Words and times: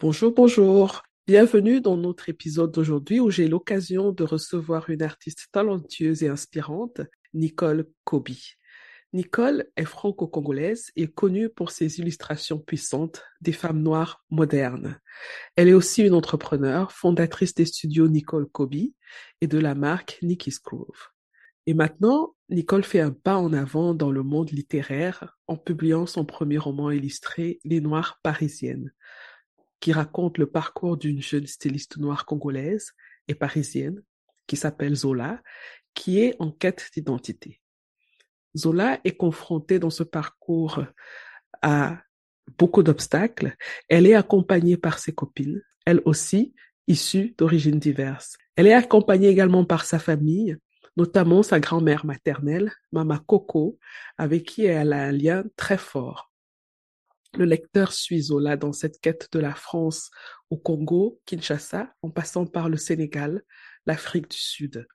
Bonjour, 0.00 0.32
bonjour. 0.32 1.02
Bienvenue 1.26 1.80
dans 1.80 1.96
notre 1.96 2.28
épisode 2.28 2.70
d'aujourd'hui 2.70 3.18
où 3.18 3.30
j'ai 3.30 3.48
l'occasion 3.48 4.12
de 4.12 4.22
recevoir 4.22 4.88
une 4.90 5.02
artiste 5.02 5.48
talentueuse 5.50 6.22
et 6.22 6.28
inspirante, 6.28 7.00
Nicole 7.34 7.84
Kobi. 8.04 8.52
Nicole 9.12 9.66
est 9.76 9.84
franco-congolaise 9.84 10.92
et 10.94 11.08
connue 11.08 11.48
pour 11.48 11.72
ses 11.72 11.98
illustrations 11.98 12.60
puissantes 12.60 13.24
des 13.40 13.50
femmes 13.50 13.82
noires 13.82 14.24
modernes. 14.30 15.00
Elle 15.56 15.66
est 15.66 15.72
aussi 15.72 16.04
une 16.04 16.14
entrepreneure, 16.14 16.92
fondatrice 16.92 17.54
des 17.54 17.64
studios 17.64 18.06
Nicole 18.06 18.46
Kobe 18.46 18.92
et 19.40 19.48
de 19.48 19.58
la 19.58 19.74
marque 19.74 20.20
Nicky's 20.22 20.62
Grove. 20.62 21.08
Et 21.66 21.74
maintenant, 21.74 22.36
Nicole 22.50 22.84
fait 22.84 23.00
un 23.00 23.10
pas 23.10 23.36
en 23.36 23.52
avant 23.52 23.94
dans 23.94 24.12
le 24.12 24.22
monde 24.22 24.50
littéraire 24.50 25.36
en 25.48 25.56
publiant 25.56 26.06
son 26.06 26.24
premier 26.24 26.56
roman 26.56 26.92
illustré, 26.92 27.58
Les 27.64 27.80
Noires 27.80 28.20
parisiennes, 28.22 28.92
qui 29.80 29.92
raconte 29.92 30.38
le 30.38 30.46
parcours 30.46 30.96
d'une 30.96 31.22
jeune 31.22 31.46
styliste 31.46 31.98
noire 31.98 32.26
congolaise 32.26 32.92
et 33.28 33.34
parisienne 33.34 34.02
qui 34.46 34.56
s'appelle 34.56 34.94
Zola, 34.94 35.40
qui 35.94 36.20
est 36.20 36.34
en 36.38 36.50
quête 36.50 36.90
d'identité. 36.94 37.60
Zola 38.56 38.98
est 39.04 39.16
confrontée 39.16 39.78
dans 39.78 39.90
ce 39.90 40.02
parcours 40.02 40.82
à 41.62 41.98
beaucoup 42.56 42.82
d'obstacles. 42.82 43.54
Elle 43.88 44.06
est 44.06 44.14
accompagnée 44.14 44.76
par 44.76 44.98
ses 44.98 45.12
copines, 45.12 45.62
elles 45.84 46.02
aussi 46.04 46.54
issues 46.86 47.34
d'origines 47.36 47.78
diverses. 47.78 48.38
Elle 48.56 48.66
est 48.66 48.74
accompagnée 48.74 49.28
également 49.28 49.64
par 49.64 49.84
sa 49.84 49.98
famille, 49.98 50.56
notamment 50.96 51.42
sa 51.42 51.60
grand-mère 51.60 52.06
maternelle, 52.06 52.72
Mama 52.90 53.22
Coco, 53.26 53.78
avec 54.16 54.44
qui 54.44 54.64
elle 54.64 54.92
a 54.92 55.04
un 55.04 55.12
lien 55.12 55.44
très 55.56 55.78
fort. 55.78 56.27
Le 57.36 57.44
lecteur 57.44 57.92
suit 57.92 58.22
Zola 58.22 58.56
dans 58.56 58.72
cette 58.72 59.00
quête 59.00 59.28
de 59.32 59.38
la 59.38 59.54
France 59.54 60.10
au 60.50 60.56
Congo, 60.56 61.20
Kinshasa, 61.26 61.92
en 62.02 62.10
passant 62.10 62.46
par 62.46 62.68
le 62.68 62.76
Sénégal, 62.76 63.42
l'Afrique 63.86 64.30
du 64.30 64.38
Sud. 64.38 64.86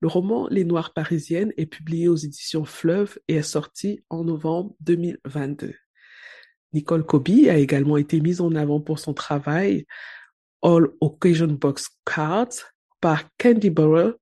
Le 0.00 0.08
roman 0.08 0.48
Les 0.48 0.64
Noires 0.64 0.92
parisiennes 0.92 1.52
est 1.56 1.66
publié 1.66 2.08
aux 2.08 2.16
éditions 2.16 2.64
Fleuve 2.64 3.18
et 3.28 3.36
est 3.36 3.42
sorti 3.42 4.04
en 4.10 4.24
novembre 4.24 4.76
2022. 4.80 5.74
Nicole 6.72 7.06
Kobe 7.06 7.28
a 7.48 7.56
également 7.56 7.96
été 7.96 8.20
mise 8.20 8.42
en 8.42 8.54
avant 8.54 8.80
pour 8.80 8.98
son 8.98 9.14
travail 9.14 9.86
All 10.62 10.88
Occasion 11.00 11.46
Box 11.46 11.88
Cards 12.04 12.72
par 13.00 13.24
Candy 13.38 13.70
Burrow 13.70 14.12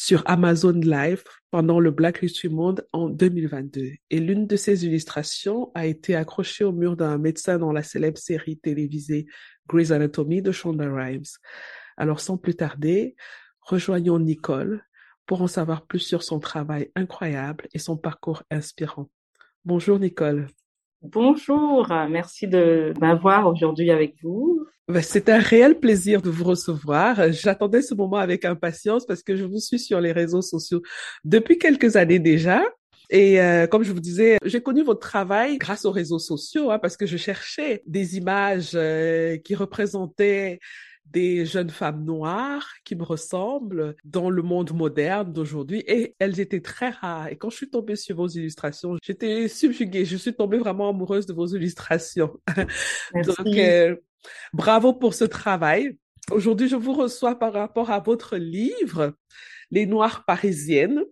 sur 0.00 0.22
Amazon 0.26 0.78
Live 0.80 1.24
pendant 1.50 1.80
le 1.80 1.90
Black 1.90 2.20
History 2.22 2.54
Month 2.54 2.80
en 2.92 3.08
2022. 3.08 3.94
Et 4.10 4.20
l'une 4.20 4.46
de 4.46 4.54
ses 4.54 4.86
illustrations 4.86 5.72
a 5.74 5.86
été 5.86 6.14
accrochée 6.14 6.62
au 6.62 6.70
mur 6.70 6.96
d'un 6.96 7.18
médecin 7.18 7.58
dans 7.58 7.72
la 7.72 7.82
célèbre 7.82 8.16
série 8.16 8.56
télévisée 8.56 9.26
Grey's 9.66 9.90
Anatomy 9.90 10.40
de 10.40 10.52
Shonda 10.52 10.88
Rhimes. 10.88 11.26
Alors 11.96 12.20
sans 12.20 12.38
plus 12.38 12.54
tarder, 12.54 13.16
rejoignons 13.60 14.20
Nicole 14.20 14.84
pour 15.26 15.42
en 15.42 15.48
savoir 15.48 15.84
plus 15.84 15.98
sur 15.98 16.22
son 16.22 16.38
travail 16.38 16.92
incroyable 16.94 17.66
et 17.74 17.80
son 17.80 17.96
parcours 17.96 18.44
inspirant. 18.52 19.10
Bonjour 19.64 19.98
Nicole. 19.98 20.46
Bonjour, 21.02 21.88
merci 22.08 22.46
de 22.46 22.94
m'avoir 23.00 23.48
aujourd'hui 23.48 23.90
avec 23.90 24.14
vous. 24.22 24.64
Ben, 24.88 25.02
c'est 25.02 25.28
un 25.28 25.38
réel 25.38 25.78
plaisir 25.78 26.22
de 26.22 26.30
vous 26.30 26.44
recevoir. 26.44 27.30
J'attendais 27.30 27.82
ce 27.82 27.94
moment 27.94 28.16
avec 28.16 28.46
impatience 28.46 29.04
parce 29.04 29.22
que 29.22 29.36
je 29.36 29.44
vous 29.44 29.60
suis 29.60 29.78
sur 29.78 30.00
les 30.00 30.12
réseaux 30.12 30.40
sociaux 30.40 30.80
depuis 31.24 31.58
quelques 31.58 31.96
années 31.96 32.18
déjà. 32.18 32.62
Et 33.10 33.40
euh, 33.40 33.66
comme 33.66 33.82
je 33.82 33.92
vous 33.92 34.00
disais, 34.00 34.38
j'ai 34.44 34.62
connu 34.62 34.82
votre 34.82 35.00
travail 35.00 35.58
grâce 35.58 35.84
aux 35.84 35.90
réseaux 35.90 36.18
sociaux, 36.18 36.70
hein, 36.70 36.78
parce 36.78 36.96
que 36.96 37.04
je 37.04 37.18
cherchais 37.18 37.82
des 37.86 38.16
images 38.16 38.72
euh, 38.74 39.36
qui 39.38 39.54
représentaient 39.54 40.58
des 41.10 41.46
jeunes 41.46 41.70
femmes 41.70 42.04
noires 42.04 42.68
qui 42.84 42.94
me 42.94 43.02
ressemblent 43.02 43.94
dans 44.04 44.30
le 44.30 44.42
monde 44.42 44.72
moderne 44.74 45.32
d'aujourd'hui 45.32 45.82
et 45.86 46.14
elles 46.18 46.40
étaient 46.40 46.60
très 46.60 46.90
rares. 46.90 47.28
Et 47.28 47.36
quand 47.36 47.50
je 47.50 47.56
suis 47.56 47.70
tombée 47.70 47.96
sur 47.96 48.16
vos 48.16 48.28
illustrations, 48.28 48.96
j'étais 49.02 49.48
subjuguée. 49.48 50.04
Je 50.04 50.16
suis 50.16 50.34
tombée 50.34 50.58
vraiment 50.58 50.90
amoureuse 50.90 51.26
de 51.26 51.32
vos 51.32 51.46
illustrations. 51.46 52.38
Donc, 53.14 53.46
euh, 53.46 53.96
bravo 54.52 54.92
pour 54.92 55.14
ce 55.14 55.24
travail. 55.24 55.98
Aujourd'hui, 56.30 56.68
je 56.68 56.76
vous 56.76 56.92
reçois 56.92 57.38
par 57.38 57.52
rapport 57.52 57.90
à 57.90 58.00
votre 58.00 58.36
livre, 58.36 59.16
Les 59.70 59.86
Noires 59.86 60.24
parisiennes. 60.24 61.02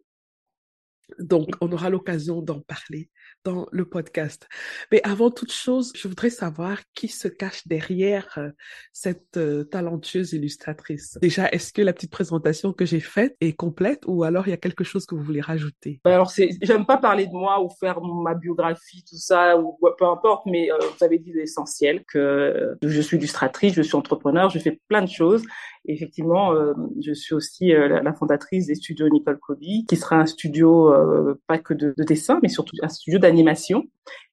Donc, 1.18 1.50
on 1.60 1.70
aura 1.72 1.88
l'occasion 1.88 2.42
d'en 2.42 2.60
parler 2.60 3.10
dans 3.46 3.66
le 3.70 3.84
podcast. 3.84 4.48
Mais 4.90 5.00
avant 5.04 5.30
toute 5.30 5.52
chose, 5.52 5.92
je 5.94 6.08
voudrais 6.08 6.30
savoir 6.30 6.78
qui 6.94 7.06
se 7.06 7.28
cache 7.28 7.66
derrière 7.66 8.26
euh, 8.38 8.50
cette 8.92 9.36
euh, 9.36 9.62
talentueuse 9.62 10.32
illustratrice. 10.32 11.16
Déjà, 11.22 11.48
est-ce 11.50 11.72
que 11.72 11.80
la 11.80 11.92
petite 11.92 12.10
présentation 12.10 12.72
que 12.72 12.84
j'ai 12.84 12.98
faite 12.98 13.36
est 13.40 13.52
complète 13.52 14.02
ou 14.06 14.24
alors 14.24 14.48
il 14.48 14.50
y 14.50 14.54
a 14.54 14.56
quelque 14.56 14.82
chose 14.82 15.06
que 15.06 15.14
vous 15.14 15.22
voulez 15.22 15.40
rajouter? 15.40 16.00
Ben 16.04 16.12
Alors, 16.12 16.30
c'est, 16.30 16.50
j'aime 16.60 16.86
pas 16.86 16.96
parler 16.96 17.26
de 17.26 17.32
moi 17.32 17.62
ou 17.62 17.70
faire 17.70 18.00
ma 18.00 18.34
biographie, 18.34 19.04
tout 19.08 19.16
ça, 19.16 19.56
ou 19.56 19.78
peu 19.96 20.06
importe, 20.06 20.44
mais 20.46 20.72
euh, 20.72 20.78
vous 20.78 21.04
avez 21.04 21.20
dit 21.20 21.32
l'essentiel, 21.32 22.04
que 22.04 22.76
je 22.82 23.00
suis 23.00 23.16
illustratrice, 23.16 23.74
je 23.74 23.82
suis 23.82 23.94
entrepreneur, 23.94 24.50
je 24.50 24.58
fais 24.58 24.80
plein 24.88 25.02
de 25.02 25.08
choses 25.08 25.44
effectivement, 25.88 26.52
euh, 26.52 26.74
je 27.00 27.12
suis 27.12 27.34
aussi 27.34 27.72
euh, 27.72 28.00
la, 28.02 28.12
fondatrice 28.12 28.66
des 28.66 28.74
studios 28.74 29.08
Nicole 29.08 29.38
Kobe, 29.38 29.60
qui 29.88 29.96
sera 29.96 30.16
un 30.16 30.26
studio 30.26 30.92
euh, 30.92 31.40
pas 31.46 31.58
que 31.58 31.74
de, 31.74 31.94
de, 31.96 32.04
dessin, 32.04 32.38
mais 32.42 32.48
surtout 32.48 32.76
un 32.82 32.88
studio 32.88 33.18
d'animation 33.18 33.84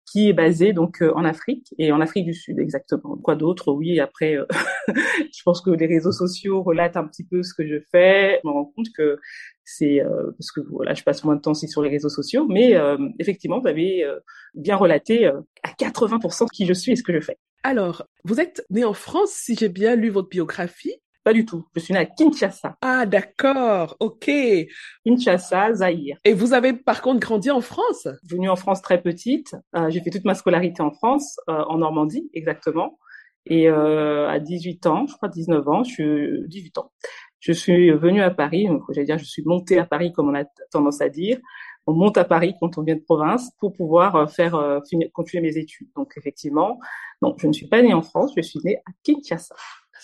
qui 0.05 0.29
est 0.29 0.33
basé 0.33 0.73
donc 0.73 1.01
en 1.01 1.23
Afrique 1.23 1.73
et 1.77 1.91
en 1.93 2.01
Afrique 2.01 2.25
du 2.25 2.33
Sud 2.33 2.59
exactement. 2.59 3.15
Quoi 3.17 3.35
d'autre? 3.35 3.71
Oui, 3.71 3.99
après, 4.01 4.37
je 4.87 5.41
pense 5.45 5.61
que 5.61 5.71
les 5.71 5.87
réseaux 5.87 6.11
sociaux 6.11 6.61
relatent 6.61 6.97
un 6.97 7.05
petit 7.05 7.23
peu 7.23 7.41
ce 7.41 7.53
que 7.53 7.65
je 7.65 7.79
fais. 7.89 8.39
Je 8.43 8.47
me 8.47 8.51
rends 8.51 8.65
compte 8.65 8.87
que 8.95 9.17
c'est 9.63 10.01
parce 10.37 10.51
que 10.51 10.59
voilà, 10.69 10.93
je 10.93 11.03
passe 11.03 11.23
moins 11.23 11.37
de 11.37 11.41
temps 11.41 11.51
aussi 11.51 11.69
sur 11.69 11.81
les 11.81 11.89
réseaux 11.89 12.09
sociaux, 12.09 12.45
mais 12.47 12.75
effectivement, 13.17 13.61
vous 13.61 13.67
avez 13.67 14.05
bien 14.53 14.75
relaté 14.75 15.25
à 15.27 15.69
80% 15.79 16.47
qui 16.49 16.65
je 16.65 16.73
suis 16.73 16.91
et 16.91 16.95
ce 16.97 17.03
que 17.03 17.13
je 17.13 17.21
fais. 17.21 17.37
Alors, 17.63 18.05
vous 18.25 18.41
êtes 18.41 18.65
né 18.69 18.83
en 18.83 18.93
France, 18.93 19.31
si 19.31 19.55
j'ai 19.55 19.69
bien 19.69 19.95
lu 19.95 20.09
votre 20.09 20.27
biographie. 20.27 20.95
Pas 21.23 21.33
du 21.33 21.45
tout. 21.45 21.65
Je 21.75 21.79
suis 21.79 21.93
née 21.93 21.99
à 21.99 22.05
Kinshasa. 22.05 22.77
Ah, 22.81 23.05
d'accord. 23.05 23.95
OK. 23.99 24.29
Kinshasa, 25.05 25.73
Zaïre. 25.75 26.17
Et 26.25 26.33
vous 26.33 26.53
avez 26.53 26.73
par 26.73 27.01
contre 27.01 27.19
grandi 27.19 27.49
en 27.49 27.61
France? 27.61 28.07
Venue 28.23 28.49
en 28.49 28.55
France 28.55 28.81
très 28.81 29.01
petite. 29.01 29.55
Euh, 29.75 29.89
j'ai 29.89 30.01
fait 30.01 30.09
toute 30.09 30.25
ma 30.25 30.35
scolarité 30.35 30.81
en 30.81 30.91
France, 30.91 31.37
euh, 31.49 31.63
en 31.67 31.77
Normandie 31.77 32.29
exactement. 32.33 32.97
Et 33.45 33.69
euh, 33.69 34.29
à 34.29 34.39
18 34.39 34.85
ans, 34.87 35.05
je 35.07 35.15
crois 35.15 35.29
19 35.29 35.67
ans, 35.67 35.83
je 35.83 35.91
suis 35.91 36.47
18 36.47 36.77
ans. 36.77 36.91
Je 37.39 37.51
suis 37.51 37.91
venue 37.91 38.21
à 38.21 38.31
Paris. 38.31 38.67
Donc, 38.67 38.83
j'allais 38.89 39.05
dire, 39.05 39.17
je 39.17 39.25
suis 39.25 39.43
montée 39.45 39.77
à 39.77 39.85
Paris, 39.85 40.13
comme 40.13 40.29
on 40.29 40.35
a 40.35 40.45
tendance 40.71 41.01
à 41.01 41.09
dire. 41.09 41.39
On 41.85 41.93
monte 41.93 42.17
à 42.17 42.23
Paris 42.23 42.55
quand 42.59 42.77
on 42.77 42.83
vient 42.83 42.95
de 42.95 43.01
province 43.01 43.51
pour 43.59 43.73
pouvoir 43.73 44.15
euh, 44.15 44.27
faire 44.27 44.55
euh, 44.55 44.79
continuer 45.11 45.43
mes 45.43 45.57
études. 45.57 45.89
Donc 45.95 46.13
effectivement, 46.17 46.79
non, 47.21 47.35
je 47.37 47.47
ne 47.47 47.53
suis 47.53 47.67
pas 47.67 47.81
née 47.81 47.93
en 47.93 48.01
France, 48.01 48.31
je 48.37 48.41
suis 48.41 48.59
née 48.63 48.77
à 48.77 48.91
Kinshasa. 49.03 49.55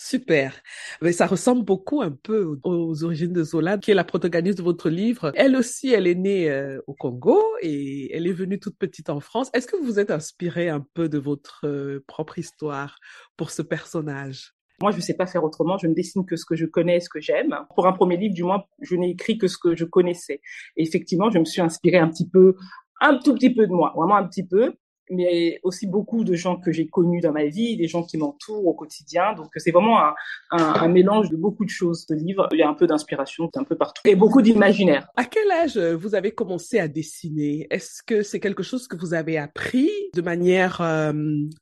Super. 0.02 0.54
Mais 1.02 1.12
ça 1.12 1.28
ressemble 1.28 1.66
beaucoup 1.66 2.02
un 2.02 2.12
peu 2.12 2.58
aux 2.64 3.04
origines 3.04 3.34
de 3.34 3.44
Zola, 3.44 3.78
qui 3.78 3.92
est 3.92 3.94
la 3.94 4.06
protagoniste 4.06 4.60
de 4.60 4.64
votre 4.64 4.90
livre. 4.90 5.34
Elle 5.36 5.58
aussi, 5.58 5.92
elle 5.92 6.08
est 6.08 6.16
née 6.16 6.50
euh, 6.50 6.80
au 6.88 6.94
Congo 6.94 7.44
et 7.62 8.16
elle 8.16 8.26
est 8.26 8.32
venue 8.32 8.62
toute 8.62 8.78
petite 8.78 9.10
en 9.10 9.20
France. 9.20 9.50
Est-ce 9.54 9.68
que 9.68 9.76
vous 9.76 9.84
vous 9.84 10.00
êtes 10.00 10.10
inspiré 10.10 10.70
un 10.70 10.86
peu 10.94 11.10
de 11.10 11.18
votre 11.18 11.68
euh, 11.68 12.02
propre 12.08 12.40
histoire 12.40 12.98
pour 13.36 13.52
ce 13.52 13.62
personnage? 13.62 14.54
Moi, 14.82 14.92
je 14.92 14.96
ne 14.96 15.02
sais 15.02 15.16
pas 15.16 15.28
faire 15.28 15.44
autrement. 15.44 15.78
Je 15.78 15.88
ne 15.88 15.94
dessine 15.94 16.26
que 16.26 16.38
ce 16.38 16.46
que 16.46 16.56
je 16.56 16.66
connais, 16.66 17.02
ce 17.02 17.10
que 17.10 17.20
j'aime. 17.20 17.54
Pour 17.76 17.86
un 17.86 17.92
premier 17.92 18.16
livre, 18.16 18.34
du 18.34 18.44
moins, 18.44 18.64
je 18.80 18.96
n'ai 18.96 19.10
écrit 19.10 19.38
que 19.38 19.48
ce 19.48 19.58
que 19.58 19.76
je 19.76 19.84
connaissais. 19.84 20.40
Et 20.78 20.84
effectivement, 20.84 21.30
je 21.30 21.40
me 21.40 21.46
suis 21.46 21.60
inspirée 21.60 21.98
un 21.98 22.08
petit 22.08 22.30
peu, 22.30 22.56
un 23.02 23.20
tout 23.20 23.34
petit 23.34 23.54
peu 23.54 23.68
de 23.68 23.74
moi, 23.74 23.92
vraiment 23.98 24.16
un 24.16 24.26
petit 24.26 24.48
peu. 24.48 24.76
Mais 25.10 25.60
aussi 25.64 25.88
beaucoup 25.88 26.24
de 26.24 26.36
gens 26.36 26.58
que 26.58 26.72
j'ai 26.72 26.88
connus 26.88 27.22
dans 27.22 27.32
ma 27.32 27.46
vie, 27.46 27.78
des 27.78 27.88
gens 27.88 28.04
qui 28.04 28.18
m'entourent 28.18 28.66
au 28.68 28.74
quotidien. 28.74 29.34
Donc 29.34 29.48
c'est 29.56 29.72
vraiment 29.72 30.00
un, 30.00 30.14
un, 30.52 30.64
un, 30.64 30.88
mélange 30.88 31.30
de 31.30 31.36
beaucoup 31.36 31.66
de 31.66 31.70
choses. 31.70 32.06
Ce 32.08 32.14
livre, 32.14 32.48
il 32.52 32.60
y 32.60 32.64
a 32.64 32.70
un 32.70 32.74
peu 32.74 32.88
d'inspiration 32.88 33.50
un 33.56 33.64
peu 33.64 33.76
partout 33.76 34.02
et 34.06 34.16
beaucoup 34.16 34.42
d'imaginaire. 34.42 35.08
À 35.16 35.26
quel 35.26 35.50
âge 35.52 35.78
vous 35.78 36.16
avez 36.16 36.32
commencé 36.32 36.80
à 36.80 36.88
dessiner? 36.88 37.68
Est-ce 37.70 38.04
que 38.04 38.22
c'est 38.24 38.40
quelque 38.40 38.64
chose 38.64 38.88
que 38.88 38.96
vous 38.96 39.14
avez 39.14 39.38
appris 39.38 39.90
de 40.14 40.22
manière 40.22 40.82
euh, 40.82 41.14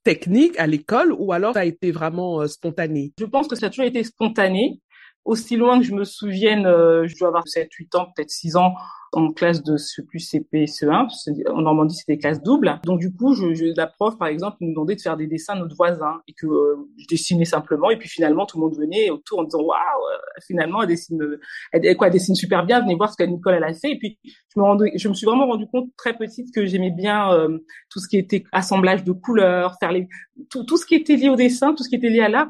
technique 0.04 0.58
à 0.60 0.68
l'école 0.68 1.14
ou 1.14 1.32
alors 1.32 1.54
ça 1.54 1.62
a 1.62 1.66
été 1.66 1.92
vraiment 1.92 2.42
euh, 2.42 2.48
spontané? 2.48 3.14
Je 3.20 3.26
pense 3.26 3.48
que 3.48 3.56
ça 3.56 3.68
a 3.68 3.70
toujours 3.70 3.86
été 3.86 4.04
spontané. 4.04 4.82
Aussi 5.28 5.58
loin 5.58 5.78
que 5.78 5.86
je 5.86 5.94
me 5.94 6.06
souvienne, 6.06 6.66
euh, 6.66 7.06
je 7.06 7.18
dois 7.18 7.28
avoir 7.28 7.46
7, 7.46 7.68
8 7.72 7.96
ans, 7.96 8.06
peut-être 8.16 8.30
6 8.30 8.56
ans, 8.56 8.76
en 9.12 9.34
classe 9.34 9.62
de 9.62 9.76
ce 9.76 10.02
plus 10.02 10.20
CP, 10.20 10.68
CE1. 10.68 11.10
En 11.52 11.62
Normandie, 11.64 11.96
c'était 11.96 12.14
des 12.14 12.20
classes 12.20 12.42
doubles. 12.42 12.80
Donc, 12.86 13.02
du 13.02 13.14
coup, 13.14 13.34
je, 13.34 13.54
je, 13.54 13.66
la 13.76 13.88
prof, 13.88 14.18
par 14.18 14.30
exemple, 14.30 14.56
nous 14.62 14.70
demandait 14.70 14.96
de 14.96 15.02
faire 15.02 15.18
des 15.18 15.28
dessins 15.28 15.56
de 15.56 15.62
notre 15.62 15.76
voisin 15.76 16.22
et 16.30 16.34
que 16.34 16.48
euh, 16.48 16.76
je 16.98 17.08
dessinais 17.08 17.44
simplement. 17.44 17.90
Et 17.90 17.98
puis, 17.98 18.08
finalement, 18.08 18.46
tout 18.46 18.58
le 18.58 18.64
monde 18.64 18.78
venait 18.78 19.10
autour 19.10 19.40
en 19.40 19.44
disant, 19.44 19.64
waouh, 19.64 19.78
euh, 19.78 20.18
finalement, 20.46 20.82
elle 20.82 20.88
dessine, 20.88 21.20
elle, 21.74 21.98
quoi, 21.98 22.08
elle 22.08 22.14
dessine 22.14 22.36
super 22.36 22.66
bien. 22.66 22.80
Venez 22.80 22.96
voir 22.96 23.12
ce 23.12 23.18
que 23.18 23.24
Nicole, 23.24 23.56
elle 23.56 23.66
a 23.66 23.74
fait. 23.74 23.92
Et 23.92 23.98
puis, 23.98 24.18
je 24.24 24.60
me 24.60 24.64
rendais, 24.64 24.94
je 24.96 25.10
me 25.10 25.14
suis 25.14 25.26
vraiment 25.26 25.48
rendu 25.48 25.68
compte 25.68 25.90
très 25.98 26.16
petite 26.18 26.54
que 26.56 26.66
j'aimais 26.66 26.92
bien 26.92 27.34
euh, 27.34 27.60
tout 27.90 28.00
ce 28.00 28.08
qui 28.08 28.18
était 28.18 28.46
assemblage 28.54 29.04
de 29.04 29.12
couleurs, 29.12 29.76
faire 29.80 29.92
les, 29.92 30.08
tout, 30.50 30.64
tout 30.64 30.78
ce 30.78 30.86
qui 30.86 30.96
était 30.96 31.18
lié 31.18 31.28
au 31.28 31.36
dessin, 31.36 31.74
tout 31.74 31.84
ce 31.84 31.90
qui 31.90 31.96
était 31.96 32.10
lié 32.10 32.22
à 32.22 32.30
l'art 32.30 32.48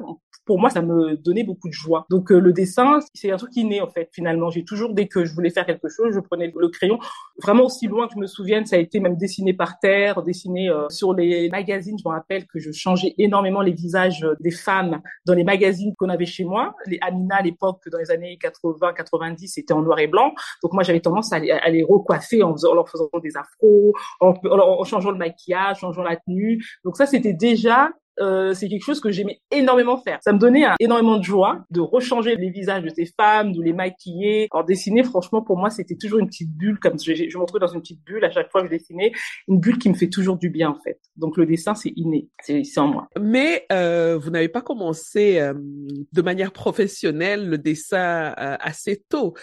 pour 0.48 0.58
moi, 0.58 0.70
ça 0.70 0.80
me 0.80 1.14
donnait 1.14 1.44
beaucoup 1.44 1.68
de 1.68 1.74
joie. 1.74 2.06
Donc 2.08 2.32
euh, 2.32 2.38
le 2.38 2.54
dessin, 2.54 3.00
c'est 3.12 3.30
un 3.30 3.36
truc 3.36 3.50
qui 3.50 3.66
naît 3.66 3.82
en 3.82 3.90
fait. 3.90 4.08
Finalement, 4.14 4.48
j'ai 4.48 4.64
toujours 4.64 4.94
dès 4.94 5.06
que 5.06 5.26
je 5.26 5.34
voulais 5.34 5.50
faire 5.50 5.66
quelque 5.66 5.90
chose, 5.90 6.14
je 6.14 6.20
prenais 6.20 6.50
le 6.56 6.68
crayon. 6.68 6.98
Vraiment 7.42 7.66
aussi 7.66 7.86
loin 7.86 8.08
que 8.08 8.14
je 8.14 8.18
me 8.18 8.26
souvienne, 8.26 8.64
ça 8.64 8.76
a 8.76 8.78
été 8.78 8.98
même 8.98 9.18
dessiné 9.18 9.52
par 9.52 9.78
terre, 9.78 10.22
dessiné 10.22 10.70
euh, 10.70 10.88
sur 10.88 11.12
les 11.12 11.50
magazines. 11.50 11.98
Je 12.02 12.08
me 12.08 12.14
rappelle 12.14 12.46
que 12.46 12.58
je 12.58 12.72
changeais 12.72 13.14
énormément 13.18 13.60
les 13.60 13.72
visages 13.72 14.26
des 14.40 14.50
femmes 14.50 15.02
dans 15.26 15.34
les 15.34 15.44
magazines 15.44 15.92
qu'on 15.98 16.08
avait 16.08 16.24
chez 16.24 16.44
moi. 16.44 16.74
Les 16.86 16.98
Amina 17.02 17.36
à 17.36 17.42
l'époque, 17.42 17.82
dans 17.92 17.98
les 17.98 18.10
années 18.10 18.38
80-90, 18.42 19.48
c'était 19.48 19.74
en 19.74 19.82
noir 19.82 19.98
et 19.98 20.06
blanc. 20.06 20.32
Donc 20.62 20.72
moi, 20.72 20.82
j'avais 20.82 21.00
tendance 21.00 21.30
à 21.30 21.40
les, 21.40 21.82
recoiffer 21.86 22.42
en, 22.42 22.54
leur 22.72 22.88
faisant 22.88 23.10
des 23.22 23.36
afros, 23.36 23.92
en, 24.20 24.32
en 24.50 24.84
changeant 24.84 25.10
le 25.10 25.18
maquillage, 25.18 25.84
en 25.84 25.88
changeant 25.88 26.04
la 26.04 26.16
tenue. 26.16 26.64
Donc 26.84 26.96
ça, 26.96 27.04
c'était 27.04 27.34
déjà 27.34 27.90
euh, 28.20 28.54
c'est 28.54 28.68
quelque 28.68 28.84
chose 28.84 29.00
que 29.00 29.10
j'aimais 29.10 29.40
énormément 29.50 29.98
faire. 29.98 30.18
Ça 30.22 30.32
me 30.32 30.38
donnait 30.38 30.64
énormément 30.80 31.18
de 31.18 31.24
joie 31.24 31.64
de 31.70 31.80
rechanger 31.80 32.36
les 32.36 32.50
visages 32.50 32.82
de 32.82 32.90
ces 32.90 33.06
femmes, 33.06 33.52
de 33.52 33.62
les 33.62 33.72
maquiller. 33.72 34.48
Alors 34.52 34.64
dessiner, 34.64 35.02
franchement, 35.02 35.42
pour 35.42 35.56
moi, 35.56 35.70
c'était 35.70 35.96
toujours 35.96 36.18
une 36.18 36.26
petite 36.26 36.50
bulle, 36.50 36.78
comme 36.78 36.98
je, 36.98 37.14
je 37.14 37.36
me 37.36 37.42
retrouvais 37.42 37.60
dans 37.60 37.72
une 37.72 37.80
petite 37.80 38.04
bulle 38.04 38.24
à 38.24 38.30
chaque 38.30 38.50
fois 38.50 38.62
que 38.62 38.68
je 38.68 38.72
dessinais, 38.72 39.12
une 39.46 39.60
bulle 39.60 39.78
qui 39.78 39.88
me 39.88 39.94
fait 39.94 40.08
toujours 40.08 40.36
du 40.36 40.50
bien 40.50 40.70
en 40.70 40.78
fait. 40.80 40.98
Donc 41.16 41.36
le 41.36 41.46
dessin, 41.46 41.74
c'est 41.74 41.92
inné, 41.96 42.28
c'est 42.42 42.78
en 42.78 42.88
moi. 42.88 43.08
Mais 43.20 43.66
euh, 43.72 44.18
vous 44.18 44.30
n'avez 44.30 44.48
pas 44.48 44.62
commencé 44.62 45.38
euh, 45.38 45.54
de 46.12 46.22
manière 46.22 46.52
professionnelle 46.52 47.48
le 47.48 47.58
dessin 47.58 48.34
euh, 48.38 48.56
assez 48.60 49.04
tôt. 49.08 49.34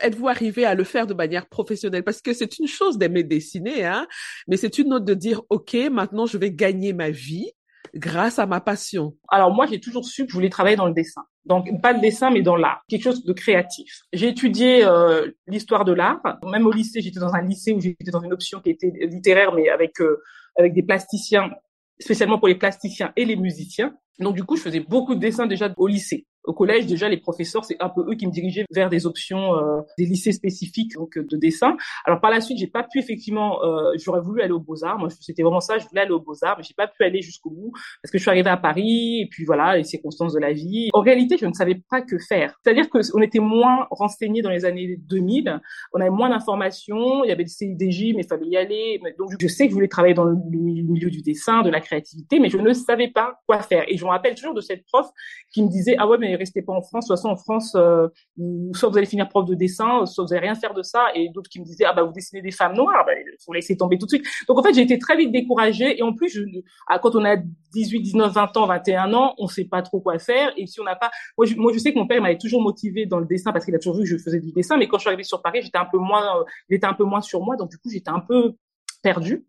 Êtes-vous 0.00 0.28
arrivé 0.28 0.64
à 0.64 0.74
le 0.74 0.84
faire 0.84 1.06
de 1.06 1.14
manière 1.14 1.48
professionnelle? 1.48 2.02
Parce 2.02 2.22
que 2.22 2.32
c'est 2.32 2.58
une 2.58 2.66
chose 2.66 2.98
d'aimer 2.98 3.24
dessiner, 3.24 3.84
hein, 3.84 4.06
mais 4.48 4.56
c'est 4.56 4.78
une 4.78 4.94
autre 4.94 5.04
de 5.04 5.14
dire, 5.14 5.42
OK, 5.50 5.74
maintenant 5.90 6.26
je 6.26 6.38
vais 6.38 6.50
gagner 6.50 6.92
ma 6.92 7.10
vie 7.10 7.52
grâce 7.94 8.38
à 8.38 8.46
ma 8.46 8.60
passion 8.60 9.14
Alors 9.28 9.52
moi, 9.52 9.66
j'ai 9.66 9.80
toujours 9.80 10.04
su 10.04 10.24
que 10.24 10.30
je 10.30 10.34
voulais 10.34 10.50
travailler 10.50 10.76
dans 10.76 10.86
le 10.86 10.94
dessin. 10.94 11.22
Donc 11.44 11.68
pas 11.82 11.92
le 11.92 12.00
dessin, 12.00 12.30
mais 12.30 12.42
dans 12.42 12.56
l'art, 12.56 12.82
quelque 12.88 13.02
chose 13.02 13.24
de 13.24 13.32
créatif. 13.32 14.02
J'ai 14.12 14.28
étudié 14.28 14.84
euh, 14.84 15.30
l'histoire 15.46 15.84
de 15.84 15.92
l'art. 15.92 16.20
Même 16.50 16.66
au 16.66 16.72
lycée, 16.72 17.00
j'étais 17.00 17.20
dans 17.20 17.34
un 17.34 17.42
lycée 17.42 17.72
où 17.72 17.80
j'étais 17.80 18.10
dans 18.10 18.22
une 18.22 18.32
option 18.32 18.60
qui 18.60 18.70
était 18.70 18.92
littéraire, 19.06 19.52
mais 19.52 19.68
avec 19.68 20.00
euh, 20.00 20.22
avec 20.56 20.74
des 20.74 20.82
plasticiens, 20.82 21.50
spécialement 21.98 22.38
pour 22.38 22.48
les 22.48 22.54
plasticiens 22.54 23.12
et 23.16 23.24
les 23.24 23.36
musiciens. 23.36 23.94
Donc 24.18 24.36
du 24.36 24.44
coup, 24.44 24.56
je 24.56 24.62
faisais 24.62 24.80
beaucoup 24.80 25.14
de 25.14 25.20
dessins 25.20 25.46
déjà 25.46 25.72
au 25.76 25.86
lycée. 25.86 26.26
Au 26.44 26.52
collège, 26.52 26.86
déjà, 26.86 27.08
les 27.08 27.18
professeurs, 27.18 27.64
c'est 27.64 27.76
un 27.80 27.88
peu 27.88 28.04
eux 28.10 28.14
qui 28.14 28.26
me 28.26 28.32
dirigeaient 28.32 28.64
vers 28.70 28.90
des 28.90 29.06
options 29.06 29.56
euh, 29.56 29.80
des 29.98 30.06
lycées 30.06 30.32
spécifiques 30.32 30.94
donc 30.94 31.18
de 31.18 31.36
dessin. 31.36 31.76
Alors 32.04 32.20
par 32.20 32.30
la 32.30 32.40
suite, 32.40 32.58
j'ai 32.58 32.66
pas 32.66 32.82
pu 32.82 32.98
effectivement, 32.98 33.62
euh, 33.64 33.92
j'aurais 33.96 34.20
voulu 34.20 34.42
aller 34.42 34.52
aux 34.52 34.60
Beaux 34.60 34.84
Arts. 34.84 34.98
Moi, 34.98 35.08
c'était 35.20 35.42
vraiment 35.42 35.60
ça, 35.60 35.78
je 35.78 35.86
voulais 35.86 36.02
aller 36.02 36.10
aux 36.10 36.20
Beaux 36.20 36.36
Arts, 36.42 36.56
mais 36.58 36.64
j'ai 36.64 36.74
pas 36.74 36.88
pu 36.88 37.04
aller 37.04 37.22
jusqu'au 37.22 37.50
bout 37.50 37.72
parce 38.02 38.10
que 38.10 38.18
je 38.18 38.22
suis 38.22 38.30
arrivée 38.30 38.50
à 38.50 38.56
Paris 38.56 39.20
et 39.22 39.28
puis 39.30 39.44
voilà, 39.44 39.76
les 39.76 39.84
circonstances 39.84 40.32
de 40.32 40.40
la 40.40 40.52
vie. 40.52 40.90
En 40.92 41.00
réalité, 41.00 41.36
je 41.38 41.46
ne 41.46 41.52
savais 41.52 41.80
pas 41.88 42.02
que 42.02 42.18
faire. 42.18 42.58
C'est-à-dire 42.62 42.90
que 42.90 42.98
on 43.14 43.22
était 43.22 43.38
moins 43.38 43.86
renseignés 43.90 44.42
dans 44.42 44.50
les 44.50 44.64
années 44.64 44.96
2000, 45.08 45.60
on 45.92 46.00
avait 46.00 46.10
moins 46.10 46.30
d'informations, 46.30 47.24
il 47.24 47.28
y 47.28 47.32
avait 47.32 47.44
le 47.44 47.48
CIDJ, 47.48 48.14
mais 48.14 48.22
il 48.22 48.26
fallait 48.26 48.46
y 48.46 48.56
aller. 48.56 49.00
Donc 49.18 49.30
je 49.38 49.46
sais 49.46 49.64
que 49.66 49.70
je 49.70 49.74
voulais 49.74 49.88
travailler 49.88 50.14
dans 50.14 50.24
le 50.24 50.36
milieu 50.36 51.10
du 51.10 51.22
dessin, 51.22 51.62
de 51.62 51.70
la 51.70 51.80
créativité, 51.80 52.40
mais 52.40 52.48
je 52.48 52.58
ne 52.58 52.72
savais 52.72 53.08
pas 53.08 53.40
quoi 53.46 53.60
faire. 53.60 53.84
Et 53.88 53.96
je 53.96 54.04
me 54.04 54.10
rappelle 54.10 54.34
toujours 54.34 54.54
de 54.54 54.60
cette 54.60 54.84
prof 54.86 55.06
qui 55.52 55.62
me 55.62 55.68
disait 55.68 55.96
ah 55.98 56.08
ouais 56.08 56.18
mais 56.18 56.31
restez 56.36 56.62
pas 56.62 56.72
en 56.72 56.82
France. 56.82 57.06
De 57.06 57.14
toute 57.14 57.16
façon, 57.18 57.28
en 57.28 57.36
France, 57.36 57.74
euh, 57.74 58.08
soit 58.72 58.88
vous 58.88 58.98
allez 58.98 59.06
finir 59.06 59.28
prof 59.28 59.44
de 59.44 59.54
dessin, 59.54 60.06
soit 60.06 60.24
vous 60.24 60.32
allez 60.32 60.46
rien 60.46 60.54
faire 60.54 60.74
de 60.74 60.82
ça. 60.82 61.06
Et 61.14 61.28
d'autres 61.30 61.50
qui 61.50 61.60
me 61.60 61.64
disaient, 61.64 61.84
ah 61.84 61.92
bah 61.92 62.02
vous 62.02 62.12
dessinez 62.12 62.42
des 62.42 62.50
femmes 62.50 62.74
noires, 62.74 63.04
bah, 63.06 63.12
faut 63.44 63.52
laisser 63.52 63.76
tomber 63.76 63.98
tout 63.98 64.06
de 64.06 64.10
suite. 64.10 64.24
Donc 64.48 64.58
en 64.58 64.62
fait, 64.62 64.74
j'ai 64.74 64.82
été 64.82 64.98
très 64.98 65.16
vite 65.16 65.32
découragée. 65.32 65.98
Et 65.98 66.02
en 66.02 66.12
plus, 66.12 66.28
je, 66.28 66.42
ah, 66.88 66.98
quand 66.98 67.14
on 67.14 67.24
a 67.24 67.36
18, 67.36 68.00
19, 68.00 68.32
20 68.32 68.56
ans, 68.56 68.66
21 68.66 69.14
ans, 69.14 69.34
on 69.38 69.46
sait 69.46 69.64
pas 69.64 69.82
trop 69.82 70.00
quoi 70.00 70.18
faire. 70.18 70.52
Et 70.56 70.66
si 70.66 70.80
on 70.80 70.84
n'a 70.84 70.96
pas, 70.96 71.10
moi 71.36 71.46
je, 71.46 71.54
moi 71.56 71.72
je 71.72 71.78
sais 71.78 71.92
que 71.92 71.98
mon 71.98 72.06
père 72.06 72.20
m'avait 72.20 72.38
toujours 72.38 72.62
motivé 72.62 73.06
dans 73.06 73.18
le 73.18 73.26
dessin 73.26 73.52
parce 73.52 73.64
qu'il 73.64 73.74
a 73.74 73.78
toujours 73.78 73.96
vu 73.96 74.02
que 74.02 74.08
je 74.08 74.18
faisais 74.18 74.40
du 74.40 74.52
dessin. 74.52 74.76
Mais 74.76 74.88
quand 74.88 74.98
je 74.98 75.02
suis 75.02 75.08
arrivée 75.08 75.24
sur 75.24 75.42
Paris, 75.42 75.60
j'étais 75.62 75.78
un 75.78 75.86
peu 75.90 75.98
moins, 75.98 76.38
euh, 76.38 76.44
il 76.68 76.76
était 76.76 76.86
un 76.86 76.94
peu 76.94 77.04
moins 77.04 77.20
sur 77.20 77.42
moi. 77.42 77.56
Donc 77.56 77.70
du 77.70 77.78
coup, 77.78 77.90
j'étais 77.90 78.10
un 78.10 78.20
peu 78.20 78.54
perdue. 79.02 79.44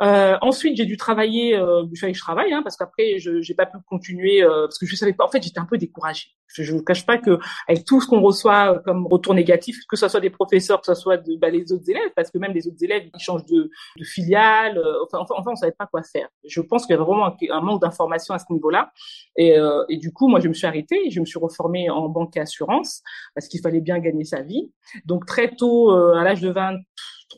Euh, 0.00 0.36
ensuite, 0.40 0.76
j'ai 0.76 0.86
dû 0.86 0.96
travailler. 0.96 1.56
Euh, 1.56 1.84
il 1.90 1.98
fallait 1.98 2.12
que 2.12 2.18
je 2.18 2.24
travaille, 2.24 2.52
hein, 2.52 2.62
parce 2.62 2.76
qu'après, 2.76 3.18
je 3.18 3.40
j'ai 3.40 3.54
pas 3.54 3.66
pu 3.66 3.76
continuer 3.88 4.42
euh, 4.42 4.66
parce 4.66 4.78
que 4.78 4.86
je 4.86 4.96
savais 4.96 5.12
pas. 5.12 5.24
En 5.24 5.28
fait, 5.28 5.42
j'étais 5.42 5.60
un 5.60 5.66
peu 5.66 5.78
découragée. 5.78 6.28
Je 6.48 6.70
ne 6.70 6.78
vous 6.78 6.84
cache 6.84 7.06
pas 7.06 7.18
que 7.18 7.38
avec 7.68 7.84
tout 7.84 8.00
ce 8.00 8.06
qu'on 8.06 8.20
reçoit 8.20 8.80
comme 8.84 9.06
retour 9.06 9.34
négatif, 9.34 9.76
que 9.88 9.96
ce 9.96 10.08
soit 10.08 10.20
des 10.20 10.30
professeurs, 10.30 10.80
que 10.80 10.86
ce 10.86 10.94
soit 10.94 11.16
de, 11.16 11.36
bah, 11.36 11.48
les 11.48 11.72
autres 11.72 11.88
élèves, 11.88 12.10
parce 12.14 12.30
que 12.30 12.38
même 12.38 12.52
les 12.52 12.66
autres 12.66 12.82
élèves, 12.82 13.04
ils 13.14 13.20
changent 13.20 13.46
de, 13.46 13.70
de 13.96 14.04
filiale. 14.04 14.76
Euh, 14.76 15.04
enfin, 15.04 15.24
enfin, 15.28 15.50
on 15.52 15.56
savait 15.56 15.72
pas 15.72 15.86
quoi 15.86 16.02
faire. 16.02 16.28
Je 16.44 16.60
pense 16.60 16.84
qu'il 16.84 16.94
y 16.94 16.96
avait 16.96 17.04
vraiment 17.04 17.34
un, 17.50 17.60
manque 17.60 17.80
d'information 17.80 18.34
à 18.34 18.38
ce 18.38 18.46
niveau-là. 18.50 18.92
Et, 19.36 19.58
euh, 19.58 19.84
et 19.88 19.96
du 19.96 20.12
coup, 20.12 20.28
moi, 20.28 20.40
je 20.40 20.48
me 20.48 20.54
suis 20.54 20.66
arrêtée. 20.66 21.10
Je 21.10 21.20
me 21.20 21.24
suis 21.24 21.38
reformée 21.38 21.88
en 21.90 22.08
banque 22.08 22.36
et 22.36 22.40
assurance 22.40 23.02
parce 23.34 23.48
qu'il 23.48 23.60
fallait 23.60 23.80
bien 23.80 23.98
gagner 23.98 24.24
sa 24.24 24.42
vie. 24.42 24.72
Donc 25.06 25.26
très 25.26 25.54
tôt, 25.54 25.90
à 25.92 26.22
l'âge 26.24 26.40
de 26.40 26.50
20 26.50 26.76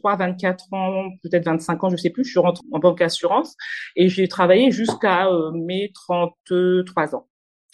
23, 0.03 0.17
24 0.17 0.73
ans, 0.73 1.11
peut-être 1.23 1.45
25 1.45 1.85
ans, 1.85 1.91
je 1.91 1.97
sais 1.97 2.11
plus, 2.11 2.25
je 2.25 2.31
suis 2.31 2.41
rentrée 2.41 2.65
en 2.73 2.79
banque 2.79 3.01
assurance 3.01 3.57
et 3.97 4.09
j'ai 4.09 4.29
travaillé 4.29 4.71
jusqu'à 4.71 5.29
euh, 5.29 5.53
mes 5.53 5.93
33 5.95 7.15
ans 7.15 7.27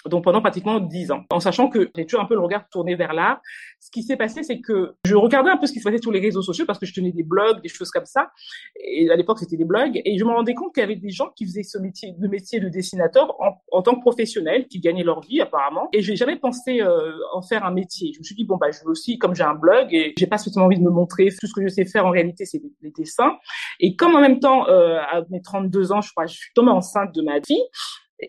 donc 0.08 0.25
pendant 0.25 0.41
pratiquement 0.41 0.80
dix 0.80 1.11
ans, 1.11 1.25
en 1.30 1.40
sachant 1.40 1.69
que 1.69 1.90
j'ai 1.95 2.07
toujours 2.07 2.25
un 2.25 2.26
peu 2.26 2.35
le 2.35 2.40
regard 2.40 2.69
tourné 2.71 2.95
vers 2.95 3.12
l'art. 3.12 3.40
Ce 3.80 3.90
qui 3.90 4.02
s'est 4.02 4.16
passé, 4.16 4.42
c'est 4.42 4.61
que 4.61 4.95
je 5.04 5.14
regardais 5.14 5.50
un 5.50 5.57
peu 5.57 5.66
ce 5.66 5.73
qui 5.73 5.80
se 5.80 5.85
passait 5.85 6.00
sur 6.00 6.12
les 6.12 6.21
réseaux 6.21 6.42
sociaux 6.42 6.64
parce 6.66 6.78
que 6.78 6.87
je 6.87 6.95
tenais 6.95 7.12
des 7.12 7.23
blogs, 7.23 7.61
des 7.62 7.69
choses 7.69 7.90
comme 7.90 8.07
ça. 8.07 8.30
Et 8.76 9.11
à 9.11 9.16
l'époque, 9.16 9.38
c'était 9.38 9.57
des 9.57 9.64
blogs. 9.64 10.00
Et 10.04 10.19
je 10.19 10.25
me 10.25 10.30
rendais 10.30 10.54
compte 10.54 10.75
qu'il 10.75 10.83
y 10.83 10.85
avait 10.85 10.97
des 10.97 11.11
gens 11.11 11.30
qui 11.37 11.45
faisaient 11.45 11.62
ce 11.62 11.78
métier, 11.78 12.14
le 12.19 12.28
métier 12.28 12.61
de 12.61 12.69
dessinateur 12.69 13.35
en, 13.40 13.83
tant 13.83 13.95
que 13.95 14.00
professionnel, 14.00 14.66
qui 14.69 14.80
gagnaient 14.80 15.04
leur 15.04 15.21
vie 15.21 15.40
apparemment. 15.40 15.88
Et 15.92 16.02
j'ai 16.02 16.16
jamais 16.16 16.37
pensé 16.37 16.80
euh, 16.80 17.12
en 17.33 17.42
faire 17.42 17.64
un 17.64 17.71
métier. 17.71 18.12
Je 18.14 18.21
me 18.21 18.25
suis 18.25 18.35
dit 18.35 18.45
bon 18.45 18.57
bah 18.57 18.71
je 18.71 18.83
veux 18.85 18.90
aussi, 18.90 19.19
comme 19.19 19.35
j'ai 19.35 19.45
un 19.45 19.54
blog 19.54 19.88
et 19.92 20.14
j'ai 20.19 20.26
pas 20.26 20.38
spécialement 20.38 20.66
envie 20.66 20.78
de 20.78 20.85
me 20.85 20.90
montrer. 20.90 21.28
Tout 21.38 21.47
ce 21.47 21.54
que 21.54 21.62
je 21.62 21.69
sais 21.69 21.85
faire 21.85 22.07
en 22.07 22.11
réalité, 22.11 22.45
c'est 22.45 22.59
des, 22.59 22.90
dessins. 22.90 23.37
Et 23.78 23.97
comme 23.97 24.14
en 24.14 24.21
même 24.21 24.40
temps, 24.40 24.69
euh, 24.69 24.99
à 24.99 25.23
mes 25.30 25.42
32 25.42 25.92
ans, 25.92 26.00
je 26.00 26.11
crois, 26.11 26.26
je 26.26 26.35
suis 26.35 26.52
tombée 26.54 26.71
enceinte 26.71 27.14
de 27.14 27.23
ma 27.23 27.38
vie 27.38 27.62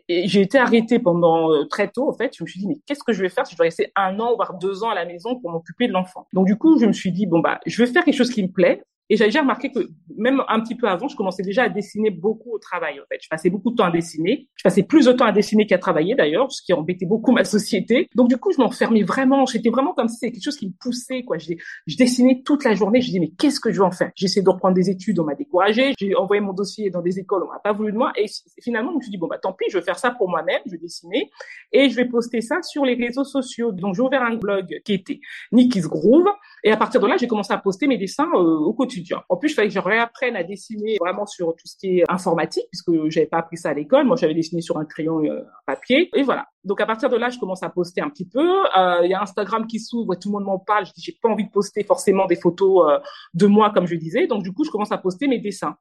et 0.08 0.28
j'ai 0.28 0.42
été 0.42 0.58
arrêtée 0.58 1.00
pendant 1.00 1.52
euh, 1.52 1.66
très 1.66 1.90
tôt, 1.90 2.08
en 2.10 2.14
fait. 2.14 2.36
Je 2.38 2.44
me 2.44 2.48
suis 2.48 2.60
dit, 2.60 2.68
mais 2.68 2.80
qu'est-ce 2.86 3.04
que 3.04 3.14
je 3.14 3.22
vais 3.22 3.30
faire 3.30 3.46
si 3.46 3.54
je 3.54 3.58
dois 3.58 3.66
rester 3.66 3.92
un 3.96 4.20
an, 4.20 4.36
voire 4.36 4.58
deux 4.58 4.84
ans 4.84 4.90
à 4.90 4.96
la 4.96 5.06
maison 5.06 5.40
pour 5.40 5.52
m'occuper 5.52 5.88
de 5.88 5.94
l'enfant? 5.94 6.28
Donc, 6.34 6.48
du 6.48 6.58
coup, 6.58 6.80
je 6.80 6.86
me 6.86 6.94
suis 6.94 7.12
dit, 7.12 7.26
bon, 7.26 7.40
bah, 7.40 7.60
je 7.66 7.84
vais 7.84 7.92
faire 7.92 8.04
quelque 8.04 8.18
chose 8.18 8.32
qui 8.32 8.44
me 8.44 8.52
plaît. 8.52 8.84
Et 9.12 9.18
j'avais 9.18 9.28
déjà 9.28 9.42
remarqué 9.42 9.70
que 9.74 9.90
même 10.18 10.42
un 10.48 10.62
petit 10.62 10.76
peu 10.76 10.88
avant, 10.88 11.10
je 11.10 11.18
commençais 11.18 11.44
déjà 11.44 11.64
à 11.64 11.70
dessiner 11.70 12.12
beaucoup 12.12 12.54
au 12.54 12.60
travail. 12.60 12.98
En 13.02 13.04
fait, 13.10 13.20
je 13.22 13.28
passais 13.28 13.50
beaucoup 13.50 13.72
de 13.72 13.76
temps 13.76 13.84
à 13.84 13.92
dessiner. 13.92 14.48
Je 14.56 14.64
passais 14.64 14.84
plus 14.84 15.06
de 15.06 15.12
temps 15.12 15.26
à 15.26 15.34
dessiner 15.34 15.68
qu'à 15.68 15.78
travailler 15.78 16.16
d'ailleurs, 16.16 16.50
ce 16.50 16.62
qui 16.64 16.72
embêtait 16.72 17.06
beaucoup 17.06 17.32
ma 17.34 17.44
société. 17.44 18.08
Donc 18.16 18.30
du 18.30 18.38
coup, 18.38 18.54
je 18.54 18.62
m'enfermais 18.62 19.04
vraiment. 19.04 19.46
J'étais 19.46 19.70
vraiment 19.70 19.94
comme 19.94 20.08
si 20.08 20.16
c'était 20.16 20.32
quelque 20.32 20.46
chose 20.46 20.56
qui 20.56 20.68
me 20.68 20.74
poussait. 20.80 21.24
Quoi, 21.24 21.38
je, 21.40 21.52
dessinais 21.98 22.42
toute 22.46 22.64
la 22.64 22.74
journée. 22.74 23.02
Je 23.02 23.08
disais 23.08 23.20
mais 23.20 23.32
qu'est-ce 23.38 23.60
que 23.60 23.70
je 23.70 23.80
vais 23.80 23.86
en 23.86 23.92
faire? 23.92 24.12
J'essaie 24.16 24.44
de 24.44 24.50
reprendre 24.50 24.76
des 24.76 24.90
études, 24.90 25.20
on 25.20 25.26
m'a 25.26 25.36
découragé. 25.36 25.94
J'ai 26.00 26.16
envoyé 26.16 26.40
mon 26.40 26.54
dossier 26.54 26.90
dans 26.90 27.02
des 27.02 27.20
écoles, 27.20 27.44
on 27.44 27.52
m'a 27.52 27.60
pas 27.60 27.74
voulu 27.74 27.92
de 27.92 27.98
moi. 27.98 28.14
Et 28.16 28.28
finalement, 28.62 28.92
je 28.92 28.96
me 28.96 29.02
suis 29.02 29.12
dit 29.12 29.18
bon 29.18 29.28
bah 29.28 29.40
tant 29.40 29.52
pis, 29.52 29.66
je 29.70 29.78
vais 29.78 29.84
faire 29.84 30.00
ça 30.00 30.12
pour 30.12 30.30
moi-même. 30.30 30.62
Je 30.66 30.72
vais 30.72 30.78
dessiner 30.78 31.30
et 31.74 31.90
je 31.90 31.98
vais 31.98 32.06
poster 32.06 32.40
ça 32.40 32.62
sur 32.62 32.86
les 32.86 32.96
réseaux 32.96 33.26
sociaux. 33.26 33.74
Donc 33.74 33.94
j'ai 33.94 34.02
ouvert 34.04 34.24
un 34.24 34.38
blog 34.38 34.80
qui 34.86 34.94
était 34.94 35.20
Nikki's 35.52 35.90
Groove. 35.90 36.28
Et 36.64 36.72
à 36.72 36.78
partir 36.78 37.02
de 37.02 37.08
là, 37.08 37.18
j'ai 37.18 37.28
commencé 37.28 37.52
à 37.52 37.58
poster 37.58 37.88
mes 37.88 37.98
dessins 37.98 38.30
euh, 38.36 38.38
au 38.38 38.74
quotidien. 38.74 39.01
En 39.30 39.38
plus, 39.38 39.52
il 39.52 39.54
fallait 39.56 39.68
que 39.68 39.74
je 39.74 39.80
réapprenne 39.80 40.36
à 40.36 40.44
dessiner 40.44 40.98
vraiment 41.00 41.26
sur 41.26 41.56
tout 41.56 41.68
ce 41.68 41.78
qui 41.78 42.00
est 42.00 42.04
informatique, 42.10 42.66
puisque 42.72 43.10
j'avais 43.10 43.28
pas 43.28 43.40
appris 43.40 43.58
ça 43.58 43.70
à 43.70 43.74
l'école. 43.74 44.06
Moi, 44.06 44.16
j'avais 44.16 44.34
dessiné 44.34 44.62
sur 44.62 44.78
un 44.78 44.86
crayon, 44.86 45.24
euh, 45.24 45.42
un 45.42 45.74
papier. 45.74 46.10
Et 46.16 46.24
voilà. 46.24 46.48
Donc 46.64 46.80
à 46.82 46.86
partir 46.86 47.10
de 47.10 47.18
là, 47.18 47.30
je 47.30 47.40
commence 47.40 47.64
à 47.64 47.70
poster 47.70 48.02
un 48.02 48.10
petit 48.10 48.28
peu. 48.28 48.48
Euh, 48.78 49.02
il 49.04 49.10
y 49.10 49.14
a 49.14 49.22
Instagram 49.22 49.66
qui 49.68 49.80
s'ouvre, 49.80 50.16
tout 50.16 50.30
le 50.30 50.34
monde 50.34 50.46
m'en 50.46 50.60
parle. 50.60 50.86
Je 50.86 50.92
dis, 50.94 51.02
j'ai 51.02 51.18
pas 51.22 51.30
envie 51.30 51.46
de 51.46 51.52
poster 51.52 51.84
forcément 51.84 52.26
des 52.28 52.36
photos 52.36 53.02
de 53.34 53.48
moi, 53.48 53.72
comme 53.74 53.88
je 53.88 53.96
disais. 53.96 54.28
Donc 54.28 54.44
du 54.44 54.54
coup, 54.54 54.64
je 54.64 54.70
commence 54.70 54.92
à 54.92 54.98
poster 54.98 55.28
mes 55.28 55.40
dessins, 55.40 55.76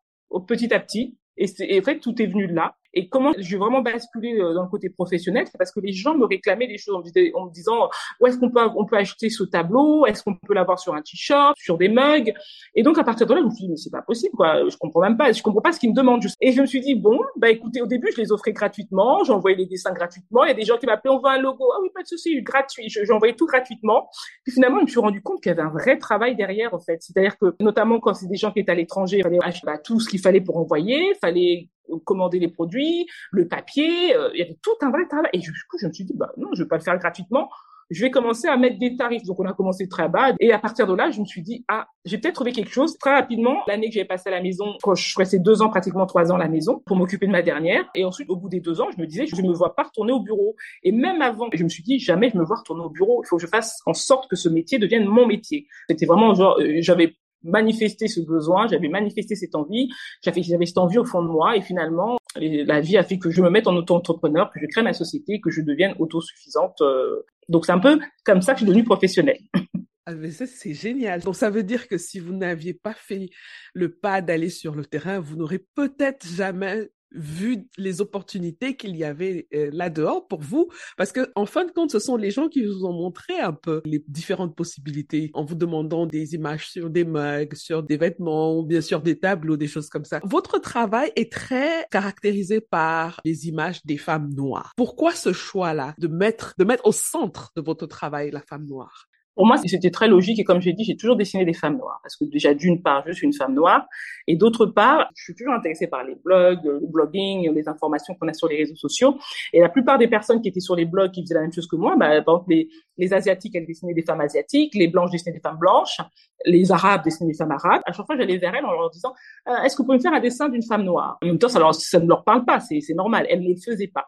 petit 0.46 0.72
à 0.72 0.80
petit. 0.80 1.18
Et, 1.36 1.46
et 1.60 1.80
en 1.80 1.82
fait, 1.82 2.00
tout 2.00 2.20
est 2.20 2.26
venu 2.26 2.46
de 2.46 2.54
là. 2.54 2.74
Et 2.94 3.09
comment 3.09 3.32
j'ai 3.38 3.56
vraiment 3.56 3.82
basculé 3.82 4.38
euh, 4.38 4.54
dans 4.54 4.62
le 4.62 4.68
côté 4.68 4.90
professionnel, 4.90 5.47
c'est 5.47 5.59
parce 5.59 5.73
que 5.73 5.80
les 5.80 5.92
gens 5.92 6.16
me 6.16 6.25
réclamaient 6.25 6.66
des 6.66 6.78
choses 6.78 6.94
en 6.97 7.47
me 7.47 7.52
disant 7.52 7.88
où 8.20 8.26
est-ce 8.26 8.38
qu'on 8.38 8.50
peut 8.50 8.61
on 8.76 8.85
peut 8.85 8.97
acheter 8.97 9.30
ce 9.30 9.44
tableau, 9.44 10.06
est-ce 10.06 10.23
qu'on 10.23 10.35
peut 10.35 10.54
l'avoir 10.54 10.78
sur 10.78 10.94
un 10.94 11.02
t-shirt, 11.02 11.56
sur 11.59 11.78
des 11.78 11.88
mugs? 11.88 12.35
Et 12.75 12.82
donc 12.82 12.99
à 12.99 13.04
partir 13.04 13.26
de 13.26 13.35
là, 13.35 13.40
je 13.40 13.47
me 13.47 13.50
suis 13.50 13.64
dit 13.64 13.70
mais 13.70 13.76
c'est 13.76 13.90
pas 13.90 14.02
possible 14.02 14.35
quoi, 14.37 14.68
je 14.68 14.76
comprends 14.76 15.00
même 15.00 15.16
pas, 15.16 15.32
je 15.32 15.42
comprends 15.42 15.61
pas 15.61 15.73
ce 15.73 15.80
qu'ils 15.80 15.90
me 15.90 15.94
demandent. 15.94 16.20
Et 16.40 16.52
je 16.52 16.61
me 16.61 16.66
suis 16.66 16.80
dit 16.80 16.94
bon, 16.94 17.18
bah 17.37 17.50
écoutez, 17.50 17.80
au 17.82 17.87
début 17.87 18.09
je 18.12 18.20
les 18.20 18.32
offrais 18.32 18.52
gratuitement, 18.52 19.25
j'envoyais 19.25 19.56
les 19.56 19.66
dessins 19.66 19.92
gratuitement. 19.92 20.44
Il 20.44 20.49
y 20.49 20.52
a 20.52 20.54
des 20.54 20.64
gens 20.64 20.76
qui 20.76 20.87
m'appelaient 20.87 21.11
on 21.11 21.18
veut 21.18 21.30
un 21.30 21.40
logo, 21.40 21.70
ah 21.75 21.78
oui 21.82 21.88
pas 21.94 22.02
de 22.02 22.09
souci, 22.09 22.42
gratuit. 22.42 22.88
J'envoyais 22.88 23.35
tout 23.35 23.47
gratuitement. 23.47 24.09
Puis 24.44 24.52
finalement 24.52 24.78
je 24.78 24.85
me 24.85 24.88
suis 24.88 25.00
rendu 25.00 25.23
compte 25.23 25.42
qu'il 25.42 25.50
y 25.50 25.52
avait 25.52 25.62
un 25.62 25.70
vrai 25.70 25.99
travail 25.99 26.37
derrière 26.37 26.75
en 26.75 26.80
fait. 26.80 26.99
C'est-à-dire 27.00 27.38
que 27.38 27.54
notamment 27.61 28.00
quand 28.00 28.14
c'est 28.14 28.28
des 28.28 28.37
gens 28.37 28.52
qui 28.52 28.61
étaient 28.61 28.73
à 28.73 28.75
l'étranger, 28.75 29.18
il 29.18 29.23
fallait 29.23 29.38
acheter 29.42 29.66
bah, 29.66 29.78
tout 29.78 30.00
ce 30.00 30.09
qu'il 30.09 30.20
fallait 30.20 30.40
pour 30.40 30.56
envoyer, 30.56 31.14
fallait 31.20 31.68
commander 32.04 32.38
les 32.38 32.49
produits, 32.49 33.06
le 33.32 33.49
papier, 33.49 34.16
euh, 34.16 34.30
il 34.35 34.40
y 34.40 34.42
avait 34.42 34.59
tout 34.62 34.76
un 34.82 34.90
vrai 34.90 35.06
travail. 35.09 35.30
Et 35.32 35.38
du 35.38 35.50
coup, 35.50 35.78
je 35.80 35.87
me 35.87 35.92
suis 35.92 36.04
dit, 36.04 36.14
bah 36.16 36.32
non, 36.37 36.49
je 36.54 36.62
vais 36.62 36.68
pas 36.68 36.76
le 36.76 36.82
faire 36.82 36.99
gratuitement. 36.99 37.49
Je 37.90 38.02
vais 38.02 38.11
commencer 38.12 38.47
à 38.47 38.56
mettre 38.56 38.78
des 38.78 38.97
tarifs. 38.97 39.25
Donc, 39.25 39.40
on 39.40 39.47
a 39.47 39.52
commencé 39.52 39.88
très 39.88 40.09
bas. 40.09 40.32
Et 40.38 40.52
à 40.52 40.61
partir 40.61 40.87
de 40.87 40.94
là, 40.94 41.11
je 41.11 41.20
me 41.20 41.25
suis 41.25 41.42
dit, 41.42 41.64
ah, 41.66 41.88
j'ai 42.04 42.18
peut-être 42.18 42.37
trouvé 42.37 42.52
quelque 42.52 42.70
chose. 42.70 42.97
Très 42.99 43.12
rapidement, 43.12 43.56
l'année 43.66 43.88
que 43.88 43.94
j'ai 43.94 44.04
passé 44.04 44.28
à 44.28 44.32
la 44.32 44.40
maison, 44.40 44.76
quand 44.80 44.94
je 44.94 45.18
restais 45.18 45.40
deux 45.40 45.61
ans, 45.61 45.70
pratiquement 45.70 46.06
trois 46.06 46.30
ans 46.30 46.37
à 46.37 46.38
la 46.38 46.49
maison 46.49 46.80
pour 46.87 46.97
m'occuper 46.97 47.26
de 47.26 47.32
ma 47.32 47.42
dernière. 47.42 47.85
Et 47.97 48.04
ensuite, 48.04 48.30
au 48.30 48.37
bout 48.37 48.49
des 48.49 48.61
deux 48.61 48.80
ans, 48.80 48.87
je 48.97 49.00
me 49.00 49.06
disais, 49.06 49.26
je 49.26 49.42
me 49.42 49.52
vois 49.52 49.75
pas 49.75 49.82
retourner 49.82 50.12
au 50.12 50.20
bureau. 50.20 50.54
Et 50.85 50.92
même 50.92 51.20
avant, 51.20 51.49
je 51.52 51.64
me 51.64 51.68
suis 51.68 51.82
dit, 51.82 51.99
jamais 51.99 52.30
je 52.30 52.38
me 52.38 52.44
vois 52.44 52.59
retourner 52.59 52.85
au 52.85 52.90
bureau. 52.90 53.23
Il 53.25 53.26
faut 53.26 53.37
que 53.38 53.42
je 53.42 53.49
fasse 53.49 53.80
en 53.87 53.94
sorte 53.94 54.30
que 54.30 54.37
ce 54.37 54.49
métier 54.49 54.78
devienne 54.78 55.04
mon 55.04 55.26
métier. 55.26 55.66
C'était 55.88 56.06
vraiment 56.06 56.32
genre, 56.35 56.61
euh, 56.61 56.76
j'avais 56.78 57.16
manifesté 57.42 58.09
ce 58.09 58.20
besoin, 58.20 58.68
j'avais 58.68 58.88
manifesté 58.88 59.35
cette 59.35 59.54
envie, 59.54 59.88
j'avais, 60.23 60.42
cette 60.42 60.78
envie 60.78 60.99
au 60.99 61.04
fond 61.04 61.23
de 61.23 61.28
moi 61.28 61.56
et 61.56 61.62
finalement 61.62 62.18
la 62.37 62.80
vie 62.80 62.97
a 62.97 63.02
fait 63.02 63.18
que 63.18 63.30
je 63.30 63.42
me 63.42 63.50
mette 63.50 63.66
en 63.66 63.76
auto-entrepreneur, 63.76 64.50
que 64.52 64.61
je 64.61 64.66
crée 64.66 64.82
ma 64.82 64.92
société, 64.92 65.40
que 65.40 65.50
je 65.50 65.62
devienne 65.62 65.94
autosuffisante. 65.99 66.80
Euh. 66.80 67.23
Donc 67.49 67.66
c'est 67.66 67.73
un 67.73 67.78
peu 67.78 67.99
comme 68.25 68.42
ça 68.42 68.52
que 68.52 68.61
je 68.61 68.64
suis 68.64 68.68
devenue 68.68 68.85
professionnelle. 68.85 69.40
Ah, 70.06 70.14
mais 70.14 70.30
ça, 70.30 70.47
c'est 70.47 70.73
génial. 70.73 71.20
Donc, 71.20 71.37
ça 71.37 71.50
veut 71.50 71.62
dire 71.62 71.87
que 71.87 71.99
si 71.99 72.18
vous 72.18 72.32
n'aviez 72.32 72.73
pas 72.73 72.94
fait 72.94 73.28
le 73.75 73.94
pas 73.94 74.23
d'aller 74.23 74.49
sur 74.49 74.75
le 74.75 74.85
terrain, 74.85 75.20
vous 75.20 75.37
n'aurez 75.37 75.64
peut-être 75.75 76.26
jamais 76.26 76.88
vu 77.12 77.69
les 77.76 78.00
opportunités 78.00 78.76
qu'il 78.76 78.97
y 78.97 79.05
avait 79.05 79.49
euh, 79.55 79.71
là-dehors 79.73 80.26
pour 80.29 80.40
vous, 80.40 80.69
parce 80.97 81.12
que 81.12 81.31
en 81.35 81.47
fin 81.47 81.64
de 81.64 81.71
compte, 81.73 81.90
ce 81.90 81.99
sont 81.99 82.17
les 82.17 82.31
gens 82.31 82.49
qui 82.49 82.64
vous 82.64 82.85
ont 82.85 82.93
montré 82.93 83.38
un 83.38 83.52
peu 83.52 83.83
les 83.85 84.05
différentes 84.09 84.57
possibilités 84.57 85.31
en 85.35 85.45
vous 85.45 85.55
demandant 85.55 86.07
des 86.07 86.35
images 86.35 86.71
sur 86.71 86.90
des 86.90 87.05
mugs, 87.05 87.55
sur 87.55 87.83
des 87.83 87.97
vêtements, 87.97 88.62
bien 88.62 88.81
sûr 88.81 89.02
des 89.02 89.19
tableaux, 89.19 89.57
des 89.57 89.67
choses 89.67 89.88
comme 89.88 90.05
ça. 90.05 90.21
Votre 90.25 90.59
travail 90.59 91.12
est 91.17 91.33
très 91.33 91.87
caractérisé 91.90 92.61
par 92.61 93.21
les 93.25 93.49
images 93.49 93.85
des 93.85 93.99
femmes 93.99 94.33
noires. 94.35 94.73
Pourquoi 94.76 95.12
ce 95.12 95.33
choix-là 95.33 95.95
de 95.99 96.09
mettre 96.09 96.55
de 96.59 96.64
mettre 96.64 96.87
au 96.87 96.93
centre 96.93 97.52
de 97.57 97.62
votre 97.62 97.87
travail 97.87 98.31
la 98.31 98.43
femme 98.43 98.67
noire? 98.67 99.10
Pour 99.34 99.46
moi, 99.46 99.56
c'était 99.56 99.90
très 99.90 100.08
logique 100.08 100.38
et 100.38 100.44
comme 100.44 100.60
j'ai 100.60 100.72
dit, 100.72 100.84
j'ai 100.84 100.96
toujours 100.96 101.16
dessiné 101.16 101.44
des 101.44 101.54
femmes 101.54 101.78
noires 101.78 102.00
parce 102.02 102.16
que 102.16 102.25
déjà 102.25 102.52
d'une 102.52 102.82
part, 102.82 103.04
je 103.06 103.12
suis 103.12 103.26
une 103.26 103.32
femme 103.32 103.54
noire 103.54 103.87
et 104.26 104.37
d'autre 104.37 104.66
part, 104.66 105.08
je 105.14 105.25
suis 105.25 105.34
toujours 105.34 105.54
intéressée 105.54 105.87
par 105.87 106.04
les 106.04 106.14
blogs, 106.14 106.64
le 106.64 106.87
blogging, 106.87 107.52
les 107.52 107.68
informations 107.68 108.14
qu'on 108.14 108.28
a 108.28 108.34
sur 108.34 108.49
les 108.49 108.56
réseaux 108.56 108.76
sociaux. 108.76 109.16
Et 109.52 109.60
la 109.60 109.68
plupart 109.68 109.99
des 109.99 110.08
personnes 110.08 110.40
qui 110.42 110.49
étaient 110.49 110.60
sur 110.60 110.76
les 110.76 110.84
blogs 110.84 111.12
qui 111.12 111.22
faisaient 111.22 111.34
la 111.34 111.42
même 111.42 111.52
chose 111.52 111.66
que 111.66 111.76
moi, 111.76 111.96
bah, 111.96 112.18
exemple, 112.18 112.46
les, 112.50 112.68
les 112.99 113.12
asiatiques, 113.12 113.54
elles 113.54 113.66
dessinaient 113.66 113.94
des 113.94 114.04
femmes 114.04 114.20
asiatiques, 114.20 114.75
les 114.75 114.88
blanches 114.88 115.10
dessinaient 115.10 115.34
des 115.34 115.40
femmes 115.40 115.58
blanches, 115.58 116.00
les 116.44 116.72
arabes 116.72 117.02
dessinaient 117.04 117.30
des 117.30 117.37
femmes 117.37 117.52
arabes. 117.52 117.82
À 117.87 117.92
chaque 117.92 118.06
fois, 118.06 118.16
j'allais 118.16 118.38
vers 118.38 118.54
elles 118.54 118.64
en 118.64 118.72
leur 118.72 118.90
disant 118.90 119.12
euh, 119.49 119.62
Est-ce 119.64 119.76
que 119.76 119.82
vous 119.82 119.87
pouvez 119.87 119.99
me 119.99 120.02
faire 120.02 120.12
un 120.12 120.20
dessin 120.20 120.49
d'une 120.49 120.62
femme 120.62 120.84
noire? 120.84 121.18
En 121.22 121.26
même 121.26 121.38
temps, 121.38 121.49
ça, 121.49 121.58
leur, 121.58 121.75
ça 121.75 122.00
ne 122.00 122.06
leur 122.06 122.25
parle 122.25 122.44
pas, 122.44 122.60
c'est 122.60 122.80
normal. 122.94 123.26
Elles 123.28 123.42
ne 123.42 123.49
le 123.49 123.56
faisaient 123.56 123.90
pas. 123.92 124.06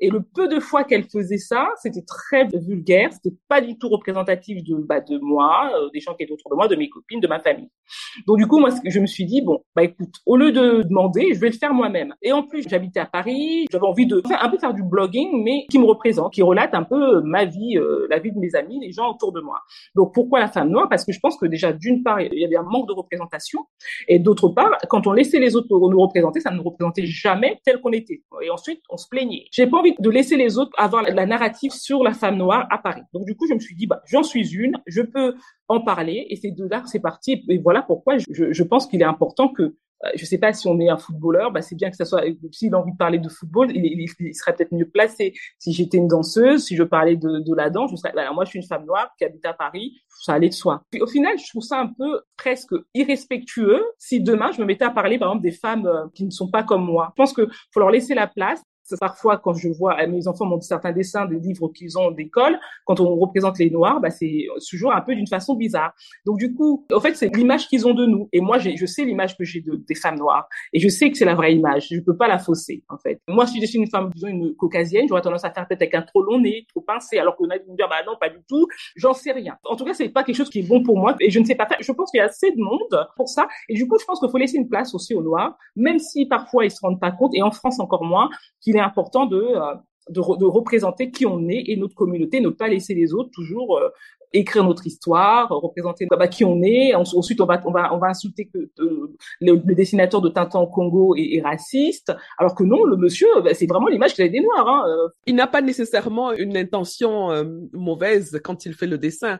Et 0.00 0.10
le 0.10 0.22
peu 0.22 0.48
de 0.48 0.60
fois 0.60 0.84
qu'elle 0.84 1.04
faisait 1.04 1.38
ça, 1.38 1.68
c'était 1.82 2.04
très 2.06 2.46
vulgaire, 2.46 3.12
c'était 3.12 3.36
pas 3.48 3.60
du 3.60 3.78
tout 3.78 3.88
représentatif 3.88 4.62
de 4.64 4.76
bah, 4.76 5.00
de 5.00 5.18
moi, 5.18 5.70
euh, 5.74 5.88
des 5.92 6.00
gens 6.00 6.14
qui 6.14 6.24
étaient 6.24 6.32
autour 6.32 6.50
de 6.50 6.56
moi, 6.56 6.68
de 6.68 6.76
mes 6.76 6.88
copines, 6.88 7.20
de 7.20 7.26
ma 7.26 7.40
famille. 7.40 7.68
Donc 8.26 8.38
du 8.38 8.46
coup, 8.46 8.58
moi, 8.58 8.70
je 8.84 9.00
me 9.00 9.06
suis 9.06 9.24
dit 9.24 9.42
bon, 9.42 9.62
bah 9.74 9.84
écoute, 9.84 10.14
au 10.26 10.36
lieu 10.36 10.52
de 10.52 10.82
demander, 10.82 11.34
je 11.34 11.40
vais 11.40 11.50
le 11.50 11.56
faire 11.56 11.74
moi-même. 11.74 12.14
Et 12.22 12.32
en 12.32 12.42
plus, 12.42 12.66
j'habitais 12.68 13.00
à 13.00 13.06
Paris, 13.06 13.66
j'avais 13.70 13.86
envie 13.86 14.06
de 14.06 14.22
faire 14.26 14.42
un 14.42 14.48
peu 14.48 14.58
faire 14.58 14.74
du 14.74 14.82
blogging, 14.82 15.42
mais 15.42 15.66
qui 15.70 15.78
me 15.78 15.86
représente, 15.86 16.32
qui 16.32 16.42
relate 16.42 16.74
un 16.74 16.84
peu 16.84 17.20
ma 17.22 17.44
vie, 17.44 17.76
euh, 17.76 18.06
la 18.10 18.18
vie 18.18 18.32
de 18.32 18.38
mes 18.38 18.54
amis, 18.54 18.80
les 18.80 18.92
gens 18.92 19.10
autour 19.10 19.32
de 19.32 19.40
moi. 19.40 19.60
Donc 19.94 20.14
pourquoi 20.14 20.40
la 20.40 20.48
femme 20.48 20.70
noire? 20.70 20.88
Parce 20.88 21.04
que 21.04 21.12
je 21.12 21.20
pense 21.20 21.36
que 21.36 21.46
déjà 21.46 21.72
d'une 21.72 22.02
part, 22.02 22.20
il 22.20 22.38
y 22.38 22.44
avait 22.44 22.56
un 22.56 22.62
manque 22.62 22.88
de 22.88 22.92
représentation, 22.92 23.60
et 24.08 24.18
d'autre 24.18 24.48
part, 24.48 24.70
quand 24.88 25.06
on 25.06 25.12
laissait 25.12 25.40
les 25.40 25.56
autres 25.56 25.68
nous 25.70 26.00
représenter, 26.00 26.40
ça 26.40 26.50
ne 26.50 26.56
nous 26.56 26.62
représentait 26.62 27.06
jamais 27.06 27.60
tel 27.64 27.80
qu'on 27.80 27.92
était. 27.92 28.22
Et 28.42 28.50
ensuite, 28.50 28.80
on 28.90 28.96
se 28.96 29.08
plaignait 29.08 29.44
pas 29.66 29.78
envie 29.78 29.94
de 29.98 30.10
laisser 30.10 30.36
les 30.36 30.58
autres 30.58 30.72
avoir 30.76 31.02
la 31.02 31.26
narrative 31.26 31.72
sur 31.72 32.02
la 32.02 32.12
femme 32.12 32.36
noire 32.36 32.66
à 32.70 32.78
Paris. 32.78 33.02
Donc 33.12 33.24
du 33.24 33.36
coup, 33.36 33.46
je 33.48 33.54
me 33.54 33.60
suis 33.60 33.74
dit, 33.74 33.86
bah, 33.86 34.02
j'en 34.06 34.22
suis 34.22 34.54
une, 34.54 34.76
je 34.86 35.02
peux 35.02 35.34
en 35.68 35.80
parler, 35.80 36.26
et 36.30 36.36
c'est 36.36 36.50
de 36.50 36.66
là 36.66 36.80
que 36.80 36.88
c'est 36.88 37.00
parti. 37.00 37.44
Et 37.48 37.58
voilà 37.58 37.82
pourquoi 37.82 38.16
je, 38.18 38.62
pense 38.62 38.86
qu'il 38.86 39.00
est 39.02 39.06
important 39.06 39.48
que 39.48 39.62
euh, 39.62 40.08
je 40.16 40.24
sais 40.24 40.38
pas 40.38 40.52
si 40.52 40.66
on 40.66 40.78
est 40.80 40.88
un 40.88 40.96
footballeur, 40.96 41.52
bah 41.52 41.62
c'est 41.62 41.76
bien 41.76 41.90
que 41.90 41.96
ça 41.96 42.04
soit. 42.04 42.22
S'il 42.50 42.74
a 42.74 42.78
envie 42.78 42.92
de 42.92 42.96
parler 42.96 43.18
de 43.18 43.28
football, 43.28 43.70
il, 43.74 44.34
serait 44.34 44.54
peut-être 44.54 44.72
mieux 44.72 44.88
placé. 44.88 45.34
Si 45.58 45.72
j'étais 45.72 45.98
une 45.98 46.08
danseuse, 46.08 46.64
si 46.64 46.76
je 46.76 46.82
parlais 46.82 47.16
de, 47.16 47.54
la 47.54 47.70
danse, 47.70 47.90
je 47.90 47.96
serais. 47.96 48.12
Bah, 48.14 48.30
moi, 48.32 48.44
je 48.44 48.50
suis 48.50 48.58
une 48.58 48.66
femme 48.66 48.84
noire 48.84 49.10
qui 49.18 49.24
habite 49.24 49.44
à 49.46 49.52
Paris. 49.52 49.94
Ça 50.20 50.34
allait 50.34 50.48
de 50.48 50.54
soi. 50.54 50.82
Au 51.00 51.06
final, 51.06 51.38
je 51.38 51.48
trouve 51.48 51.62
ça 51.62 51.80
un 51.80 51.88
peu 51.88 52.20
presque 52.36 52.74
irrespectueux 52.94 53.82
si 53.98 54.20
demain 54.20 54.50
je 54.52 54.60
me 54.60 54.66
mettais 54.66 54.84
à 54.84 54.90
parler, 54.90 55.18
par 55.18 55.28
exemple, 55.28 55.42
des 55.42 55.52
femmes 55.52 55.86
euh, 55.86 56.06
qui 56.14 56.24
ne 56.24 56.30
sont 56.30 56.50
pas 56.50 56.62
comme 56.62 56.84
moi. 56.84 57.08
Je 57.12 57.22
pense 57.22 57.32
que 57.32 57.48
faut 57.72 57.80
leur 57.80 57.90
laisser 57.90 58.14
la 58.14 58.26
place 58.26 58.62
Parfois, 59.00 59.38
quand 59.38 59.54
je 59.54 59.68
vois 59.68 60.06
mes 60.06 60.28
enfants 60.28 60.46
montrent 60.46 60.64
certains 60.64 60.92
dessins 60.92 61.26
des 61.26 61.38
livres 61.38 61.68
qu'ils 61.68 61.98
ont 61.98 62.10
d'école, 62.10 62.58
quand 62.84 63.00
on 63.00 63.16
représente 63.16 63.58
les 63.58 63.70
Noirs, 63.70 64.00
bah, 64.00 64.10
c'est 64.10 64.46
toujours 64.68 64.92
un 64.92 65.00
peu 65.00 65.14
d'une 65.14 65.26
façon 65.26 65.54
bizarre. 65.54 65.94
Donc 66.26 66.38
du 66.38 66.54
coup, 66.54 66.86
en 66.92 67.00
fait, 67.00 67.14
c'est 67.14 67.34
l'image 67.34 67.68
qu'ils 67.68 67.86
ont 67.86 67.94
de 67.94 68.06
nous. 68.06 68.28
Et 68.32 68.40
moi, 68.40 68.58
je 68.58 68.86
sais 68.86 69.04
l'image 69.04 69.36
que 69.36 69.44
j'ai 69.44 69.60
de, 69.60 69.76
des 69.76 69.94
femmes 69.94 70.18
noires. 70.18 70.48
Et 70.72 70.80
je 70.80 70.88
sais 70.88 71.10
que 71.10 71.16
c'est 71.16 71.24
la 71.24 71.34
vraie 71.34 71.54
image. 71.54 71.88
Je 71.90 72.00
peux 72.00 72.16
pas 72.16 72.28
la 72.28 72.38
fausser, 72.38 72.84
en 72.88 72.98
fait. 72.98 73.20
Moi, 73.28 73.46
si 73.46 73.60
je 73.60 73.66
suis 73.66 73.78
une 73.78 73.88
femme, 73.88 74.10
disons, 74.14 74.28
une 74.28 74.54
caucasienne, 74.54 75.06
j'aurais 75.08 75.22
tendance 75.22 75.44
à 75.44 75.50
faire 75.50 75.66
peut-être 75.66 75.82
avec 75.82 75.94
un 75.94 76.02
trop 76.02 76.22
long 76.22 76.38
nez, 76.38 76.66
trop 76.68 76.80
pincé, 76.80 77.18
alors 77.18 77.36
qu'on 77.36 77.48
a 77.50 77.58
dire, 77.58 77.88
bah 77.88 77.96
non, 78.06 78.14
pas 78.20 78.28
du 78.28 78.38
tout. 78.48 78.66
J'en 78.96 79.14
sais 79.14 79.32
rien. 79.32 79.56
En 79.64 79.76
tout 79.76 79.84
cas, 79.84 79.94
c'est 79.94 80.08
pas 80.08 80.24
quelque 80.24 80.36
chose 80.36 80.50
qui 80.50 80.60
est 80.60 80.68
bon 80.68 80.82
pour 80.82 80.98
moi. 80.98 81.14
Et 81.20 81.30
je 81.30 81.38
ne 81.38 81.44
sais 81.44 81.54
pas 81.54 81.66
faire. 81.66 81.78
Je 81.80 81.92
pense 81.92 82.10
qu'il 82.10 82.18
y 82.18 82.20
a 82.20 82.26
assez 82.26 82.50
de 82.50 82.60
monde 82.60 83.06
pour 83.16 83.28
ça. 83.28 83.48
Et 83.68 83.74
du 83.74 83.86
coup, 83.88 83.98
je 83.98 84.04
pense 84.04 84.20
qu'il 84.20 84.28
faut 84.30 84.38
laisser 84.38 84.56
une 84.56 84.68
place 84.68 84.94
aussi 84.94 85.14
aux 85.14 85.22
Noirs, 85.22 85.56
même 85.76 85.98
si 85.98 86.26
parfois 86.26 86.64
ils 86.64 86.70
se 86.70 86.80
rendent 86.80 87.00
pas 87.00 87.10
compte, 87.10 87.34
et 87.34 87.42
en 87.42 87.50
France 87.50 87.80
encore 87.80 88.04
moins, 88.04 88.28
qu'il 88.74 88.80
est 88.80 88.84
important 88.84 89.26
de, 89.26 89.36
euh, 89.36 89.74
de, 90.10 90.20
de, 90.38 90.44
représenter 90.44 91.10
qui 91.10 91.26
on 91.26 91.48
est 91.48 91.64
et 91.66 91.76
notre 91.76 91.94
communauté, 91.94 92.40
ne 92.40 92.48
pas 92.48 92.68
laisser 92.68 92.94
les 92.94 93.14
autres 93.14 93.30
toujours 93.32 93.78
euh, 93.78 93.88
écrire 94.32 94.64
notre 94.64 94.86
histoire, 94.86 95.48
représenter 95.48 96.06
bah, 96.06 96.26
qui 96.26 96.44
on 96.44 96.60
est. 96.62 96.94
Ensuite, 96.94 97.40
on 97.40 97.46
va, 97.46 97.62
on 97.64 97.70
va, 97.70 97.94
on 97.94 97.98
va 97.98 98.08
insulter 98.08 98.50
que 98.52 98.58
euh, 98.80 99.14
le, 99.40 99.56
dessinateur 99.74 100.20
de 100.20 100.28
Tintin 100.28 100.58
au 100.58 100.66
Congo 100.66 101.14
est, 101.14 101.36
est 101.36 101.42
raciste, 101.42 102.12
alors 102.36 102.54
que 102.56 102.64
non, 102.64 102.84
le 102.84 102.96
monsieur, 102.96 103.28
bah, 103.42 103.54
c'est 103.54 103.66
vraiment 103.66 103.86
l'image 103.86 104.14
qu'il 104.14 104.24
a 104.24 104.28
des 104.28 104.40
Noirs. 104.40 104.68
Hein. 104.68 104.84
Il 105.26 105.36
n'a 105.36 105.46
pas 105.46 105.62
nécessairement 105.62 106.32
une 106.32 106.56
intention 106.56 107.30
mauvaise 107.72 108.40
quand 108.42 108.66
il 108.66 108.74
fait 108.74 108.88
le 108.88 108.98
dessin. 108.98 109.38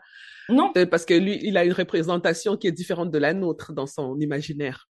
Non. 0.48 0.72
Parce 0.90 1.04
que 1.04 1.14
lui, 1.14 1.40
il 1.42 1.56
a 1.56 1.64
une 1.64 1.72
représentation 1.72 2.56
qui 2.56 2.68
est 2.68 2.72
différente 2.72 3.10
de 3.10 3.18
la 3.18 3.34
nôtre 3.34 3.72
dans 3.72 3.86
son 3.86 4.18
imaginaire. 4.20 4.88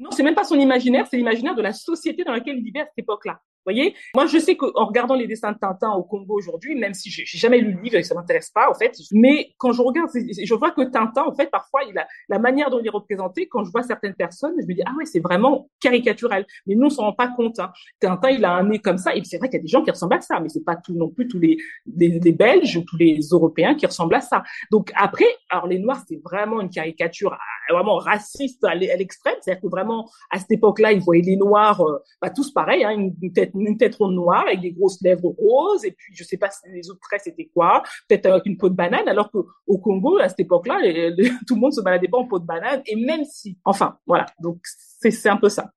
Non, 0.00 0.10
c'est 0.12 0.22
même 0.22 0.34
pas 0.34 0.44
son 0.44 0.58
imaginaire, 0.58 1.06
c'est 1.10 1.16
l'imaginaire 1.16 1.56
de 1.56 1.62
la 1.62 1.72
société 1.72 2.22
dans 2.22 2.32
laquelle 2.32 2.58
il 2.58 2.64
vivait 2.64 2.80
à 2.80 2.84
cette 2.84 2.98
époque-là 2.98 3.40
voyez? 3.68 3.94
Moi, 4.14 4.26
je 4.26 4.38
sais 4.38 4.56
qu'en 4.56 4.86
regardant 4.86 5.14
les 5.14 5.26
dessins 5.26 5.52
de 5.52 5.58
Tintin 5.58 5.90
au 5.92 6.02
Congo 6.02 6.34
aujourd'hui, 6.36 6.74
même 6.74 6.94
si 6.94 7.10
j'ai 7.10 7.24
jamais 7.26 7.60
lu 7.60 7.72
le 7.72 7.82
livre 7.82 7.96
et 7.96 8.02
ça 8.02 8.14
m'intéresse 8.14 8.50
pas, 8.50 8.70
en 8.70 8.74
fait, 8.74 8.96
mais 9.12 9.52
quand 9.58 9.72
je 9.72 9.82
regarde, 9.82 10.10
je 10.14 10.54
vois 10.54 10.70
que 10.70 10.82
Tintin, 10.82 11.24
en 11.24 11.34
fait, 11.34 11.50
parfois, 11.50 11.82
il 11.88 11.96
a 11.98 12.06
la 12.28 12.38
manière 12.38 12.70
dont 12.70 12.80
il 12.80 12.86
est 12.86 12.90
représenté. 12.90 13.48
Quand 13.48 13.64
je 13.64 13.70
vois 13.70 13.82
certaines 13.82 14.14
personnes, 14.14 14.54
je 14.60 14.66
me 14.66 14.74
dis 14.74 14.82
ah 14.86 14.92
ouais, 14.98 15.04
c'est 15.04 15.20
vraiment 15.20 15.68
caricatural. 15.80 16.46
Mais 16.66 16.74
nous, 16.74 16.86
on 16.86 16.90
s'en 16.90 17.02
rend 17.02 17.12
pas 17.12 17.28
compte. 17.28 17.58
Hein. 17.58 17.70
Tintin, 18.00 18.30
il 18.30 18.44
a 18.44 18.52
un 18.52 18.64
nez 18.64 18.78
comme 18.78 18.98
ça, 18.98 19.14
et 19.14 19.22
c'est 19.24 19.38
vrai 19.38 19.48
qu'il 19.48 19.58
y 19.58 19.60
a 19.60 19.62
des 19.62 19.68
gens 19.68 19.82
qui 19.82 19.90
ressemblent 19.90 20.14
à 20.14 20.20
ça, 20.20 20.40
mais 20.40 20.48
c'est 20.48 20.64
pas 20.64 20.76
tout 20.76 20.94
non 20.94 21.10
plus 21.10 21.28
tous 21.28 21.38
les, 21.38 21.58
les, 21.96 22.32
Belges 22.32 22.76
ou 22.76 22.82
tous 22.82 22.96
les 22.96 23.18
Européens 23.32 23.74
qui 23.74 23.86
ressemblent 23.86 24.14
à 24.14 24.20
ça. 24.20 24.42
Donc 24.70 24.92
après, 24.94 25.26
alors 25.50 25.66
les 25.66 25.78
Noirs, 25.78 26.02
c'est 26.08 26.20
vraiment 26.22 26.60
une 26.60 26.70
caricature 26.70 27.32
ah, 27.32 27.72
vraiment 27.72 27.96
raciste 27.96 28.62
à 28.64 28.74
l'extrême, 28.74 29.34
c'est-à-dire 29.40 29.62
que 29.62 29.68
vraiment 29.68 30.08
à 30.30 30.38
cette 30.38 30.52
époque-là, 30.52 30.92
ils 30.92 31.00
voyaient 31.00 31.22
les 31.22 31.36
Noirs, 31.36 31.80
euh, 31.80 31.98
bah, 32.20 32.30
tous 32.30 32.52
pareils, 32.52 32.84
hein, 32.84 32.90
une 32.90 33.32
tête 33.32 33.54
une 33.66 33.76
tête 33.76 33.94
ronde 33.96 34.14
noire 34.14 34.44
avec 34.46 34.60
des 34.60 34.72
grosses 34.72 35.00
lèvres 35.02 35.34
roses 35.38 35.84
et 35.84 35.92
puis 35.92 36.14
je 36.14 36.24
sais 36.24 36.36
pas 36.36 36.50
si 36.50 36.70
les 36.70 36.90
autres 36.90 37.00
traits 37.00 37.22
c'était 37.24 37.46
quoi, 37.46 37.82
peut-être 38.08 38.26
avec 38.26 38.46
une 38.46 38.56
peau 38.56 38.68
de 38.68 38.74
banane 38.74 39.08
alors 39.08 39.30
que 39.30 39.38
au 39.66 39.78
Congo 39.78 40.18
à 40.18 40.28
cette 40.28 40.40
époque-là 40.40 40.78
tout 41.46 41.54
le 41.54 41.60
monde 41.60 41.72
se 41.72 41.80
baladait 41.80 42.08
pas 42.08 42.18
en 42.18 42.26
peau 42.26 42.38
de 42.38 42.46
banane 42.46 42.82
et 42.86 42.96
même 42.96 43.24
si 43.24 43.58
enfin 43.64 43.98
voilà 44.06 44.26
donc 44.40 44.58
c'est 44.64 45.10
c'est 45.10 45.28
un 45.28 45.36
peu 45.36 45.48
ça. 45.48 45.70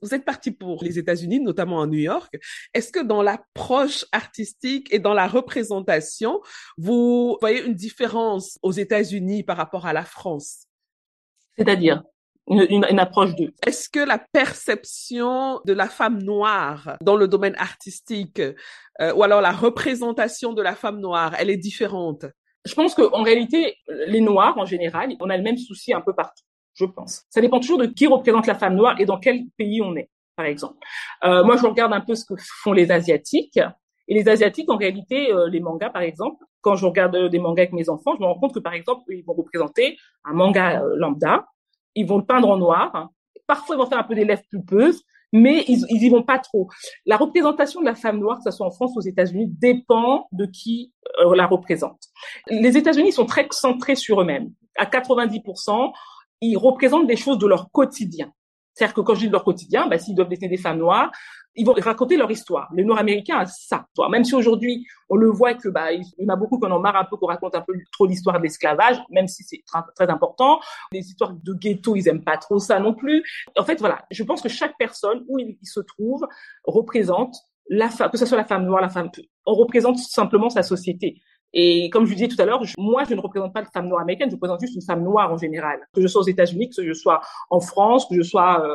Vous 0.00 0.14
êtes 0.14 0.24
parti 0.24 0.52
pour 0.52 0.84
les 0.84 0.98
États-Unis, 0.98 1.40
notamment 1.40 1.82
à 1.82 1.86
New 1.86 1.98
York. 1.98 2.38
Est-ce 2.72 2.92
que 2.92 3.02
dans 3.02 3.20
l'approche 3.20 4.04
artistique 4.12 4.92
et 4.94 5.00
dans 5.00 5.14
la 5.14 5.26
représentation, 5.26 6.40
vous 6.76 7.36
voyez 7.40 7.64
une 7.64 7.74
différence 7.74 8.58
aux 8.62 8.70
États-Unis 8.70 9.42
par 9.42 9.56
rapport 9.56 9.86
à 9.86 9.92
la 9.92 10.04
France? 10.04 10.66
C'est-à-dire? 11.56 12.04
Une, 12.50 12.84
une, 12.90 12.98
approche. 12.98 13.30
Est-ce 13.66 13.88
que 13.88 14.00
la 14.00 14.18
perception 14.18 15.60
de 15.64 15.72
la 15.72 15.88
femme 15.88 16.22
noire 16.22 16.96
dans 17.00 17.16
le 17.16 17.28
domaine 17.28 17.54
artistique, 17.58 18.40
euh, 18.40 19.14
ou 19.14 19.22
alors 19.22 19.40
la 19.40 19.52
représentation 19.52 20.52
de 20.52 20.62
la 20.62 20.74
femme 20.74 21.00
noire, 21.00 21.34
elle 21.38 21.50
est 21.50 21.56
différente? 21.56 22.24
Je 22.64 22.74
pense 22.74 22.94
qu'en 22.94 23.22
réalité, 23.22 23.76
les 24.06 24.20
Noirs, 24.20 24.58
en 24.58 24.66
général, 24.66 25.10
on 25.20 25.30
a 25.30 25.36
le 25.36 25.42
même 25.42 25.56
souci 25.56 25.92
un 25.94 26.00
peu 26.00 26.12
partout, 26.14 26.44
je 26.74 26.84
pense. 26.84 27.24
Ça 27.30 27.40
dépend 27.40 27.60
toujours 27.60 27.78
de 27.78 27.86
qui 27.86 28.06
représente 28.06 28.46
la 28.46 28.54
femme 28.54 28.74
noire 28.74 29.00
et 29.00 29.06
dans 29.06 29.18
quel 29.18 29.44
pays 29.56 29.80
on 29.80 29.96
est, 29.96 30.10
par 30.36 30.46
exemple. 30.46 30.76
Euh, 31.24 31.44
moi, 31.44 31.56
je 31.56 31.66
regarde 31.66 31.92
un 31.92 32.00
peu 32.00 32.14
ce 32.14 32.24
que 32.24 32.34
font 32.62 32.72
les 32.72 32.90
Asiatiques. 32.90 33.60
Et 34.10 34.14
les 34.14 34.28
Asiatiques, 34.28 34.70
en 34.70 34.76
réalité, 34.76 35.32
euh, 35.32 35.48
les 35.48 35.60
mangas, 35.60 35.90
par 35.90 36.02
exemple, 36.02 36.44
quand 36.60 36.76
je 36.76 36.86
regarde 36.86 37.16
des 37.28 37.38
mangas 37.38 37.62
avec 37.62 37.72
mes 37.72 37.88
enfants, 37.88 38.14
je 38.16 38.20
me 38.20 38.26
rends 38.26 38.38
compte 38.38 38.54
que, 38.54 38.58
par 38.58 38.74
exemple, 38.74 39.02
ils 39.08 39.24
vont 39.24 39.34
représenter 39.34 39.96
un 40.24 40.32
manga 40.32 40.82
euh, 40.82 40.96
lambda, 40.96 41.46
ils 41.98 42.06
vont 42.06 42.18
le 42.18 42.24
peindre 42.24 42.48
en 42.48 42.56
noir. 42.56 43.10
Parfois, 43.46 43.76
ils 43.76 43.78
vont 43.78 43.86
faire 43.86 43.98
un 43.98 44.04
peu 44.04 44.14
des 44.14 44.24
lèvres 44.24 44.42
pulpeuses, 44.50 45.02
mais 45.32 45.64
ils, 45.68 45.84
ils 45.90 46.04
y 46.04 46.08
vont 46.08 46.22
pas 46.22 46.38
trop. 46.38 46.68
La 47.06 47.16
représentation 47.16 47.80
de 47.80 47.86
la 47.86 47.94
femme 47.94 48.18
noire, 48.18 48.38
que 48.38 48.50
ce 48.50 48.56
soit 48.56 48.66
en 48.66 48.70
France 48.70 48.92
ou 48.94 48.98
aux 48.98 49.02
États-Unis, 49.02 49.46
dépend 49.48 50.28
de 50.32 50.46
qui 50.46 50.92
euh, 51.20 51.34
la 51.34 51.46
représente. 51.46 52.00
Les 52.48 52.76
États-Unis 52.76 53.12
sont 53.12 53.26
très 53.26 53.46
centrés 53.50 53.96
sur 53.96 54.20
eux-mêmes. 54.20 54.50
À 54.76 54.84
90%, 54.84 55.92
ils 56.40 56.56
représentent 56.56 57.08
des 57.08 57.16
choses 57.16 57.38
de 57.38 57.46
leur 57.46 57.70
quotidien. 57.72 58.32
C'est-à-dire 58.74 58.94
que 58.94 59.00
quand 59.00 59.14
je 59.14 59.20
dis 59.20 59.26
de 59.26 59.32
leur 59.32 59.42
quotidien, 59.42 59.88
bah, 59.88 59.98
s'ils 59.98 60.14
doivent 60.14 60.28
dessiner 60.28 60.48
des 60.48 60.56
femmes 60.56 60.78
noires, 60.78 61.10
ils 61.54 61.66
vont 61.66 61.74
raconter 61.74 62.16
leur 62.16 62.30
histoire. 62.30 62.68
Les 62.74 62.84
Nord-Américains 62.84 63.38
a 63.38 63.46
ça. 63.46 63.86
Même 64.10 64.24
si 64.24 64.34
aujourd'hui 64.34 64.86
on 65.10 65.16
le 65.16 65.28
voit 65.28 65.54
que 65.54 65.68
bah 65.68 65.92
il 65.92 66.04
y 66.18 66.24
en 66.26 66.32
a 66.32 66.36
beaucoup 66.36 66.58
qui 66.58 66.66
en 66.66 66.78
marre 66.78 66.96
un 66.96 67.04
peu 67.04 67.16
qu'on 67.16 67.26
raconte 67.26 67.54
un 67.54 67.62
peu 67.62 67.74
trop 67.92 68.06
l'histoire 68.06 68.38
de 68.38 68.42
l'esclavage, 68.42 68.98
même 69.10 69.26
si 69.26 69.42
c'est 69.42 69.62
très, 69.96 70.08
important. 70.08 70.60
Les 70.92 71.00
histoires 71.00 71.32
de 71.32 71.52
ghetto, 71.54 71.96
ils 71.96 72.08
aiment 72.08 72.24
pas 72.24 72.38
trop 72.38 72.58
ça 72.58 72.78
non 72.78 72.94
plus. 72.94 73.22
En 73.56 73.64
fait, 73.64 73.78
voilà, 73.80 74.04
je 74.10 74.22
pense 74.22 74.40
que 74.40 74.48
chaque 74.48 74.76
personne 74.78 75.24
où 75.28 75.38
il, 75.38 75.58
se 75.62 75.80
trouve 75.80 76.26
représente 76.64 77.36
la 77.68 77.90
femme, 77.90 78.10
que 78.10 78.16
ce 78.16 78.24
soit 78.24 78.38
la 78.38 78.44
femme 78.44 78.64
noire, 78.64 78.80
la 78.80 78.88
femme, 78.88 79.10
on 79.44 79.54
représente 79.54 79.98
simplement 79.98 80.48
sa 80.48 80.62
société. 80.62 81.20
Et 81.52 81.90
comme 81.90 82.06
je 82.06 82.14
disais 82.14 82.28
tout 82.28 82.40
à 82.40 82.44
l'heure, 82.44 82.62
moi, 82.78 83.04
je 83.04 83.14
ne 83.14 83.20
représente 83.20 83.52
pas 83.52 83.62
la 83.62 83.70
femme 83.70 83.88
noire 83.88 84.02
américaine, 84.02 84.30
je 84.30 84.34
représente 84.34 84.60
juste 84.60 84.74
une 84.74 84.82
femme 84.82 85.02
noire 85.02 85.32
en 85.32 85.36
général. 85.36 85.80
Que 85.92 86.00
je 86.00 86.06
sois 86.06 86.22
aux 86.22 86.26
États-Unis, 86.26 86.70
que 86.70 86.84
je 86.84 86.92
sois 86.92 87.20
en 87.50 87.60
France, 87.60 88.06
que 88.08 88.14
je 88.14 88.22
sois 88.22 88.64
euh, 88.64 88.74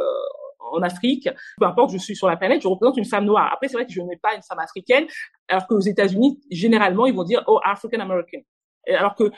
en 0.73 0.81
Afrique, 0.81 1.29
peu 1.57 1.65
importe, 1.65 1.91
je 1.91 1.97
suis 1.97 2.15
sur 2.15 2.27
la 2.27 2.37
planète, 2.37 2.61
je 2.61 2.67
représente 2.67 2.97
une 2.97 3.05
femme 3.05 3.25
noire. 3.25 3.51
Après, 3.53 3.67
c'est 3.67 3.75
vrai 3.75 3.85
que 3.85 3.93
je 3.93 4.01
n'ai 4.01 4.17
pas 4.17 4.35
une 4.35 4.43
femme 4.43 4.59
africaine, 4.59 5.05
alors 5.47 5.67
qu'aux 5.67 5.79
États-Unis, 5.79 6.39
généralement, 6.51 7.05
ils 7.05 7.13
vont 7.13 7.23
dire 7.23 7.43
oh 7.47 7.59
African 7.63 7.99
American. 7.99 8.39
Alors 8.87 9.15
que 9.15 9.31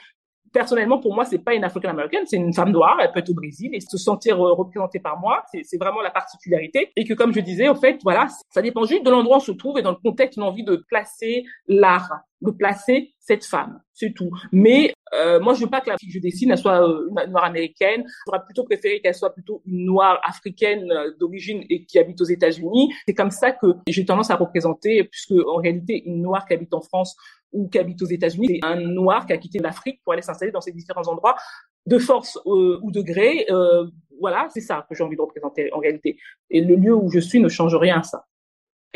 personnellement, 0.56 1.00
pour 1.00 1.14
moi, 1.14 1.26
c'est 1.26 1.40
pas 1.40 1.54
une 1.54 1.66
African 1.66 1.90
American, 1.90 2.20
c'est 2.26 2.38
une 2.38 2.54
femme 2.54 2.72
noire. 2.72 2.98
Elle 3.02 3.12
peut 3.12 3.20
être 3.20 3.30
au 3.30 3.34
Brésil 3.34 3.72
et 3.74 3.82
se 3.82 3.98
sentir 3.98 4.42
euh, 4.42 4.54
représentée 4.54 5.00
par 5.00 5.20
moi, 5.20 5.44
c'est 5.52 5.78
vraiment 5.78 6.02
la 6.02 6.12
particularité. 6.12 6.94
Et 6.96 7.04
que, 7.04 7.14
comme 7.14 7.34
je 7.34 7.42
disais, 7.42 7.68
en 7.68 7.76
fait, 7.76 8.00
voilà, 8.04 8.28
ça 8.50 8.62
dépend 8.62 8.86
juste 8.86 9.06
de 9.06 9.12
l'endroit 9.12 9.36
où 9.36 9.40
on 9.40 9.44
se 9.44 9.52
trouve 9.52 9.78
et 9.78 9.82
dans 9.82 9.92
le 9.92 9.98
contexte, 9.98 10.40
on 10.40 10.44
a 10.44 10.46
envie 10.46 10.64
de 10.64 10.78
placer 10.88 11.44
l'art, 11.68 12.10
de 12.42 12.52
placer 12.52 13.14
cette 13.20 13.44
femme, 13.44 13.82
c'est 13.94 14.14
tout. 14.14 14.32
Mais 14.54 14.94
euh, 15.16 15.40
moi, 15.40 15.54
je 15.54 15.62
veux 15.62 15.70
pas 15.70 15.82
que 15.82 15.90
la 15.90 15.98
fille 15.98 16.10
que 16.10 16.14
je 16.14 16.20
dessine, 16.20 16.56
soit 16.56 16.88
euh, 16.88 17.10
une 17.26 17.32
noire 17.32 17.46
américaine. 17.46 18.06
J'aurais 18.26 18.44
plutôt 18.44 18.64
préféré 18.64 19.02
qu'elle 19.02 19.16
soit 19.16 19.34
plutôt 19.34 19.62
une 19.66 19.86
noire 19.86 20.20
africaine 20.24 20.92
euh, 20.92 21.12
d'origine 21.20 21.64
et 21.70 21.86
qui 21.86 22.00
habite 22.00 22.20
aux 22.22 22.26
États-Unis. 22.26 22.94
C'est 23.08 23.14
comme 23.14 23.32
ça 23.32 23.52
que 23.52 23.68
j'ai 23.88 24.06
tendance 24.06 24.32
à 24.32 24.36
représenter, 24.36 25.04
puisque 25.04 25.34
en 25.48 25.58
réalité, 25.58 26.04
une 26.06 26.22
noire 26.22 26.46
qui 26.46 26.54
habite 26.54 26.74
en 26.74 26.82
France 26.82 27.16
ou 27.52 27.68
qui 27.70 27.80
habite 27.80 28.02
aux 28.02 28.08
États-Unis, 28.08 28.48
c'est 28.48 28.68
un 28.68 28.76
noir 28.76 29.26
qui 29.26 29.34
a 29.34 29.38
quitté 29.38 29.60
l'Afrique 29.60 30.02
pour 30.04 30.14
aller 30.14 30.22
s'installer 30.22 30.52
dans 30.52 30.62
ces 30.62 30.72
différents 30.72 31.08
endroits, 31.08 31.36
de 31.86 31.98
force 31.98 32.38
ou 32.46 32.92
de 32.92 33.02
gré. 33.02 33.46
voilà, 34.20 34.48
c'est 34.50 34.60
ça 34.62 34.86
que 34.90 34.96
j'ai 34.96 35.04
envie 35.04 35.16
de 35.16 35.22
représenter 35.22 35.72
en 35.72 35.80
réalité. 35.80 36.18
Et 36.50 36.62
le 36.62 36.76
lieu 36.76 36.94
où 36.94 37.10
je 37.10 37.20
suis 37.20 37.40
ne 37.40 37.48
change 37.48 37.76
rien 37.76 38.00
à 38.00 38.04
ça. 38.04 38.26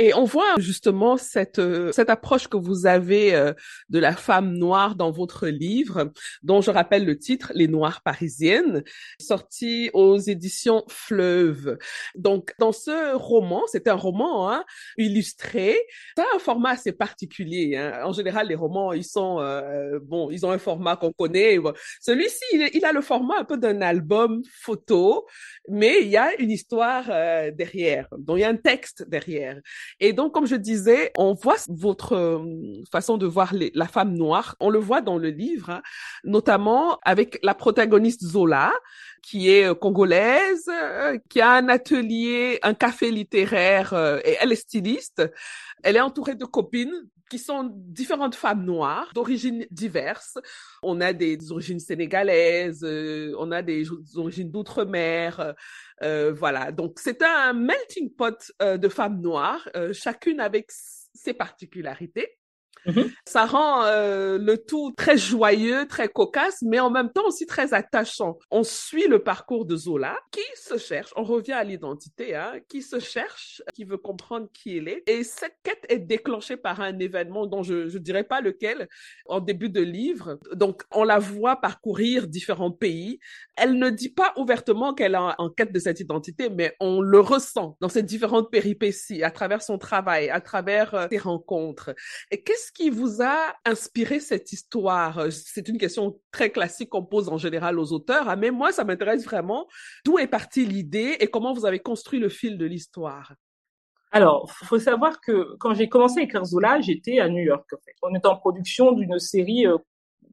Et 0.02 0.14
on 0.14 0.24
voit 0.24 0.56
justement 0.60 1.18
cette 1.18 1.60
euh, 1.60 1.92
cette 1.92 2.10
approche 2.10 2.48
que 2.48 2.56
vous 2.56 2.86
avez 2.86 3.36
euh, 3.36 3.52
de 3.90 4.00
la 4.00 4.14
femme 4.14 4.54
noire 4.54 4.96
dans 4.96 5.12
votre 5.12 5.48
livre, 5.48 6.14
dont 6.42 6.62
je 6.62 6.72
rappelle 6.72 7.06
le 7.06 7.20
titre 7.20 7.52
Les 7.54 7.68
Noires 7.68 8.02
parisiennes, 8.02 8.84
sorti 9.20 9.90
aux 9.94 10.18
éditions 10.18 10.86
Fleuve. 10.88 11.78
Donc 12.16 12.54
dans 12.60 12.72
ce 12.72 13.14
roman, 13.14 13.64
c'est 13.68 13.90
un 13.90 13.96
roman 13.96 14.50
hein, 14.50 14.64
illustré. 14.98 15.76
C'est 16.16 16.24
un 16.34 16.40
format 16.40 16.70
assez 16.70 16.94
particulier. 16.94 17.76
Hein. 17.76 18.00
En 18.06 18.14
général, 18.14 18.48
les 18.48 18.56
romans 18.56 18.94
ils 18.94 19.04
sont 19.04 19.42
euh, 19.42 20.00
bon, 20.02 20.32
ils 20.32 20.46
ont 20.46 20.52
un 20.52 20.60
format 20.60 20.96
qu'on 20.96 21.12
connaît. 21.12 21.58
Celui-ci, 22.00 22.46
il, 22.54 22.70
il, 22.74 22.86
a 22.86 22.94
le 22.94 23.02
format 23.02 23.40
un 23.40 23.44
peu 23.44 23.58
d'un 23.58 23.82
album 23.82 24.44
photo, 24.50 25.28
mais 25.68 26.04
il 26.04 26.08
y 26.08 26.16
a 26.16 26.40
une 26.40 26.52
histoire 26.52 27.08
derrière. 27.52 28.08
Donc 28.18 28.38
il 28.38 28.42
y 28.42 28.46
a 28.46 28.50
un 28.50 28.56
texte 28.56 29.04
derrière. 29.10 29.60
Et 30.00 30.14
donc, 30.14 30.34
comme 30.34 30.46
je 30.46 30.56
disais, 30.56 31.12
on 31.18 31.34
voit 31.34 31.58
votre 31.68 32.14
euh, 32.14 32.84
façon 32.92 33.18
de 33.18 33.26
voir 33.26 33.54
la 33.74 33.88
femme 33.88 34.14
noire. 34.14 34.56
On 34.60 34.70
le 34.70 34.80
voit 34.80 35.02
dans 35.02 35.18
le 35.18 35.30
livre, 35.30 35.70
hein, 35.70 35.82
notamment 36.24 37.00
avec 37.04 37.40
la 37.44 37.54
protagoniste 37.54 38.24
Zola, 38.24 38.72
qui 39.22 39.50
est 39.50 39.66
euh, 39.66 39.74
congolaise, 39.74 40.70
euh, 40.70 41.18
qui 41.30 41.42
a 41.42 41.52
un 41.52 41.70
atelier, 41.70 42.60
un 42.64 42.74
café 42.74 43.12
littéraire, 43.12 43.94
et 44.24 44.38
elle 44.40 44.52
est 44.52 44.56
styliste. 44.56 45.24
Elle 45.84 45.96
est 45.96 46.02
entourée 46.02 46.36
de 46.36 46.46
copines 46.46 47.08
qui 47.30 47.40
sont 47.40 47.72
différentes 47.74 48.36
femmes 48.36 48.66
noires 48.66 49.12
d'origines 49.14 49.66
diverses. 49.72 50.38
On 50.84 51.02
a 51.02 51.14
des, 51.14 51.52
origines 51.52 51.80
sénégalaises, 51.80 52.84
on 52.84 53.52
a 53.52 53.62
des, 53.62 53.86
origines 54.16 54.52
d'outre-mer, 54.52 55.56
euh, 56.02 56.32
voilà, 56.34 56.72
donc 56.72 57.00
c'est 57.00 57.22
un 57.22 57.54
melting 57.54 58.14
pot 58.14 58.52
euh, 58.62 58.78
de 58.78 58.88
femmes 58.88 59.22
noires, 59.22 59.68
euh, 59.76 59.92
chacune 59.94 60.40
avec 60.40 60.68
ses 60.70 61.34
particularités. 61.34 62.39
Mm-hmm. 62.86 63.12
Ça 63.26 63.46
rend 63.46 63.84
euh, 63.86 64.38
le 64.38 64.58
tout 64.58 64.94
très 64.96 65.18
joyeux, 65.18 65.88
très 65.88 66.08
cocasse, 66.08 66.62
mais 66.62 66.80
en 66.80 66.90
même 66.90 67.12
temps 67.12 67.28
aussi 67.28 67.46
très 67.46 67.74
attachant. 67.74 68.38
On 68.52 68.64
suit 68.64 69.08
le 69.08 69.20
parcours 69.20 69.66
de 69.66 69.76
Zola, 69.76 70.18
qui 70.32 70.42
se 70.56 70.78
cherche, 70.78 71.12
on 71.16 71.24
revient 71.24 71.54
à 71.54 71.64
l'identité, 71.64 72.36
hein, 72.36 72.54
qui 72.68 72.82
se 72.82 73.00
cherche, 73.00 73.62
qui 73.74 73.84
veut 73.84 73.98
comprendre 73.98 74.48
qui 74.54 74.78
elle 74.78 74.88
est. 74.88 75.04
Et 75.08 75.24
cette 75.24 75.58
quête 75.64 75.86
est 75.90 76.00
déclenchée 76.00 76.58
par 76.58 76.82
un 76.82 76.98
événement 77.00 77.46
dont 77.48 77.64
je 77.64 77.94
ne 77.94 78.00
dirais 78.00 78.24
pas 78.24 78.42
lequel, 78.42 78.88
en 79.26 79.40
début 79.40 79.70
de 79.70 79.82
livre. 79.82 80.40
Donc, 80.54 80.84
on 80.92 81.04
la 81.04 81.20
voit 81.20 81.58
parcourir 81.58 82.28
différents 82.28 82.72
pays. 82.72 83.20
Elle 83.56 83.78
ne 83.78 83.90
dit 83.90 84.10
pas 84.10 84.34
ouvertement 84.38 84.94
qu'elle 84.94 85.16
est 85.16 85.18
en 85.18 85.50
quête 85.50 85.74
de 85.74 85.80
cette 85.80 86.00
identité, 86.00 86.50
mais 86.50 86.76
on 86.80 87.02
le 87.02 87.20
ressent 87.20 87.78
dans 87.82 87.90
ces 87.90 88.04
différentes 88.04 88.52
péripéties, 88.52 89.24
à 89.24 89.32
travers 89.32 89.62
son 89.62 89.78
travail, 89.78 90.30
à 90.30 90.42
travers 90.42 90.94
euh, 90.96 91.08
ses 91.12 91.18
rencontres. 91.18 91.94
Et 92.32 92.42
qu'est-ce 92.42 92.69
qu'est-ce 92.70 92.90
qui 92.90 92.90
vous 92.90 93.22
a 93.22 93.54
inspiré 93.66 94.20
cette 94.20 94.52
histoire? 94.52 95.32
C'est 95.32 95.68
une 95.68 95.78
question 95.78 96.20
très 96.32 96.50
classique 96.50 96.90
qu'on 96.90 97.06
pose 97.06 97.30
en 97.30 97.38
général 97.38 97.80
aux 97.80 97.94
auteurs, 97.94 98.30
hein, 98.30 98.36
mais 98.36 98.52
moi, 98.52 98.72
ça 98.72 98.84
m'intéresse 98.84 99.24
vraiment. 99.24 99.68
D'où 100.06 100.20
est 100.20 100.28
partie 100.28 100.66
l'idée 100.66 101.18
et 101.20 101.28
comment 101.28 101.54
vous 101.54 101.66
avez 101.66 101.80
construit 101.80 102.20
le 102.20 102.30
fil 102.30 102.58
de 102.58 102.66
l'histoire? 102.66 103.34
Alors, 104.12 104.52
faut 104.52 104.80
savoir 104.80 105.22
que 105.22 105.56
quand 105.60 105.76
j'ai 105.76 105.88
commencé 105.88 106.20
à 106.20 106.24
écrire 106.24 106.44
Zola, 106.44 106.82
j'étais 106.82 107.20
à 107.20 107.30
New 107.30 107.44
York. 107.44 107.66
En. 107.74 107.78
On 108.02 108.16
était 108.16 108.28
en 108.28 108.38
production 108.38 108.92
d'une 108.92 109.20
série 109.20 109.68
euh, 109.68 109.78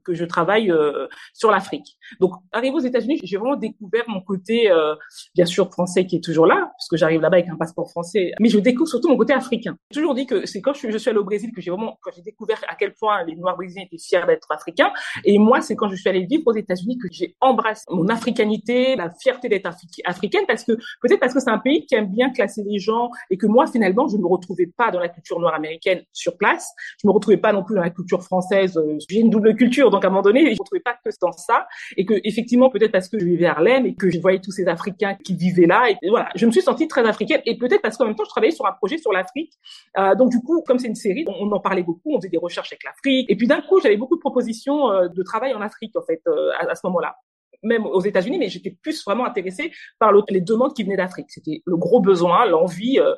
que 0.07 0.14
je 0.14 0.25
travaille 0.25 0.71
euh, 0.71 1.09
sur 1.35 1.51
l'Afrique. 1.51 1.99
Donc, 2.21 2.33
arrivé 2.53 2.75
aux 2.75 2.81
États-Unis, 2.81 3.19
j'ai 3.23 3.37
vraiment 3.37 3.57
découvert 3.57 4.05
mon 4.09 4.21
côté, 4.21 4.71
euh, 4.71 4.95
bien 5.35 5.45
sûr, 5.45 5.71
français 5.71 6.07
qui 6.07 6.16
est 6.16 6.25
toujours 6.25 6.47
là, 6.47 6.73
puisque 6.79 6.97
j'arrive 6.97 7.21
là-bas 7.21 7.38
avec 7.38 7.49
un 7.49 7.57
passeport 7.57 7.90
français, 7.90 8.33
mais 8.40 8.49
je 8.49 8.59
découvre 8.59 8.88
surtout 8.88 9.09
mon 9.09 9.16
côté 9.16 9.33
africain. 9.33 9.77
J'ai 9.90 10.01
toujours 10.01 10.14
dit 10.14 10.27
que 10.27 10.47
c'est 10.47 10.61
quand 10.61 10.73
je 10.73 10.97
suis, 10.97 11.09
allée 11.09 11.19
au 11.19 11.25
Brésil 11.25 11.51
que 11.55 11.61
j'ai 11.61 11.71
vraiment, 11.71 11.99
quand 12.01 12.12
j'ai 12.14 12.23
découvert 12.23 12.62
à 12.69 12.77
quel 12.77 12.95
point 12.95 13.25
les 13.25 13.35
Noirs 13.35 13.57
brésiliens 13.57 13.85
étaient 13.85 13.99
fiers 13.99 14.25
d'être 14.27 14.47
africains. 14.51 14.92
Et 15.25 15.38
moi, 15.38 15.61
c'est 15.61 15.75
quand 15.75 15.88
je 15.88 15.97
suis 15.97 16.09
allée 16.09 16.25
vivre 16.25 16.45
aux 16.47 16.55
États-Unis 16.55 16.99
que 16.99 17.09
j'ai 17.11 17.37
embrassé 17.40 17.85
mon 17.90 18.09
africanité, 18.09 18.95
la 18.97 19.11
fierté 19.11 19.49
d'être 19.49 19.69
africaine, 20.05 20.45
parce 20.47 20.64
que 20.64 20.73
peut-être 21.03 21.21
parce 21.21 21.35
que 21.35 21.40
c'est 21.40 21.51
un 21.51 21.59
pays 21.59 21.85
qui 21.87 21.95
aime 21.95 22.11
bien 22.11 22.31
classer 22.31 22.62
les 22.64 22.79
gens 22.79 23.11
et 23.31 23.37
que 23.37 23.47
moi, 23.47 23.66
finalement, 23.66 24.07
je 24.09 24.16
ne 24.16 24.23
me 24.23 24.29
retrouvais 24.29 24.66
pas 24.66 24.90
dans 24.90 25.01
la 25.01 25.09
culture 25.09 25.40
noire 25.40 25.55
américaine 25.55 26.03
sur 26.12 26.37
place. 26.37 26.71
Je 27.03 27.09
me 27.09 27.12
retrouvais 27.12 27.37
pas 27.37 27.53
non 27.53 27.64
plus 27.64 27.75
dans 27.75 27.83
la 27.83 27.90
culture 27.90 28.23
française. 28.23 28.77
Euh, 28.77 28.99
j'ai 29.09 29.21
une 29.21 29.31
double 29.31 29.55
culture, 29.57 29.90
donc 29.96 30.04
à 30.04 30.09
un 30.09 30.11
moment 30.11 30.22
donné, 30.22 30.44
je 30.44 30.50
ne 30.50 30.59
retrouvais 30.59 30.80
pas 30.80 30.94
que 30.94 31.11
dans 31.20 31.32
ça, 31.32 31.66
et 31.96 32.04
que 32.04 32.14
effectivement, 32.24 32.68
peut-être 32.68 32.92
parce 32.92 33.09
que 33.09 33.18
je 33.18 33.24
vivais 33.24 33.46
à 33.46 33.52
Harlem 33.52 33.87
et 33.87 33.94
que 33.94 34.11
je 34.11 34.20
voyais 34.20 34.40
tous 34.40 34.50
ces 34.50 34.68
Africains 34.68 35.14
qui 35.14 35.35
vivaient 35.35 35.66
là, 35.66 35.90
et 35.90 36.09
voilà, 36.09 36.28
je 36.35 36.44
me 36.44 36.52
suis 36.52 36.61
sentie 36.61 36.87
très 36.87 37.06
africaine, 37.06 37.40
et 37.46 37.56
peut-être 37.56 37.80
parce 37.80 37.96
qu'en 37.96 38.04
même 38.04 38.14
temps, 38.14 38.24
je 38.24 38.30
travaillais 38.30 38.52
sur 38.52 38.66
un 38.66 38.72
projet 38.72 38.98
sur 38.98 39.12
l'Afrique. 39.12 39.52
Euh, 39.98 40.14
donc 40.14 40.30
du 40.30 40.40
coup, 40.40 40.62
comme 40.66 40.78
c'est 40.78 40.88
une 40.88 40.94
série, 40.94 41.24
on, 41.26 41.50
en 41.50 41.61
parlait 41.61 41.82
beaucoup, 41.82 42.14
on 42.14 42.18
faisait 42.18 42.28
des 42.28 42.38
recherches 42.38 42.72
avec 42.72 42.85
l'Afrique, 42.85 43.30
et 43.30 43.37
puis 43.37 43.46
d'un 43.46 43.62
coup, 43.62 43.80
j'avais 43.80 43.96
beaucoup 43.96 44.16
de 44.16 44.20
propositions 44.20 44.90
euh, 44.90 45.09
de 45.09 45.22
travail 45.22 45.54
en 45.54 45.62
Afrique 45.62 45.96
en 45.96 46.02
fait 46.02 46.20
euh, 46.28 46.50
à, 46.59 46.74
ce 46.74 46.82
moment-là 46.85 47.16
même 47.62 47.87
aux 47.87 48.02
États-Unis, 48.02 48.38
mais 48.38 48.48
j'étais 48.48 48.70
plus 48.70 49.02
vraiment 49.04 49.24
intéressée 49.24 49.72
par 49.98 50.12
les 50.28 50.40
demandes 50.42 50.74
qui 50.74 50.85
venaient 50.85 50.96
d'Afrique. 50.96 51.30
C'était 51.30 51.62
le 51.64 51.76
gros 51.76 52.00
besoin, 52.00 52.44
l'envie. 52.44 53.00
Euh. 53.00 53.14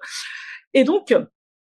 Et 0.73 0.85
donc, 0.85 1.13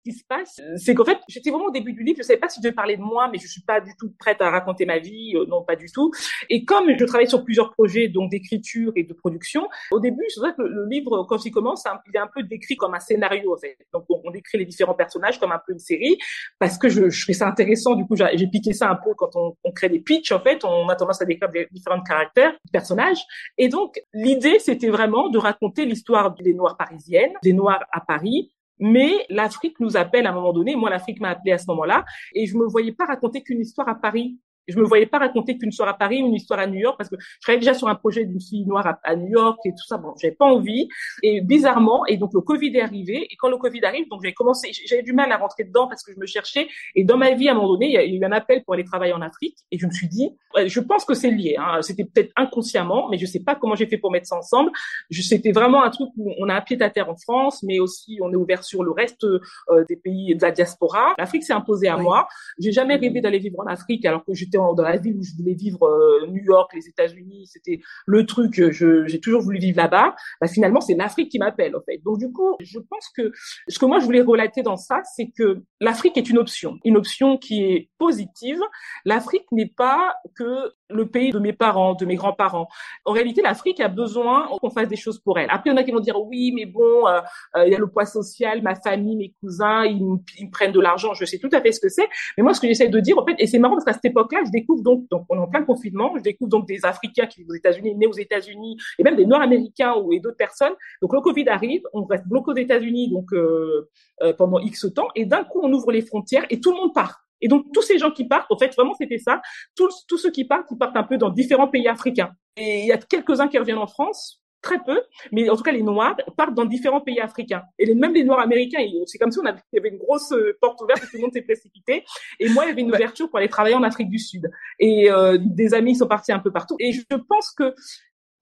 qui 0.04 0.12
se 0.12 0.24
passe, 0.24 0.60
c'est 0.76 0.94
qu'en 0.94 1.04
fait, 1.04 1.18
j'étais 1.28 1.50
vraiment 1.50 1.66
au 1.66 1.70
début 1.70 1.94
du 1.94 2.04
livre, 2.04 2.18
je 2.18 2.22
savais 2.22 2.38
pas 2.38 2.48
si 2.48 2.60
je 2.60 2.62
devais 2.62 2.74
parler 2.74 2.96
de 2.96 3.02
moi, 3.02 3.28
mais 3.32 3.38
je 3.38 3.48
suis 3.48 3.62
pas 3.62 3.80
du 3.80 3.90
tout 3.98 4.12
prête 4.18 4.40
à 4.42 4.50
raconter 4.50 4.84
ma 4.84 4.98
vie, 4.98 5.34
euh, 5.34 5.46
non, 5.46 5.62
pas 5.62 5.76
du 5.76 5.86
tout. 5.90 6.12
Et 6.50 6.64
comme 6.64 6.90
je 6.96 7.04
travaille 7.04 7.28
sur 7.28 7.42
plusieurs 7.42 7.72
projets, 7.72 8.08
donc 8.08 8.30
d'écriture 8.30 8.92
et 8.96 9.04
de 9.04 9.12
production, 9.14 9.66
au 9.90 10.00
début, 10.00 10.24
c'est 10.28 10.40
vrai 10.40 10.52
que 10.56 10.62
le, 10.62 10.86
livre, 10.86 11.24
quand 11.28 11.44
il 11.44 11.50
commence, 11.50 11.84
il 12.06 12.16
est 12.16 12.18
un 12.18 12.28
peu 12.32 12.42
décrit 12.42 12.76
comme 12.76 12.94
un 12.94 13.00
scénario, 13.00 13.54
en 13.54 13.56
fait. 13.56 13.78
Donc, 13.92 14.04
on, 14.08 14.30
décrit 14.30 14.58
les 14.58 14.66
différents 14.66 14.94
personnages 14.94 15.38
comme 15.38 15.52
un 15.52 15.60
peu 15.64 15.72
une 15.72 15.78
série, 15.78 16.18
parce 16.58 16.76
que 16.76 16.88
je, 16.88 17.08
je 17.08 17.22
trouvais 17.22 17.38
ça 17.38 17.48
intéressant. 17.48 17.94
Du 17.94 18.04
coup, 18.04 18.16
j'ai 18.16 18.46
piqué 18.48 18.72
ça 18.72 18.90
un 18.90 18.96
peu 18.96 19.14
quand 19.16 19.34
on, 19.36 19.56
on 19.64 19.72
crée 19.72 19.88
des 19.88 20.00
pitchs, 20.00 20.32
en 20.32 20.40
fait, 20.40 20.64
on 20.64 20.88
a 20.88 20.96
tendance 20.96 21.22
à 21.22 21.24
décrire 21.24 21.48
des 21.48 21.66
différents 21.70 22.02
caractères, 22.02 22.52
personnages. 22.72 23.22
Et 23.56 23.68
donc, 23.68 24.00
l'idée, 24.12 24.58
c'était 24.58 24.90
vraiment 24.90 25.28
de 25.28 25.38
raconter 25.38 25.86
l'histoire 25.86 26.34
des 26.34 26.52
Noirs 26.52 26.76
parisiennes, 26.76 27.32
des 27.42 27.52
Noirs 27.52 27.84
à 27.92 28.00
Paris, 28.00 28.50
mais 28.84 29.24
l'Afrique 29.30 29.80
nous 29.80 29.96
appelle 29.96 30.26
à 30.26 30.30
un 30.30 30.34
moment 30.34 30.52
donné. 30.52 30.76
Moi, 30.76 30.90
l'Afrique 30.90 31.18
m'a 31.18 31.30
appelé 31.30 31.52
à 31.52 31.58
ce 31.58 31.64
moment-là, 31.68 32.04
et 32.34 32.44
je 32.44 32.54
me 32.54 32.66
voyais 32.66 32.92
pas 32.92 33.06
raconter 33.06 33.42
qu'une 33.42 33.60
histoire 33.60 33.88
à 33.88 33.94
Paris 33.94 34.36
je 34.68 34.78
me 34.78 34.84
voyais 34.84 35.06
pas 35.06 35.18
raconter 35.18 35.58
qu'une 35.58 35.70
histoire 35.70 35.88
à 35.88 35.94
Paris 35.94 36.22
ou 36.22 36.26
une 36.26 36.34
histoire 36.34 36.60
à 36.60 36.66
New 36.66 36.80
York 36.80 36.96
parce 36.96 37.10
que 37.10 37.16
je 37.18 37.40
travaillais 37.40 37.60
déjà 37.60 37.74
sur 37.74 37.88
un 37.88 37.94
projet 37.94 38.24
d'une 38.24 38.40
fille 38.40 38.66
noire 38.66 38.98
à, 39.02 39.16
New 39.16 39.28
York 39.28 39.58
et 39.64 39.70
tout 39.70 39.86
ça. 39.86 39.98
Bon, 39.98 40.14
j'avais 40.20 40.34
pas 40.34 40.46
envie. 40.46 40.88
Et 41.22 41.40
bizarrement, 41.40 42.06
et 42.06 42.16
donc 42.16 42.32
le 42.34 42.40
Covid 42.40 42.76
est 42.76 42.80
arrivé. 42.80 43.26
Et 43.30 43.36
quand 43.36 43.48
le 43.48 43.56
Covid 43.56 43.84
arrive, 43.84 44.08
donc 44.08 44.22
j'ai 44.24 44.32
commencé, 44.32 44.70
j'avais 44.86 45.02
du 45.02 45.12
mal 45.12 45.30
à 45.32 45.36
rentrer 45.36 45.64
dedans 45.64 45.88
parce 45.88 46.02
que 46.02 46.12
je 46.12 46.18
me 46.18 46.26
cherchais. 46.26 46.68
Et 46.94 47.04
dans 47.04 47.16
ma 47.16 47.32
vie, 47.32 47.48
à 47.48 47.52
un 47.52 47.54
moment 47.54 47.72
donné, 47.72 47.86
il 47.86 47.92
y 47.92 47.98
a 47.98 48.04
eu 48.04 48.24
un 48.24 48.32
appel 48.32 48.64
pour 48.64 48.74
aller 48.74 48.84
travailler 48.84 49.12
en 49.12 49.22
Afrique. 49.22 49.56
Et 49.70 49.78
je 49.78 49.86
me 49.86 49.92
suis 49.92 50.08
dit, 50.08 50.30
je 50.66 50.80
pense 50.80 51.04
que 51.04 51.14
c'est 51.14 51.30
lié. 51.30 51.56
Hein. 51.58 51.82
C'était 51.82 52.04
peut-être 52.04 52.32
inconsciemment, 52.36 53.08
mais 53.10 53.18
je 53.18 53.26
sais 53.26 53.40
pas 53.40 53.54
comment 53.54 53.74
j'ai 53.74 53.86
fait 53.86 53.98
pour 53.98 54.10
mettre 54.10 54.26
ça 54.26 54.36
ensemble. 54.36 54.70
C'était 55.10 55.52
vraiment 55.52 55.82
un 55.82 55.90
truc 55.90 56.10
où 56.16 56.32
on 56.38 56.48
a 56.48 56.54
un 56.54 56.60
pied 56.60 56.80
à 56.82 56.90
terre 56.90 57.10
en 57.10 57.16
France, 57.16 57.62
mais 57.62 57.78
aussi 57.80 58.18
on 58.22 58.32
est 58.32 58.36
ouvert 58.36 58.64
sur 58.64 58.82
le 58.82 58.90
reste 58.90 59.24
euh, 59.24 59.40
des 59.88 59.96
pays 59.96 60.34
de 60.34 60.42
la 60.42 60.50
diaspora. 60.50 61.14
L'Afrique 61.18 61.44
s'est 61.44 61.52
imposée 61.52 61.88
à 61.88 61.96
moi. 61.96 62.28
J'ai 62.58 62.72
jamais 62.72 62.96
rêvé 62.96 63.20
d'aller 63.20 63.38
vivre 63.38 63.60
en 63.60 63.66
Afrique 63.66 64.04
alors 64.04 64.24
que 64.24 64.34
j'étais 64.34 64.53
dans 64.58 64.82
la 64.82 64.96
ville 64.96 65.16
où 65.16 65.22
je 65.22 65.34
voulais 65.36 65.54
vivre, 65.54 65.82
euh, 65.84 66.26
New 66.26 66.42
York, 66.42 66.72
les 66.74 66.88
États-Unis, 66.88 67.46
c'était 67.46 67.80
le 68.06 68.26
truc. 68.26 68.54
j'ai 68.72 69.20
toujours 69.20 69.42
voulu 69.42 69.58
vivre 69.58 69.76
là-bas. 69.76 70.14
Bah, 70.40 70.48
finalement, 70.48 70.80
c'est 70.80 70.94
l'Afrique 70.94 71.30
qui 71.30 71.38
m'appelle 71.38 71.76
en 71.76 71.80
fait. 71.82 71.98
Donc 72.04 72.18
du 72.18 72.30
coup, 72.32 72.56
je 72.60 72.78
pense 72.78 73.08
que 73.16 73.32
ce 73.68 73.78
que 73.78 73.86
moi 73.86 73.98
je 73.98 74.04
voulais 74.04 74.22
relater 74.22 74.62
dans 74.62 74.76
ça, 74.76 75.00
c'est 75.16 75.30
que 75.36 75.62
l'Afrique 75.80 76.16
est 76.16 76.28
une 76.30 76.38
option, 76.38 76.78
une 76.84 76.96
option 76.96 77.36
qui 77.36 77.64
est 77.64 77.90
positive. 77.98 78.60
L'Afrique 79.04 79.46
n'est 79.52 79.72
pas 79.76 80.14
que 80.36 80.72
le 80.90 81.06
pays 81.06 81.30
de 81.30 81.38
mes 81.38 81.52
parents, 81.52 81.94
de 81.94 82.04
mes 82.04 82.14
grands-parents. 82.14 82.68
En 83.04 83.12
réalité, 83.12 83.42
l'Afrique 83.42 83.80
a 83.80 83.88
besoin 83.88 84.48
qu'on 84.60 84.70
fasse 84.70 84.88
des 84.88 84.96
choses 84.96 85.18
pour 85.18 85.38
elle. 85.38 85.48
Après, 85.50 85.70
il 85.70 85.72
y 85.72 85.74
en 85.74 85.76
a 85.76 85.82
qui 85.82 85.90
vont 85.90 86.00
dire 86.00 86.20
oui, 86.20 86.52
mais 86.54 86.66
bon, 86.66 87.06
euh, 87.06 87.20
euh, 87.56 87.66
il 87.66 87.72
y 87.72 87.74
a 87.74 87.78
le 87.78 87.88
poids 87.88 88.04
social, 88.04 88.62
ma 88.62 88.74
famille, 88.74 89.16
mes 89.16 89.34
cousins, 89.40 89.84
ils, 89.84 90.00
ils 90.38 90.46
me 90.46 90.50
prennent 90.50 90.72
de 90.72 90.80
l'argent. 90.80 91.14
Je 91.14 91.24
sais 91.24 91.38
tout 91.38 91.48
à 91.52 91.60
fait 91.60 91.72
ce 91.72 91.80
que 91.80 91.88
c'est. 91.88 92.08
Mais 92.36 92.42
moi, 92.42 92.54
ce 92.54 92.60
que 92.60 92.66
j'essaie 92.66 92.88
de 92.88 93.00
dire, 93.00 93.18
en 93.18 93.24
fait, 93.24 93.34
et 93.38 93.46
c'est 93.46 93.58
marrant 93.58 93.74
parce 93.74 93.84
qu'à 93.84 93.92
cette 93.94 94.04
époque-là, 94.04 94.40
je 94.44 94.50
découvre 94.50 94.82
donc, 94.82 95.08
donc 95.10 95.24
on 95.30 95.36
est 95.36 95.40
en 95.40 95.48
plein 95.48 95.64
confinement, 95.64 96.12
je 96.16 96.22
découvre 96.22 96.50
donc 96.50 96.66
des 96.66 96.84
Africains 96.84 97.26
qui 97.26 97.40
vivent 97.40 97.50
aux 97.50 97.54
États-Unis, 97.54 97.94
nés 97.94 98.06
aux 98.06 98.12
États-Unis, 98.12 98.76
et 98.98 99.02
même 99.02 99.16
des 99.16 99.26
Nord-Américains 99.26 99.94
ou 99.94 100.12
et 100.12 100.20
d'autres 100.20 100.36
personnes. 100.36 100.74
Donc 101.00 101.12
le 101.12 101.20
Covid 101.20 101.48
arrive, 101.48 101.82
on 101.92 102.04
reste 102.04 102.26
bloqué 102.26 102.50
aux 102.52 102.56
États-Unis 102.56 103.10
donc 103.10 103.32
euh, 103.32 103.88
pendant 104.36 104.58
X 104.58 104.86
temps, 104.94 105.08
et 105.14 105.24
d'un 105.24 105.44
coup, 105.44 105.60
on 105.62 105.72
ouvre 105.72 105.92
les 105.92 106.02
frontières 106.02 106.44
et 106.50 106.60
tout 106.60 106.70
le 106.70 106.76
monde 106.76 106.94
part. 106.94 107.23
Et 107.40 107.48
donc, 107.48 107.66
tous 107.72 107.82
ces 107.82 107.98
gens 107.98 108.10
qui 108.10 108.26
partent, 108.26 108.50
en 108.50 108.58
fait, 108.58 108.74
vraiment, 108.74 108.94
c'était 108.94 109.18
ça. 109.18 109.40
Tous, 109.76 110.04
tous 110.08 110.18
ceux 110.18 110.30
qui 110.30 110.44
partent, 110.44 110.68
ils 110.70 110.78
partent 110.78 110.96
un 110.96 111.02
peu 111.02 111.18
dans 111.18 111.30
différents 111.30 111.68
pays 111.68 111.88
africains. 111.88 112.30
Et 112.56 112.80
il 112.80 112.86
y 112.86 112.92
a 112.92 112.98
quelques-uns 112.98 113.48
qui 113.48 113.58
reviennent 113.58 113.78
en 113.78 113.86
France, 113.86 114.40
très 114.64 114.82
peu, 114.82 115.00
mais 115.30 115.48
en 115.48 115.56
tout 115.56 115.62
cas, 115.62 115.70
les 115.70 115.82
Noirs 115.82 116.16
partent 116.36 116.54
dans 116.54 116.64
différents 116.64 117.00
pays 117.00 117.20
africains. 117.20 117.62
Et 117.78 117.86
les, 117.86 117.94
même 117.94 118.14
les 118.14 118.24
Noirs 118.24 118.40
américains, 118.40 118.78
c'est 119.06 119.18
comme 119.18 119.30
si 119.30 119.38
on 119.38 119.44
avait, 119.44 119.60
il 119.72 119.76
y 119.76 119.78
avait 119.78 119.90
une 119.90 119.98
grosse 119.98 120.32
euh, 120.32 120.56
porte 120.60 120.80
ouverte 120.80 121.04
et 121.04 121.06
tout 121.06 121.16
le 121.16 121.22
monde 121.22 121.32
s'est 121.32 121.42
précipité. 121.42 122.04
Et 122.40 122.48
moi, 122.48 122.64
il 122.64 122.68
y 122.68 122.72
avait 122.72 122.80
une 122.80 122.88
ouverture 122.88 123.28
pour 123.28 123.38
aller 123.38 123.48
travailler 123.48 123.76
en 123.76 123.82
Afrique 123.82 124.08
du 124.08 124.18
Sud. 124.18 124.50
Et 124.80 125.10
euh, 125.10 125.38
des 125.38 125.74
amis 125.74 125.94
sont 125.94 126.08
partis 126.08 126.32
un 126.32 126.40
peu 126.40 126.50
partout. 126.50 126.76
Et 126.80 126.92
je 126.92 127.02
pense 127.28 127.52
que 127.52 127.74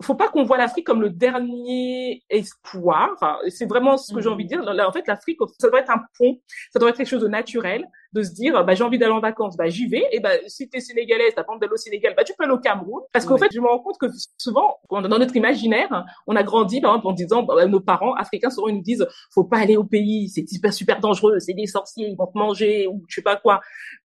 faut 0.01 0.15
pas 0.15 0.29
qu'on 0.29 0.43
voit 0.43 0.59
l'Afrique 0.59 0.87
comme 0.87 1.01
le 1.01 1.11
dernier 1.11 2.23
espoir. 2.29 3.11
C'est 3.49 3.69
vraiment 3.69 3.97
ce 3.97 4.13
que 4.13 4.21
j'ai 4.21 4.29
envie 4.29 4.45
de 4.45 4.49
dire. 4.49 4.63
en 4.67 4.93
fait, 4.93 5.07
l'Afrique, 5.07 5.39
ça 5.59 5.69
doit 5.69 5.81
être 5.81 5.91
un 5.91 6.03
pont, 6.19 6.41
ça 6.73 6.79
doit 6.79 6.91
être 6.91 6.97
quelque 6.97 7.09
chose 7.09 7.23
de 7.23 7.29
naturel 7.29 7.87
de 8.13 8.23
se 8.23 8.33
dire 8.33 8.65
bah 8.65 8.75
j'ai 8.75 8.85
envie 8.85 8.99
d'aller 8.99 9.13
en 9.13 9.21
vacances. 9.21 9.57
Bah 9.57 9.69
j'y 9.69 9.87
vais. 9.87 10.07
Et 10.13 10.21
bah 10.21 10.31
si 10.47 10.69
t'es 10.69 10.81
sénégalaise 10.81 11.33
t'as 11.35 11.45
pas 11.45 11.53
envie 11.53 11.61
d'aller 11.61 11.73
au 11.73 11.77
Sénégal 11.77 12.15
bah 12.17 12.25
tu 12.25 12.35
peux 12.37 12.45
aller 12.45 12.53
au 12.53 12.59
Cameroun. 12.59 13.03
Parce 13.13 13.25
qu'en 13.25 13.39
fait 13.39 13.49
je 13.53 13.61
me 13.61 13.67
rends 13.67 13.79
compte 13.79 13.97
que 13.99 14.07
souvent 14.37 14.79
dans 14.91 15.19
notre 15.19 15.37
imaginaire 15.37 16.05
on 16.27 16.37
a 16.37 16.43
grandi 16.43 16.81
par 16.81 16.93
exemple 16.93 17.09
en 17.09 17.13
disant 17.13 17.43
bah, 17.43 17.67
nos 17.67 17.81
parents 17.81 18.15
africains 18.15 18.51
souvent 18.51 18.69
ils 18.69 18.77
nous 18.77 18.83
disent 18.83 19.07
faut 19.33 19.45
pas 19.45 19.59
aller 19.59 19.77
au 19.77 19.85
pays 19.85 20.29
c'est 20.29 20.47
super 20.49 20.73
super 20.73 21.01
dangereux 21.01 21.39
c'est 21.39 21.55
des 21.55 21.67
sorciers 21.67 22.09
ils 22.09 22.17
vont 22.17 22.27
te 22.27 22.37
manger 22.37 22.87
ou 22.87 23.03
je 23.09 23.17
sais 23.17 23.23
pas 23.23 23.37
quoi. 23.37 23.61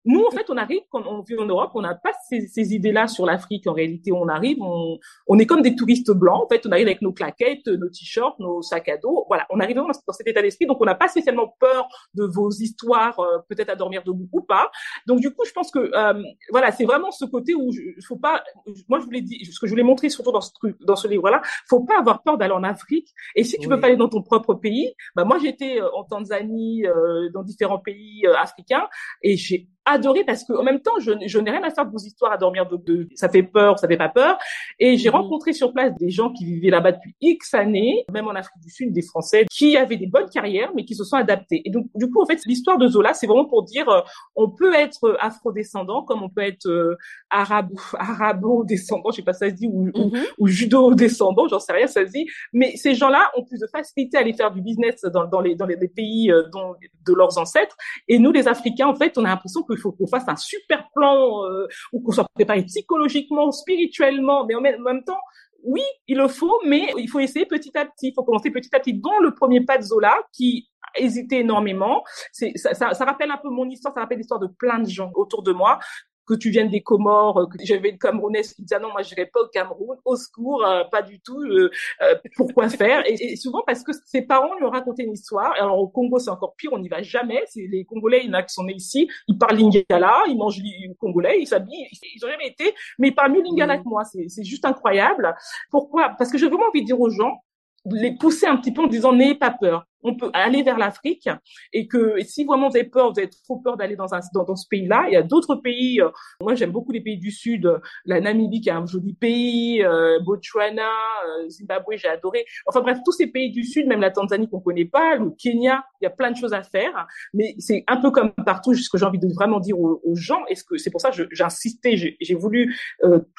Nous 0.06 0.24
en 0.24 0.32
fait 0.32 0.50
on 0.50 0.58
arrive 0.58 0.82
quand 0.89 1.06
on 1.06 1.22
vit 1.22 1.38
en 1.38 1.46
Europe 1.46 1.72
on 1.76 1.82
n'a 1.82 1.96
pas 1.96 2.12
ces, 2.30 2.48
ces 2.48 2.74
idées 2.74 2.93
là 2.93 3.08
sur 3.08 3.26
l'Afrique 3.26 3.67
en 3.67 3.74
réalité. 3.74 4.12
On 4.12 4.28
arrive 4.28 4.58
on, 4.62 4.98
on 5.28 5.39
est 5.39 5.46
comme 5.46 5.62
des 5.62 5.76
touristes 5.76 6.12
blancs. 6.12 6.46
En 6.46 6.48
fait 6.48 6.65
on 6.65 6.72
arrive 6.72 6.88
avec 6.88 7.02
nos 7.02 7.12
claquettes 7.12 7.67
nos 7.67 7.89
t-shirts 7.89 8.39
nos 8.39 8.62
sacs 8.62 8.89
à 8.89 8.98
dos. 8.98 9.26
Voilà 9.28 9.46
on 9.50 9.60
arrive 9.60 9.76
dans, 9.76 9.88
dans 9.88 10.13
cet 10.13 10.28
état 10.28 10.41
d'esprit. 10.41 10.65
Donc 10.65 10.78
on 10.80 10.86
n'a 10.86 10.96
pas 10.96 11.08
spécialement 11.10 11.54
peur 11.60 11.89
de 12.13 12.24
vos 12.24 12.50
histoires 12.52 13.20
euh, 13.20 13.39
peut-être 13.50 13.70
à 13.70 13.76
dormir 13.76 13.96
ou 14.05 14.41
pas. 14.41 14.71
Donc 15.05 15.19
du 15.19 15.31
coup, 15.31 15.45
je 15.45 15.51
pense 15.51 15.71
que 15.71 15.79
euh, 15.79 16.23
voilà, 16.51 16.71
c'est 16.71 16.86
vraiment 16.86 17.12
ce 17.12 17.25
côté 17.25 17.53
où 17.55 17.71
il 17.73 18.03
faut 18.05 18.17
pas. 18.17 18.43
Moi, 18.88 18.99
je 18.99 19.05
voulais 19.05 19.21
dire 19.21 19.39
ce 19.51 19.60
que 19.60 19.67
je 19.67 19.71
voulais 19.71 19.83
montrer 19.83 20.10
surtout 20.10 20.31
dans 20.31 20.41
ce 20.41 20.53
truc, 20.53 20.77
dans 20.81 20.95
ce 20.95 21.07
livre-là, 21.07 21.41
faut 21.69 21.83
pas 21.83 21.99
avoir 21.99 22.23
peur 22.23 22.38
d'aller 22.38 22.53
en 22.53 22.63
Afrique. 22.63 23.10
Et 23.36 23.43
si 23.43 23.57
tu 23.57 23.67
veux 23.67 23.79
pas 23.79 23.88
aller 23.88 23.97
dans 23.97 24.10
ton 24.10 24.21
propre 24.21 24.53
pays, 24.53 24.93
bah 25.15 25.25
moi 25.25 25.38
j'étais 25.39 25.81
euh, 25.81 25.89
en 25.93 26.03
Tanzanie, 26.03 26.86
euh, 26.86 27.29
dans 27.33 27.43
différents 27.43 27.79
pays 27.79 28.25
africains, 28.38 28.88
et 29.21 29.38
j'ai 29.38 29.67
adoré 29.88 30.23
parce 30.23 30.43
que 30.43 30.54
en 30.54 30.63
même 30.63 30.82
temps, 30.82 31.00
je, 31.00 31.12
je 31.26 31.39
n'ai 31.39 31.52
rien 31.52 31.63
à 31.63 31.69
faire 31.69 31.86
de 31.86 31.91
vos 31.91 31.97
histoires 31.97 32.32
à 32.32 32.38
dormir 32.38 32.67
de, 32.67 32.78
de, 32.78 33.08
ça 33.15 33.30
fait 33.30 33.43
peur, 33.43 33.80
ça 33.80 33.88
fait 33.88 33.97
pas 33.97 34.10
peur. 34.10 34.38
Et 34.80 34.97
j'ai 34.97 35.10
mhm. 35.10 35.15
rencontré 35.15 35.54
sur 35.54 35.73
place 35.73 35.93
des 35.95 36.10
gens 36.10 36.32
qui 36.32 36.45
vivaient 36.45 36.69
là-bas 36.69 36.93
depuis 36.93 37.15
X 37.21 37.54
années, 37.54 38.06
même 38.12 38.28
en 38.28 38.32
Afrique 38.32 38.62
du 38.62 38.69
Sud, 38.69 38.93
des 38.93 39.02
Français 39.02 39.45
qui 39.52 39.78
avaient 39.78 39.97
des 39.97 40.08
bonnes 40.08 40.30
carrières 40.30 40.71
mais 40.76 40.86
qui 40.86 40.95
se 40.95 41.04
sont 41.04 41.15
adaptés. 41.15 41.62
Et 41.65 41.69
donc 41.69 41.88
du 41.95 42.10
coup, 42.10 42.21
en 42.21 42.26
fait, 42.26 42.39
l'histoire 42.45 42.78
de 42.78 42.88
Zola, 42.88 43.13
c'est 43.13 43.28
vraiment 43.28 43.45
pour 43.45 43.63
dire, 43.63 43.88
euh, 43.89 44.02
on 44.36 44.50
peut 44.50 44.73
être 44.73 45.17
afro-descendant 45.19 46.04
comme 46.04 46.23
on 46.23 46.30
peut 46.30 46.41
être 46.41 46.67
euh, 46.67 46.97
arabo, 47.30 47.76
arabo-descendant, 47.97 49.12
je 49.12 49.17
sais 49.17 49.21
pas 49.23 49.34
ça 49.34 49.50
se 49.50 49.56
dit, 49.56 49.67
ou, 49.67 49.89
ou, 49.93 50.10
mhm. 50.10 50.23
ou 50.39 50.47
judo-descendant, 50.47 51.47
j'en 51.47 51.60
sais 51.60 51.73
rien, 51.73 51.88
ça 51.88 52.06
se 52.06 52.12
dit. 52.12 52.28
Mais 52.54 52.76
ces 52.76 52.95
gens-là 52.95 53.32
ont 53.38 53.43
plus 53.43 53.60
de 53.60 53.67
facilité 53.67 54.17
à 54.17 54.21
aller 54.21 54.34
faire 54.34 54.52
du 54.52 54.62
business 54.62 55.02
dans, 55.13 55.26
dans 55.26 55.41
les 55.41 55.56
dans 55.56 55.65
les, 55.65 55.78
pays 55.88 56.32
euh, 56.32 56.43
dont, 56.52 56.76
de 57.06 57.13
leurs 57.13 57.38
ancêtres. 57.38 57.76
Et 58.08 58.19
nous, 58.19 58.32
les 58.32 58.47
Africains, 58.47 58.88
en 58.88 58.95
fait, 58.95 59.17
on 59.17 59.26
a 59.26 59.30
l'impression 59.30 59.63
que 59.63 59.76
il 59.78 59.82
faut 59.82 59.92
qu'on 59.92 60.08
fasse 60.08 60.28
un 60.28 60.36
super 60.36 60.90
plan 60.94 61.46
euh, 61.46 61.68
ou 61.94 62.02
qu'on 62.02 62.12
soit 62.12 62.28
préparé 62.34 62.63
psychologiquement, 62.63 63.52
spirituellement, 63.52 64.46
mais 64.46 64.56
en 64.56 64.62
même, 64.62 65.04
temps, 65.04 65.20
oui, 65.63 65.84
il 66.08 66.18
le 66.18 66.28
faut, 66.28 66.60
mais 66.66 66.90
il 66.98 67.10
faut 67.10 67.20
essayer 67.20 67.46
petit 67.46 67.76
à 67.78 67.86
petit. 67.86 68.10
Il 68.10 68.13
faut 68.13 68.24
commencer 68.24 68.52
petit 68.52 68.76
à 68.76 68.80
petit. 68.80 68.94
Dont 68.94 69.20
le 69.20 69.34
premier 69.34 69.63
pas 69.63 69.78
de 69.78 69.84
Zola, 69.84 70.22
qui 70.34 70.70
hésitait 70.96 71.40
énormément. 71.40 72.04
Ça, 72.32 73.06
rappelle 73.06 73.32
un 73.32 73.38
peu 73.38 73.50
mon 73.50 73.70
histoire, 73.70 73.94
ça 73.94 74.02
rappelle 74.02 74.18
l'histoire 74.18 74.40
de 74.40 74.48
plein 74.48 74.80
de 74.80 74.90
gens 74.90 75.12
autour 75.16 75.44
de 75.44 75.52
moi 75.52 75.80
que 76.28 76.34
tu 76.34 76.50
viennes 76.50 76.70
des 76.70 76.82
Comores, 76.82 77.48
que 77.50 77.58
j'avais 77.63 77.90
une 77.90 77.98
Camerounaise 77.98 78.54
qui 78.54 78.62
disait 78.62 78.76
ah 78.76 78.80
non 78.80 78.92
moi 78.92 79.02
je 79.02 79.10
n'irai 79.10 79.26
pas 79.28 79.42
au 79.42 79.48
Cameroun, 79.48 79.98
au 80.06 80.16
secours, 80.16 80.66
euh, 80.66 80.84
pas 80.84 81.02
du 81.02 81.20
tout, 81.20 81.40
euh, 81.42 81.70
euh, 82.02 82.16
pourquoi 82.36 82.70
faire 82.70 83.04
et, 83.06 83.36
souvent 83.38 83.63
parce 83.66 83.84
que 83.84 83.92
ses 84.06 84.22
parents 84.22 84.56
lui 84.56 84.66
ont 84.66 84.70
raconté 84.70 85.04
une 85.04 85.13
histoire. 85.13 85.54
Alors 85.58 85.80
au 85.80 85.88
Congo 85.88 86.20
c'est 86.20 86.30
encore 86.30 86.56
pire, 86.56 86.72
on 86.74 86.80
n'y 86.80 86.90
va 86.90 87.02
jamais. 87.02 87.44
C'est 87.48 87.68
les 87.72 87.86
Congolais, 87.86 88.22
il 88.24 88.28
y 88.28 88.30
en 88.30 88.34
a 88.34 88.44
qui 88.44 88.54
sont 88.54 88.63
nés 88.63 88.76
ici, 88.76 89.10
ils 89.28 89.38
parlent 89.38 89.58
lingala, 89.58 90.24
ils 90.28 90.38
mangent 90.38 90.62
du 90.62 90.96
congolais, 91.00 91.40
ils 91.40 91.48
s'habillent, 91.48 91.88
ils 91.92 92.26
ont 92.26 92.30
jamais 92.30 92.48
été, 92.48 92.74
mais 93.00 93.10
ils 93.10 93.16
parlent 93.16 93.32
mieux 93.32 93.44
lingala 93.44 93.78
que 93.78 93.88
moi. 93.88 94.04
C'est 94.04 94.44
juste 94.44 94.66
incroyable. 94.66 95.36
Pourquoi? 95.72 96.16
Parce 96.18 96.32
que 96.32 96.38
j'ai 96.38 96.48
vraiment 96.48 96.68
envie 96.68 96.82
de 96.82 96.88
dire 96.88 97.00
aux 97.00 97.10
gens 97.10 97.42
les 97.86 98.18
pousser 98.18 98.48
un 98.48 98.58
petit 98.58 98.74
peu 98.74 98.82
en 98.82 98.88
disant 98.88 99.13
n'ayez 99.13 99.36
pas 99.36 99.52
peur 99.52 99.86
on 100.03 100.15
peut 100.15 100.29
aller 100.33 100.63
vers 100.63 100.77
l'Afrique 100.77 101.29
et 101.73 101.88
que 101.88 102.15
si 102.23 102.45
vraiment 102.45 102.69
vous 102.69 102.77
avez 102.77 102.88
peur, 102.88 103.12
vous 103.12 103.19
avez 103.19 103.29
trop 103.29 103.57
peur 103.57 103.77
d'aller 103.77 103.95
dans, 103.95 104.13
un, 104.13 104.19
dans, 104.33 104.55
ce 104.55 104.67
pays-là, 104.69 105.05
il 105.07 105.13
y 105.13 105.15
a 105.15 105.23
d'autres 105.23 105.55
pays. 105.55 106.01
Euh, 106.01 106.10
moi, 106.41 106.55
j'aime 106.55 106.71
beaucoup 106.71 106.91
les 106.91 107.01
pays 107.01 107.17
du 107.17 107.31
Sud. 107.31 107.69
La 108.05 108.21
Namibie, 108.21 108.62
qui 108.62 108.69
est 108.69 108.73
un 108.73 108.86
joli 108.86 109.13
pays, 109.13 109.83
euh, 109.83 110.19
Botswana, 110.19 110.83
euh, 110.83 111.49
Zimbabwe, 111.49 111.95
j'ai 111.95 112.07
adoré. 112.07 112.45
Enfin 112.67 112.81
bref, 112.81 112.99
tous 113.03 113.12
ces 113.12 113.27
pays 113.27 113.51
du 113.51 113.63
Sud, 113.63 113.88
même 113.88 114.01
la 114.01 114.12
Tanzanie 114.12 114.49
qu'on 114.49 114.60
connaît 114.60 114.86
pas, 114.86 115.15
le 115.15 115.31
Kenya, 115.31 115.83
il 116.01 116.05
y 116.05 116.07
a 116.07 116.12
plein 116.12 116.31
de 116.31 116.38
choses 116.38 116.53
à 116.53 116.63
faire. 116.63 117.07
Mais 117.33 117.55
c'est 117.57 117.83
un 117.88 117.97
peu 117.97 118.12
comme 118.12 118.31
partout, 118.45 118.73
ce 118.73 118.89
que 118.89 118.97
j'ai 118.97 119.05
envie 119.05 119.19
de 119.19 119.27
vraiment 119.33 119.60
dire 119.60 119.79
aux, 119.79 120.01
gens. 120.15 120.43
Que 120.69 120.77
c'est 120.77 120.89
pour 120.89 120.99
ça 120.99 121.12
que 121.12 121.27
j'ai 121.31 121.43
insisté, 121.43 121.95
j'ai 121.95 122.36
voulu 122.36 122.75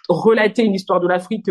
relater 0.09 0.63
une 0.63 0.75
histoire 0.75 1.01
de 1.01 1.09
l'Afrique 1.09 1.51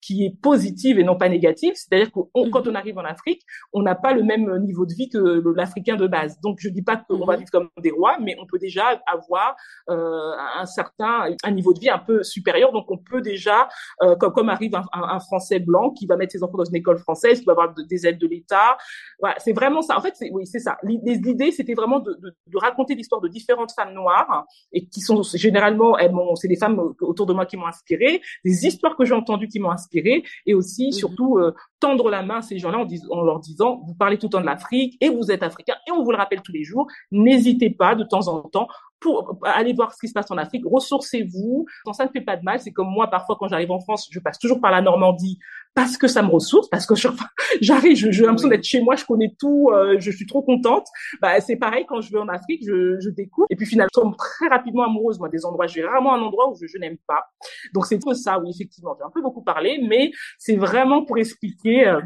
qui 0.00 0.24
est 0.24 0.40
positive 0.40 0.98
et 0.98 1.04
non 1.04 1.16
pas 1.16 1.28
négative. 1.28 1.72
C'est-à-dire 1.74 2.12
que 2.12 2.20
quand 2.50 2.68
on 2.68 2.74
arrive 2.74 2.98
en 2.98 3.04
Afrique, 3.04 3.42
on 3.72 3.82
n'a 3.82 3.94
pas 3.94 4.12
le 4.12 4.22
même 4.22 4.37
même 4.46 4.64
niveau 4.64 4.86
de 4.86 4.94
vie 4.94 5.08
que 5.08 5.42
l'Africain 5.54 5.96
de 5.96 6.06
base. 6.06 6.40
Donc, 6.40 6.58
je 6.60 6.68
dis 6.68 6.82
pas 6.82 6.96
qu'on 6.96 7.24
va 7.24 7.34
mhm. 7.34 7.38
vivre 7.40 7.50
comme 7.50 7.68
des 7.78 7.90
rois, 7.90 8.18
mais 8.20 8.36
on 8.40 8.46
peut 8.46 8.58
déjà 8.58 9.00
avoir 9.06 9.56
euh, 9.90 10.32
un 10.56 10.66
certain 10.66 11.26
un 11.42 11.50
niveau 11.50 11.72
de 11.72 11.80
vie 11.80 11.90
un 11.90 11.98
peu 11.98 12.22
supérieur. 12.22 12.72
Donc, 12.72 12.90
on 12.90 12.98
peut 12.98 13.20
déjà, 13.20 13.68
euh, 14.02 14.16
comme, 14.16 14.32
comme 14.32 14.48
arrive 14.48 14.74
un, 14.74 14.84
un, 14.92 15.20
Français 15.20 15.58
blanc 15.58 15.90
qui 15.90 16.06
va 16.06 16.16
mettre 16.16 16.32
ses 16.32 16.42
enfants 16.42 16.58
dans 16.58 16.64
une 16.64 16.76
école 16.76 16.98
française, 16.98 17.40
qui 17.40 17.44
va 17.44 17.52
avoir 17.52 17.74
des 17.74 18.06
aides 18.06 18.18
de 18.18 18.26
l'État. 18.26 18.78
Voilà, 19.18 19.34
c'est 19.38 19.52
vraiment 19.52 19.82
ça. 19.82 19.96
En 19.96 20.00
fait, 20.00 20.14
oui, 20.30 20.46
c'est 20.46 20.60
ça. 20.60 20.78
L'idée, 20.82 21.50
c'était 21.50 21.74
vraiment 21.74 21.98
de, 21.98 22.14
de, 22.14 22.34
de 22.46 22.58
raconter 22.58 22.94
l'histoire 22.94 23.20
de 23.20 23.28
différentes 23.28 23.72
femmes 23.72 23.94
noires 23.94 24.46
et 24.72 24.86
qui 24.86 25.00
sont 25.00 25.22
généralement, 25.34 25.96
c'est 26.36 26.48
des 26.48 26.56
femmes 26.56 26.78
autour 27.00 27.26
de 27.26 27.32
moi 27.32 27.46
qui 27.46 27.56
m'ont 27.56 27.66
inspiré, 27.66 28.20
des 28.44 28.66
histoires 28.66 28.96
que 28.96 29.04
j'ai 29.04 29.14
entendues 29.14 29.48
qui 29.48 29.60
m'ont 29.60 29.70
inspiré, 29.70 30.22
et 30.46 30.54
aussi 30.54 30.86
mhm. 30.86 30.92
surtout 30.92 31.38
euh, 31.38 31.54
tendre 31.80 32.10
la 32.10 32.22
main 32.22 32.38
à 32.38 32.42
ces 32.42 32.58
gens-là 32.58 32.78
en, 32.78 32.86
en, 33.10 33.22
leur 33.22 33.40
disant, 33.40 33.80
vous 33.86 33.94
parlez 33.94 34.18
tout 34.18 34.27
de 34.28 34.44
l'Afrique 34.44 34.96
et 35.00 35.08
vous 35.08 35.30
êtes 35.30 35.42
africain 35.42 35.74
et 35.86 35.92
on 35.92 36.04
vous 36.04 36.10
le 36.10 36.16
rappelle 36.16 36.42
tous 36.42 36.52
les 36.52 36.64
jours. 36.64 36.86
N'hésitez 37.10 37.70
pas 37.70 37.94
de 37.94 38.04
temps 38.04 38.28
en 38.28 38.42
temps 38.42 38.68
pour 39.00 39.38
aller 39.44 39.72
voir 39.72 39.92
ce 39.92 39.98
qui 40.00 40.08
se 40.08 40.12
passe 40.12 40.30
en 40.30 40.38
Afrique, 40.38 40.64
ressourcez-vous. 40.66 41.66
Ça 41.92 42.04
ne 42.04 42.10
fait 42.10 42.20
pas 42.20 42.36
de 42.36 42.42
mal. 42.42 42.60
C'est 42.60 42.72
comme 42.72 42.88
moi, 42.88 43.08
parfois, 43.08 43.36
quand 43.38 43.48
j'arrive 43.48 43.70
en 43.70 43.80
France, 43.80 44.08
je 44.10 44.18
passe 44.18 44.38
toujours 44.38 44.60
par 44.60 44.70
la 44.70 44.82
Normandie 44.82 45.38
parce 45.74 45.96
que 45.96 46.08
ça 46.08 46.22
me 46.22 46.28
ressource, 46.28 46.68
parce 46.68 46.86
que 46.86 46.94
j'arrive, 47.60 47.96
j'ai 47.96 48.22
l'impression 48.24 48.48
d'être 48.48 48.64
chez 48.64 48.80
moi, 48.80 48.96
je 48.96 49.04
connais 49.04 49.32
tout, 49.38 49.70
euh, 49.72 49.96
je 50.00 50.10
suis 50.10 50.26
trop 50.26 50.42
contente. 50.42 50.86
Bah, 51.20 51.40
c'est 51.40 51.56
pareil 51.56 51.84
quand 51.88 52.00
je 52.00 52.10
vais 52.10 52.18
en 52.18 52.28
Afrique, 52.28 52.62
je, 52.66 52.98
je 52.98 53.10
découvre. 53.10 53.46
Et 53.50 53.56
puis 53.56 53.66
finalement, 53.66 53.90
je 53.94 54.00
tombe 54.00 54.16
très 54.16 54.48
rapidement 54.48 54.84
amoureuse, 54.84 55.18
moi, 55.18 55.28
des 55.28 55.44
endroits. 55.44 55.66
J'ai 55.66 55.84
rarement 55.84 56.14
un 56.14 56.20
endroit 56.20 56.50
où 56.50 56.56
je, 56.56 56.66
je 56.66 56.78
n'aime 56.78 56.96
pas. 57.06 57.24
Donc 57.74 57.86
c'est 57.86 57.98
tout 57.98 58.14
ça, 58.14 58.38
oui, 58.40 58.50
effectivement. 58.52 58.96
J'ai 58.98 59.04
un 59.04 59.10
peu 59.10 59.22
beaucoup 59.22 59.42
parlé, 59.42 59.78
mais 59.86 60.10
c'est 60.38 60.56
vraiment 60.56 61.04
pour 61.04 61.18
expliquer 61.18 61.86
euh, 61.86 62.00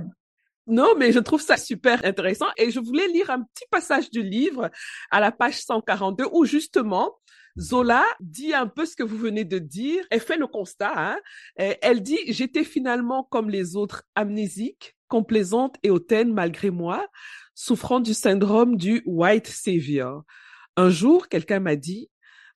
non, 0.67 0.95
mais 0.97 1.11
je 1.11 1.19
trouve 1.19 1.41
ça 1.41 1.57
super 1.57 2.05
intéressant 2.05 2.47
et 2.57 2.71
je 2.71 2.79
voulais 2.79 3.09
lire 3.09 3.31
un 3.31 3.43
petit 3.43 3.65
passage 3.71 4.11
du 4.11 4.23
livre 4.23 4.71
à 5.11 5.21
la 5.21 5.33
page 5.33 5.61
142 5.61 6.27
où 6.33 6.45
justement 6.45 7.19
Zola 7.59 8.05
dit 8.21 8.55
un 8.55 8.67
peu 8.67 8.87
ce 8.87 8.95
que 8.95 9.03
vous 9.03 9.17
venez 9.17 9.45
de 9.45 9.59
dire. 9.59 10.05
Elle 10.11 10.21
fait 10.21 10.37
le 10.37 10.47
constat. 10.47 10.93
Hein. 10.95 11.19
Elle 11.57 12.03
dit 12.03 12.19
j'étais 12.29 12.65
finalement 12.65 13.25
comme 13.25 13.51
les 13.51 13.77
autres 13.77 14.05
amnésique, 14.15 14.97
complaisante 15.09 15.77
et 15.83 15.91
hautaine 15.91 16.33
malgré 16.33 16.71
moi, 16.71 17.09
souffrant 17.55 18.01
du 18.01 18.15
syndrome 18.15 18.77
du 18.77 19.03
white 19.05 19.49
savior. 19.49 20.23
Un 20.77 20.91
jour, 20.91 21.29
quelqu'un 21.29 21.61
m'a 21.61 21.77
dit 21.77 22.09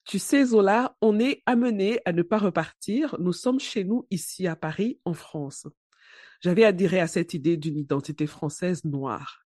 tu 0.07 0.21
sais, 0.21 0.45
Zola, 0.45 0.97
on 1.01 1.19
est 1.19 1.42
amené 1.47 1.99
à 2.05 2.12
ne 2.12 2.23
pas 2.23 2.38
repartir. 2.38 3.16
Nous 3.19 3.33
sommes 3.33 3.59
chez 3.59 3.83
nous 3.83 4.07
ici 4.12 4.47
à 4.47 4.55
Paris, 4.55 5.01
en 5.05 5.14
France. 5.14 5.66
J'avais 6.40 6.64
adhéré 6.64 7.01
à 7.01 7.07
cette 7.07 7.35
idée 7.35 7.57
d'une 7.57 7.79
identité 7.79 8.27
française 8.27 8.85
noire. 8.85 9.40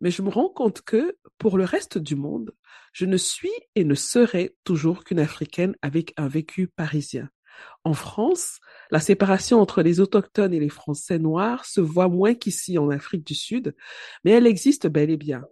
Mais 0.00 0.10
je 0.10 0.22
me 0.22 0.28
rends 0.28 0.48
compte 0.48 0.82
que, 0.82 1.16
pour 1.38 1.58
le 1.58 1.64
reste 1.64 1.98
du 1.98 2.14
monde, 2.14 2.52
je 2.92 3.04
ne 3.04 3.16
suis 3.16 3.52
et 3.74 3.84
ne 3.84 3.94
serai 3.94 4.56
toujours 4.64 5.04
qu'une 5.04 5.18
Africaine 5.18 5.74
avec 5.82 6.12
un 6.16 6.28
vécu 6.28 6.68
parisien. 6.68 7.28
En 7.84 7.94
France, 7.94 8.60
la 8.90 9.00
séparation 9.00 9.60
entre 9.60 9.82
les 9.82 9.98
autochtones 9.98 10.54
et 10.54 10.60
les 10.60 10.68
Français 10.68 11.18
noirs 11.18 11.64
se 11.64 11.80
voit 11.80 12.08
moins 12.08 12.34
qu'ici 12.34 12.78
en 12.78 12.90
Afrique 12.90 13.26
du 13.26 13.34
Sud, 13.34 13.74
mais 14.24 14.30
elle 14.30 14.46
existe 14.46 14.86
bel 14.86 15.10
et 15.10 15.16
bien. 15.16 15.44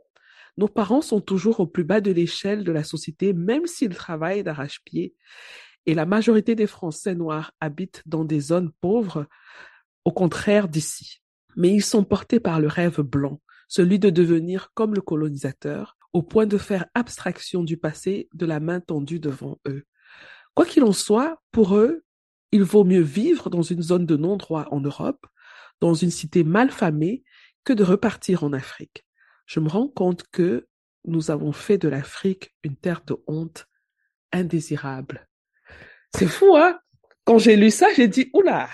Nos 0.56 0.68
parents 0.68 1.02
sont 1.02 1.20
toujours 1.20 1.60
au 1.60 1.66
plus 1.66 1.84
bas 1.84 2.00
de 2.00 2.10
l'échelle 2.12 2.64
de 2.64 2.72
la 2.72 2.84
société, 2.84 3.32
même 3.32 3.66
s'ils 3.66 3.94
travaillent 3.94 4.42
d'arrache-pied. 4.42 5.14
Et 5.84 5.94
la 5.94 6.06
majorité 6.06 6.54
des 6.54 6.66
Français 6.66 7.14
noirs 7.14 7.52
habitent 7.60 8.02
dans 8.06 8.24
des 8.24 8.40
zones 8.40 8.72
pauvres, 8.80 9.26
au 10.06 10.12
contraire 10.12 10.68
d'ici. 10.68 11.20
Mais 11.56 11.70
ils 11.70 11.82
sont 11.82 12.04
portés 12.04 12.38
par 12.38 12.60
le 12.60 12.68
rêve 12.68 13.00
blanc, 13.00 13.42
celui 13.66 13.98
de 13.98 14.08
devenir 14.08 14.70
comme 14.72 14.94
le 14.94 15.00
colonisateur, 15.00 15.98
au 16.12 16.22
point 16.22 16.46
de 16.46 16.58
faire 16.58 16.86
abstraction 16.94 17.64
du 17.64 17.76
passé 17.76 18.28
de 18.32 18.46
la 18.46 18.60
main 18.60 18.78
tendue 18.78 19.18
devant 19.18 19.58
eux. 19.66 19.84
Quoi 20.54 20.64
qu'il 20.64 20.84
en 20.84 20.92
soit, 20.92 21.42
pour 21.50 21.76
eux, 21.76 22.04
il 22.52 22.62
vaut 22.62 22.84
mieux 22.84 23.02
vivre 23.02 23.50
dans 23.50 23.62
une 23.62 23.82
zone 23.82 24.06
de 24.06 24.16
non-droit 24.16 24.68
en 24.70 24.80
Europe, 24.80 25.26
dans 25.80 25.94
une 25.94 26.12
cité 26.12 26.44
mal 26.44 26.70
famée, 26.70 27.24
que 27.64 27.72
de 27.72 27.82
repartir 27.82 28.44
en 28.44 28.52
Afrique. 28.52 29.04
Je 29.44 29.58
me 29.58 29.68
rends 29.68 29.88
compte 29.88 30.22
que 30.30 30.68
nous 31.04 31.32
avons 31.32 31.50
fait 31.50 31.78
de 31.78 31.88
l'Afrique 31.88 32.54
une 32.62 32.76
terre 32.76 33.02
de 33.04 33.16
honte 33.26 33.66
indésirable. 34.32 35.28
C'est 36.14 36.28
fou, 36.28 36.56
hein? 36.56 36.78
Quand 37.24 37.38
j'ai 37.38 37.56
lu 37.56 37.72
ça, 37.72 37.88
j'ai 37.96 38.06
dit, 38.06 38.30
oula, 38.34 38.68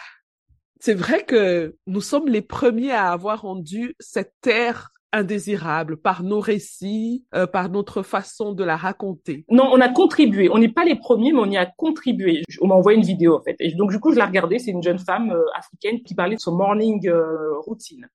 c'est 0.84 0.94
vrai 0.94 1.24
que 1.24 1.76
nous 1.86 2.00
sommes 2.00 2.26
les 2.26 2.42
premiers 2.42 2.90
à 2.90 3.12
avoir 3.12 3.42
rendu 3.42 3.94
cette 4.00 4.32
terre 4.40 4.90
indésirable 5.12 5.96
par 5.96 6.24
nos 6.24 6.40
récits, 6.40 7.24
euh, 7.36 7.46
par 7.46 7.68
notre 7.68 8.02
façon 8.02 8.52
de 8.52 8.64
la 8.64 8.76
raconter. 8.76 9.44
Non, 9.48 9.70
on 9.70 9.80
a 9.80 9.88
contribué. 9.88 10.48
On 10.50 10.58
n'est 10.58 10.72
pas 10.72 10.82
les 10.84 10.96
premiers, 10.96 11.30
mais 11.30 11.38
on 11.38 11.50
y 11.50 11.56
a 11.56 11.66
contribué. 11.66 12.42
On 12.60 12.66
m'a 12.66 12.74
envoyé 12.74 12.98
une 12.98 13.04
vidéo 13.04 13.36
en 13.36 13.42
fait. 13.42 13.54
Et 13.60 13.72
donc 13.74 13.92
du 13.92 14.00
coup, 14.00 14.10
je 14.10 14.16
l'ai 14.16 14.24
regardée. 14.24 14.58
C'est 14.58 14.72
une 14.72 14.82
jeune 14.82 14.98
femme 14.98 15.30
euh, 15.30 15.44
africaine 15.54 16.02
qui 16.02 16.16
parlait 16.16 16.34
de 16.34 16.40
son 16.40 16.56
morning 16.56 17.08
euh, 17.08 17.56
routine. 17.60 18.08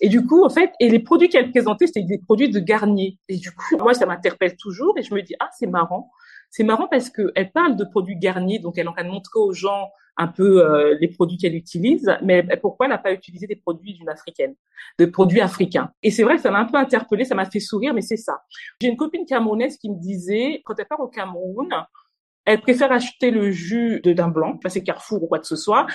Et 0.00 0.08
du 0.08 0.24
coup, 0.24 0.46
en 0.46 0.48
fait, 0.48 0.72
et 0.80 0.88
les 0.88 1.00
produits 1.00 1.28
qu'elle 1.28 1.50
présentait, 1.50 1.88
c'était 1.88 2.04
des 2.04 2.20
produits 2.24 2.48
de 2.48 2.58
Garnier. 2.58 3.18
Et 3.28 3.36
du 3.36 3.50
coup, 3.50 3.76
moi, 3.76 3.92
ça 3.92 4.06
m'interpelle 4.06 4.56
toujours. 4.56 4.96
Et 4.96 5.02
je 5.02 5.12
me 5.14 5.20
dis 5.20 5.34
ah, 5.40 5.50
c'est 5.58 5.66
marrant. 5.66 6.10
C'est 6.48 6.64
marrant 6.64 6.88
parce 6.90 7.10
que 7.10 7.32
elle 7.34 7.52
parle 7.52 7.76
de 7.76 7.84
produits 7.84 8.16
Garnier, 8.16 8.60
donc 8.60 8.78
elle 8.78 8.86
est 8.86 8.88
en 8.88 8.94
train 8.94 9.04
de 9.04 9.10
montrer 9.10 9.40
aux 9.40 9.52
gens 9.52 9.90
un 10.16 10.28
peu 10.28 10.64
euh, 10.64 10.96
les 11.00 11.08
produits 11.08 11.36
qu'elle 11.36 11.54
utilise, 11.54 12.16
mais 12.22 12.42
pourquoi 12.60 12.86
elle 12.86 12.90
n'a 12.92 12.98
pas 12.98 13.12
utilisé 13.12 13.46
des 13.46 13.56
produits 13.56 13.94
d'une 13.94 14.08
africaine, 14.08 14.54
des 14.98 15.08
produits 15.08 15.40
africains 15.40 15.90
Et 16.02 16.10
c'est 16.10 16.22
vrai 16.22 16.38
ça 16.38 16.50
m'a 16.50 16.60
un 16.60 16.64
peu 16.66 16.76
interpellée, 16.76 17.24
ça 17.24 17.34
m'a 17.34 17.46
fait 17.46 17.60
sourire, 17.60 17.94
mais 17.94 18.02
c'est 18.02 18.16
ça. 18.16 18.42
J'ai 18.80 18.88
une 18.88 18.96
copine 18.96 19.26
camerounaise 19.26 19.76
qui 19.76 19.90
me 19.90 19.98
disait, 19.98 20.62
quand 20.64 20.74
elle 20.78 20.86
part 20.86 21.00
au 21.00 21.08
Cameroun, 21.08 21.68
elle 22.44 22.60
préfère 22.60 22.92
acheter 22.92 23.30
le 23.30 23.50
jus 23.50 24.00
d'un 24.04 24.28
blanc, 24.28 24.58
pas 24.58 24.68
c'est 24.68 24.82
Carrefour 24.82 25.22
ou 25.22 25.26
quoi 25.26 25.38
que 25.38 25.46
ce 25.46 25.56
soit, 25.56 25.86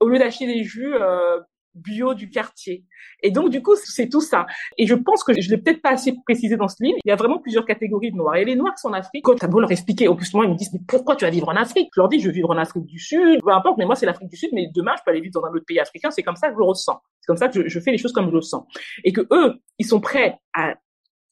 au 0.00 0.08
lieu 0.08 0.18
d'acheter 0.18 0.46
des 0.46 0.64
jus 0.64 0.94
euh, 0.94 1.40
bio 1.74 2.14
du 2.14 2.30
quartier. 2.30 2.84
Et 3.22 3.30
donc, 3.30 3.50
du 3.50 3.62
coup, 3.62 3.76
c'est 3.76 4.08
tout 4.08 4.20
ça. 4.20 4.46
Et 4.76 4.86
je 4.86 4.94
pense 4.94 5.24
que 5.24 5.38
je 5.40 5.50
l'ai 5.50 5.58
peut-être 5.58 5.82
pas 5.82 5.90
assez 5.90 6.14
précisé 6.24 6.56
dans 6.56 6.68
ce 6.68 6.76
livre. 6.80 6.98
Il 7.04 7.08
y 7.08 7.12
a 7.12 7.16
vraiment 7.16 7.38
plusieurs 7.38 7.64
catégories 7.64 8.12
de 8.12 8.16
noirs. 8.16 8.36
Et 8.36 8.44
les 8.44 8.56
noirs 8.56 8.74
qui 8.74 8.80
sont 8.80 8.88
en 8.88 8.94
Afrique, 8.94 9.24
quand 9.24 9.36
t'as 9.36 9.46
beau 9.48 9.60
leur 9.60 9.70
expliquer, 9.70 10.08
au 10.08 10.14
plus 10.14 10.30
ils 10.32 10.50
me 10.50 10.54
disent, 10.54 10.72
mais 10.72 10.80
pourquoi 10.86 11.16
tu 11.16 11.24
vas 11.24 11.30
vivre 11.30 11.48
en 11.48 11.56
Afrique? 11.56 11.88
Je 11.94 12.00
leur 12.00 12.08
dis, 12.08 12.20
je 12.20 12.26
veux 12.26 12.32
vivre 12.32 12.50
en 12.50 12.56
Afrique 12.56 12.86
du 12.86 12.98
Sud, 12.98 13.40
peu 13.42 13.52
importe, 13.52 13.78
mais 13.78 13.86
moi, 13.86 13.94
c'est 13.94 14.06
l'Afrique 14.06 14.28
du 14.28 14.36
Sud, 14.36 14.50
mais 14.52 14.68
demain, 14.74 14.94
je 14.98 15.02
peux 15.04 15.10
aller 15.10 15.20
vivre 15.20 15.40
dans 15.40 15.46
un 15.46 15.50
autre 15.50 15.64
pays 15.66 15.80
africain. 15.80 16.10
C'est 16.10 16.22
comme 16.22 16.36
ça 16.36 16.48
que 16.48 16.54
je 16.54 16.58
le 16.58 16.64
ressens. 16.64 17.00
C'est 17.20 17.26
comme 17.26 17.36
ça 17.36 17.48
que 17.48 17.62
je, 17.62 17.68
je 17.68 17.80
fais 17.80 17.90
les 17.90 17.98
choses 17.98 18.12
comme 18.12 18.28
je 18.28 18.34
le 18.34 18.42
sens. 18.42 18.64
Et 19.04 19.12
que 19.12 19.26
eux, 19.32 19.54
ils 19.78 19.86
sont 19.86 20.00
prêts 20.00 20.38
à 20.54 20.74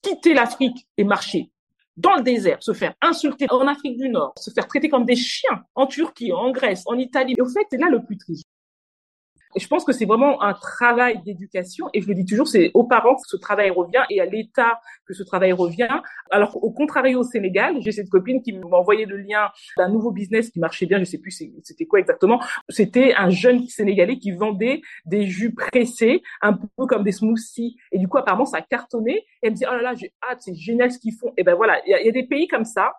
quitter 0.03 0.35
l'Afrique 0.35 0.87
et 0.96 1.05
marcher 1.05 1.51
dans 1.96 2.14
le 2.14 2.22
désert, 2.22 2.62
se 2.62 2.72
faire 2.72 2.94
insulter 3.01 3.46
en 3.51 3.66
Afrique 3.66 3.96
du 3.96 4.09
Nord, 4.09 4.35
se 4.38 4.51
faire 4.51 4.66
traiter 4.68 4.88
comme 4.88 5.05
des 5.05 5.16
chiens 5.16 5.64
en 5.75 5.87
Turquie, 5.87 6.33
en 6.33 6.51
Grèce, 6.51 6.83
en 6.87 6.99
Italie. 6.99 7.35
Et 7.37 7.40
au 7.40 7.49
fait, 7.49 7.66
c'est 7.70 7.79
là 7.79 7.88
le 7.90 8.05
plus 8.05 8.18
triste. 8.18 8.46
Je 9.57 9.66
pense 9.66 9.85
que 9.85 9.92
c'est 9.92 10.05
vraiment 10.05 10.42
un 10.42 10.55
travail 10.55 11.23
d'éducation. 11.25 11.88
Et 11.95 12.01
je 12.01 12.09
le 12.09 12.14
dis 12.14 12.25
toujours, 12.25 12.47
c'est 12.47 12.71
aux 12.75 12.85
parents 12.85 13.14
que 13.14 13.27
ce 13.27 13.37
travail 13.37 13.71
revient 13.71 14.03
et 14.11 14.21
à 14.21 14.27
l'État 14.27 14.81
que 15.07 15.14
ce 15.14 15.23
travail 15.23 15.53
revient. 15.53 15.88
Alors, 16.31 16.62
au 16.62 16.71
contraire, 16.71 17.05
au 17.19 17.23
Sénégal, 17.23 17.77
j'ai 17.81 17.92
cette 17.92 18.09
copine 18.11 18.42
qui 18.42 18.53
m'a 18.53 18.77
envoyé 18.77 19.07
le 19.07 19.16
lien 19.16 19.51
d'un 19.77 19.88
nouveau 19.88 20.11
business 20.11 20.51
qui 20.51 20.61
marchait 20.61 20.87
bien. 20.87 20.99
Je 20.99 21.05
sais 21.05 21.19
plus 21.19 21.31
c'était 21.62 21.87
quoi 21.87 22.01
exactement. 22.01 22.40
C'était 22.69 23.14
un 23.14 23.31
jeune 23.31 23.66
Sénégalais 23.69 24.19
qui 24.19 24.33
vendait 24.33 24.81
des 25.05 25.27
jus 25.27 25.55
pressés, 25.55 26.23
un 26.42 26.55
peu 26.55 26.87
comme 26.87 27.05
des 27.05 27.12
smoothies. 27.12 27.77
Et 27.92 27.99
du 27.99 28.09
coup, 28.09 28.19
apparemment, 28.19 28.47
ça 28.47 28.59
a 28.59 28.62
cartonné. 28.62 29.16
Et 29.16 29.25
elle 29.42 29.53
me 29.53 29.57
dit, 29.57 29.64
oh 29.69 29.75
là 29.75 29.83
là, 29.83 29.95
j'ai 29.95 30.12
hâte, 30.29 30.38
c'est 30.40 30.55
génial 30.55 30.90
ce 30.90 30.99
qu'ils 30.99 31.14
font. 31.14 31.33
Et 31.37 31.45
ben 31.45 31.55
voilà, 31.55 31.81
il 31.87 31.90
y 31.90 32.09
a 32.09 32.12
des 32.12 32.27
pays 32.27 32.49
comme 32.49 32.64
ça 32.64 32.92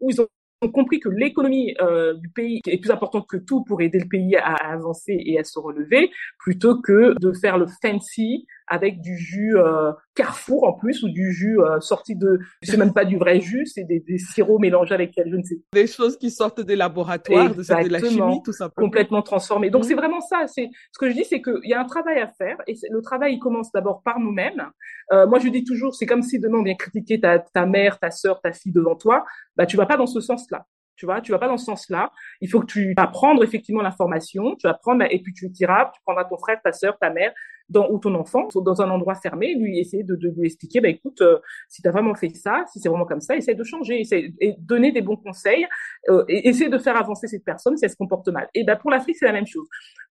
où 0.00 0.10
ils 0.10 0.20
ont 0.20 0.28
ont 0.62 0.70
compris 0.70 1.00
que 1.00 1.08
l'économie 1.08 1.74
euh, 1.80 2.14
du 2.14 2.28
pays 2.28 2.60
est 2.66 2.78
plus 2.78 2.90
importante 2.90 3.26
que 3.28 3.36
tout 3.36 3.64
pour 3.64 3.80
aider 3.82 3.98
le 3.98 4.08
pays 4.08 4.36
à, 4.36 4.54
avancer 4.54 5.16
et 5.24 5.38
à 5.38 5.44
se 5.44 5.58
relever, 5.58 6.10
plutôt 6.38 6.80
que 6.80 7.14
de 7.20 7.32
faire 7.32 7.58
le 7.58 7.66
fancy 7.82 8.46
avec 8.66 9.00
du 9.00 9.16
jus 9.16 9.56
euh, 9.56 9.92
Carrefour 10.14 10.64
en 10.64 10.72
plus 10.72 11.02
ou 11.02 11.08
du 11.08 11.32
jus 11.32 11.60
euh, 11.60 11.80
sorti 11.80 12.16
de, 12.16 12.38
c'est 12.62 12.76
même 12.76 12.92
pas 12.92 13.04
du 13.04 13.16
vrai 13.16 13.40
jus, 13.40 13.66
c'est 13.66 13.84
des, 13.84 14.00
des 14.00 14.18
sirops 14.18 14.60
mélangés 14.60 14.94
avec 14.94 15.12
je 15.16 15.36
ne 15.36 15.42
sais. 15.42 15.56
Des 15.72 15.86
choses 15.86 16.16
qui 16.16 16.30
sortent 16.30 16.60
des 16.60 16.76
laboratoires, 16.76 17.54
de, 17.54 17.62
de, 17.62 17.88
la 17.88 18.00
chimie, 18.00 18.40
tout 18.44 18.52
simplement. 18.52 18.86
Complètement 18.86 19.22
transformées. 19.22 19.70
Donc 19.70 19.82
mmh. 19.82 19.88
c'est 19.88 19.94
vraiment 19.94 20.20
ça. 20.20 20.46
C'est 20.46 20.70
ce 20.92 20.98
que 20.98 21.10
je 21.10 21.14
dis, 21.14 21.24
c'est 21.24 21.42
qu'il 21.42 21.60
y 21.64 21.74
a 21.74 21.80
un 21.80 21.84
travail 21.84 22.20
à 22.20 22.28
faire 22.28 22.56
et 22.66 22.74
le 22.90 23.02
travail 23.02 23.34
il 23.34 23.38
commence 23.38 23.70
d'abord 23.72 24.02
par 24.02 24.18
nous-mêmes. 24.18 24.70
Euh, 25.12 25.26
moi 25.26 25.38
je 25.38 25.48
dis 25.48 25.64
toujours, 25.64 25.94
c'est 25.94 26.06
comme 26.06 26.22
si 26.22 26.38
demain 26.38 26.58
on 26.58 26.62
vient 26.62 26.76
critiquer 26.76 27.20
ta, 27.20 27.38
ta 27.38 27.66
mère, 27.66 27.98
ta 27.98 28.10
sœur, 28.10 28.40
ta 28.40 28.52
fille 28.52 28.72
devant 28.72 28.96
toi, 28.96 29.24
bah 29.56 29.66
tu 29.66 29.76
vas 29.76 29.86
pas 29.86 29.96
dans 29.96 30.06
ce 30.06 30.20
sens-là. 30.20 30.64
Tu 30.96 31.06
vois, 31.06 31.20
tu 31.20 31.32
vas 31.32 31.38
pas 31.38 31.48
dans 31.48 31.56
ce 31.56 31.64
sens-là. 31.64 32.12
Il 32.40 32.48
faut 32.48 32.60
que 32.60 32.66
tu 32.66 32.94
apprendre 32.96 33.42
effectivement 33.42 33.82
l'information, 33.82 34.54
tu 34.56 34.66
vas 34.66 34.74
prendre 34.74 35.04
et 35.10 35.20
puis 35.20 35.32
tu 35.32 35.48
diras, 35.48 35.90
tu 35.92 36.00
prendras 36.04 36.24
ton 36.24 36.36
frère, 36.38 36.60
ta 36.62 36.72
sœur, 36.72 36.96
ta 37.00 37.10
mère, 37.10 37.32
dans, 37.68 37.88
ou 37.90 37.98
ton 37.98 38.14
enfant 38.14 38.48
dans 38.54 38.82
un 38.82 38.90
endroit 38.90 39.14
fermé, 39.14 39.54
lui 39.54 39.78
essayer 39.78 40.02
de, 40.02 40.14
lui 40.14 40.46
expliquer, 40.46 40.80
bah 40.80 40.88
écoute, 40.88 41.20
euh, 41.22 41.38
si 41.68 41.82
tu 41.82 41.88
as 41.88 41.92
vraiment 41.92 42.14
fait 42.14 42.30
ça, 42.30 42.64
si 42.72 42.80
c'est 42.80 42.88
vraiment 42.88 43.06
comme 43.06 43.20
ça, 43.20 43.36
essaye 43.36 43.56
de 43.56 43.64
changer, 43.64 44.00
essaye, 44.00 44.34
et 44.40 44.54
donner 44.58 44.92
des 44.92 45.00
bons 45.00 45.16
conseils, 45.16 45.66
euh, 46.08 46.24
et 46.28 46.48
essayer 46.48 46.68
de 46.68 46.78
faire 46.78 46.96
avancer 46.96 47.26
cette 47.26 47.44
personne 47.44 47.76
si 47.76 47.84
elle 47.84 47.90
se 47.90 47.96
comporte 47.96 48.28
mal. 48.28 48.48
Et 48.54 48.64
ben 48.64 48.76
pour 48.76 48.90
l'Afrique, 48.90 49.16
c'est 49.16 49.26
la 49.26 49.32
même 49.32 49.46
chose. 49.46 49.66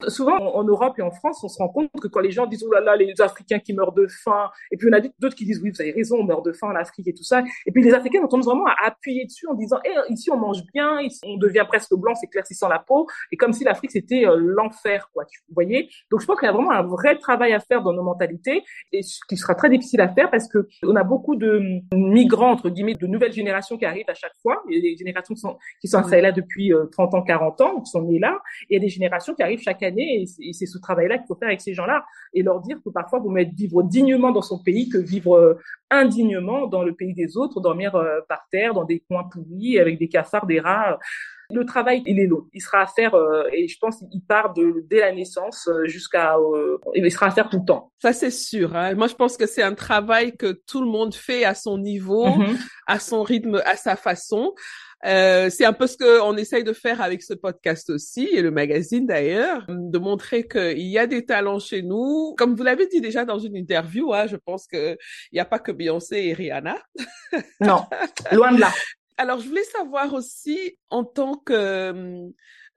Souvent 0.08 0.38
en, 0.38 0.64
Europe 0.64 0.98
et 0.98 1.02
en 1.02 1.12
France, 1.12 1.44
on 1.44 1.48
se 1.48 1.58
rend 1.58 1.70
compte 1.70 1.90
que 2.02 2.08
quand 2.08 2.20
les 2.20 2.32
gens 2.32 2.48
disent 2.48 2.66
oh 2.68 2.72
là 2.72 2.82
là, 2.82 2.96
les 2.96 3.14
Africains 3.22 3.60
qui 3.60 3.74
meurent 3.74 3.94
de 3.94 4.08
faim, 4.08 4.50
et 4.72 4.78
puis 4.78 4.88
on 4.90 4.94
a 4.94 5.00
d'autres 5.00 5.36
qui 5.36 5.46
disent 5.46 5.62
oui, 5.62 5.72
vous 5.72 5.82
avez 5.82 5.92
raison, 5.92 6.18
on 6.20 6.24
meurt 6.24 6.46
de 6.46 6.54
faim 6.54 6.68
en 6.68 6.76
Afrique 6.76 7.08
et 7.08 7.14
tout 7.14 7.24
ça, 7.24 7.44
et 7.66 7.72
puis 7.72 7.84
les 7.84 7.94
Africains 7.94 8.20
ont 8.20 8.28
tendance 8.28 8.46
vraiment 8.46 8.66
à 8.66 8.88
appuyer 8.88 9.26
dessus 9.26 9.48
en 9.48 9.54
disant 9.54 9.78
eh, 9.86 10.12
ici 10.12 10.32
on 10.32 10.38
mange 10.38 10.64
bien, 10.74 11.02
ici, 11.02 11.20
on 11.26 11.38
devient 11.38 11.66
presque 11.68 11.94
blanc, 11.96 12.16
s'éclaircissant 12.16 12.68
la 12.68 12.80
peau, 12.80 13.08
et 13.32 13.38
comme 13.38 13.54
si 13.54 13.64
l'Afrique 13.64 13.92
c'était 13.92 14.26
euh, 14.26 14.38
l'enfer, 14.38 15.10
quoi. 15.14 15.26
Voyez? 15.54 15.90
Donc 16.12 16.22
je 16.22 16.26
pense 16.26 16.40
qu'il 16.40 16.48
y 16.48 16.50
a 16.50 16.54
vraiment 16.54 16.72
un 16.72 16.84
vrai 16.84 17.18
travail 17.18 17.43
à 17.52 17.60
faire 17.60 17.82
dans 17.82 17.94
nos 17.94 18.04
mentalités, 18.04 18.64
et 18.92 19.02
ce 19.02 19.20
qui 19.28 19.36
sera 19.36 19.56
très 19.56 19.70
difficile 19.70 20.02
à 20.02 20.08
faire 20.08 20.30
parce 20.32 20.48
que 20.48 20.68
on 20.84 20.96
a 20.96 21.04
beaucoup 21.04 21.36
de 21.36 21.62
migrants 21.94 22.52
entre 22.52 22.70
guillemets, 22.70 22.94
de 22.94 23.08
nouvelles 23.08 23.34
générations 23.34 23.78
qui 23.78 23.86
arrivent 23.86 24.10
à 24.10 24.14
chaque 24.14 24.36
fois. 24.42 24.64
Il 24.70 24.76
y 24.76 24.80
a 24.80 24.82
des 24.82 24.98
générations 24.98 25.34
qui 25.34 25.42
sont 25.42 25.58
qui 25.82 25.88
sont 25.88 25.98
installées 25.98 26.22
là 26.22 26.32
depuis 26.32 26.72
30 26.92 27.14
euh, 27.14 27.18
ans, 27.18 27.22
40 27.24 27.62
ans, 27.62 27.82
qui 27.82 27.92
sont 27.92 28.04
nées 28.04 28.20
là, 28.20 28.40
et 28.62 28.66
il 28.70 28.74
y 28.76 28.78
a 28.78 28.80
des 28.80 28.90
générations 28.90 29.34
qui 29.34 29.44
arrivent 29.44 29.62
chaque 29.62 29.84
année, 29.84 30.26
et 30.40 30.54
c'est 30.54 30.66
ce 30.66 30.78
travail-là 30.78 31.18
qu'il 31.18 31.28
faut 31.28 31.36
faire 31.36 31.50
avec 31.50 31.62
ces 31.62 31.74
gens-là, 31.74 32.04
et 32.34 32.44
leur 32.44 32.62
dire 32.62 32.78
que 32.84 32.90
parfois 32.90 33.20
vous 33.20 33.30
mieux 33.30 33.46
vivre 33.54 33.84
dignement 33.84 34.32
dans 34.32 34.42
son 34.42 34.62
pays 34.64 34.90
que 34.90 34.98
vivre 34.98 35.36
euh, 35.36 35.60
indignement 35.90 36.68
dans 36.68 36.84
le 36.84 36.94
pays 36.94 37.14
des 37.14 37.38
autres, 37.38 37.60
dormir 37.60 37.92
par 38.28 38.48
terre 38.52 38.74
dans 38.74 38.84
des 38.84 39.00
coins 39.00 39.26
pourris 39.32 39.80
avec 39.80 40.00
des 40.00 40.08
cafards, 40.08 40.46
des 40.46 40.60
rats. 40.60 40.98
Le 41.54 41.66
travail, 41.66 42.02
il 42.06 42.20
est 42.20 42.28
long. 42.28 42.46
Il 42.54 42.62
sera 42.62 42.82
à 42.82 42.88
faire, 42.88 43.16
euh, 43.16 43.44
et 43.52 43.68
je 43.68 43.78
pense 43.80 44.04
qu'il 44.12 44.22
part 44.22 44.54
de 44.54 44.84
dès 44.90 45.00
la 45.00 45.12
naissance 45.12 45.68
euh, 45.68 45.86
jusqu'à, 45.86 46.36
euh, 46.38 46.78
il 46.96 47.12
sera 47.12 47.28
à 47.28 47.32
faire 47.32 47.50
tout 47.50 47.60
le 47.60 47.66
temps. 47.66 47.92
Ça 48.02 48.14
c'est 48.14 48.32
sûr. 48.32 48.76
Hein. 48.76 48.96
Moi, 48.96 49.08
je 49.08 49.16
pense 49.16 49.38
que 49.38 49.46
c'est 49.46 49.64
un 49.64 49.76
travail 49.76 50.36
que 50.36 50.60
tout 50.68 50.82
le 50.82 50.88
monde 50.88 51.14
fait 51.14 51.46
à 51.46 51.54
son 51.54 51.78
niveau, 51.78 52.28
mm-hmm. 52.28 52.58
à 52.88 53.00
son 53.00 53.24
rythme, 53.24 53.62
à 53.66 53.76
sa 53.76 53.96
façon. 53.96 54.54
Euh, 55.06 55.50
c'est 55.50 55.66
un 55.66 55.74
peu 55.74 55.88
ce 55.88 55.98
qu'on 55.98 56.38
essaye 56.38 56.64
de 56.64 56.72
faire 56.72 57.02
avec 57.02 57.24
ce 57.24 57.34
podcast 57.34 57.90
aussi, 57.90 58.26
et 58.32 58.42
le 58.42 58.52
magazine 58.52 59.06
d'ailleurs, 59.06 59.66
de 59.68 60.00
montrer 60.00 60.48
qu'il 60.48 60.88
y 60.88 60.98
a 60.98 61.08
des 61.08 61.26
talents 61.26 61.60
chez 61.60 61.82
nous. 61.82 62.36
Comme 62.38 62.56
vous 62.56 62.64
l'avez 62.64 62.88
dit 62.88 63.02
déjà 63.02 63.26
dans 63.26 63.40
une 63.40 63.56
interview, 63.56 64.14
hein, 64.14 64.28
je 64.28 64.38
pense 64.38 64.66
qu'il 64.68 64.98
n'y 65.34 65.40
a 65.40 65.46
pas 65.46 65.60
que 65.60 65.72
Beyoncé 65.72 66.18
et 66.18 66.34
Rihanna. 66.34 66.78
Non, 67.60 67.86
loin 68.32 68.54
de 68.54 68.62
là. 68.62 68.72
Alors, 69.18 69.40
je 69.40 69.48
voulais 69.48 69.64
savoir 69.64 70.14
aussi, 70.14 70.78
en 70.90 71.04
tant 71.04 71.36
que 71.36 72.32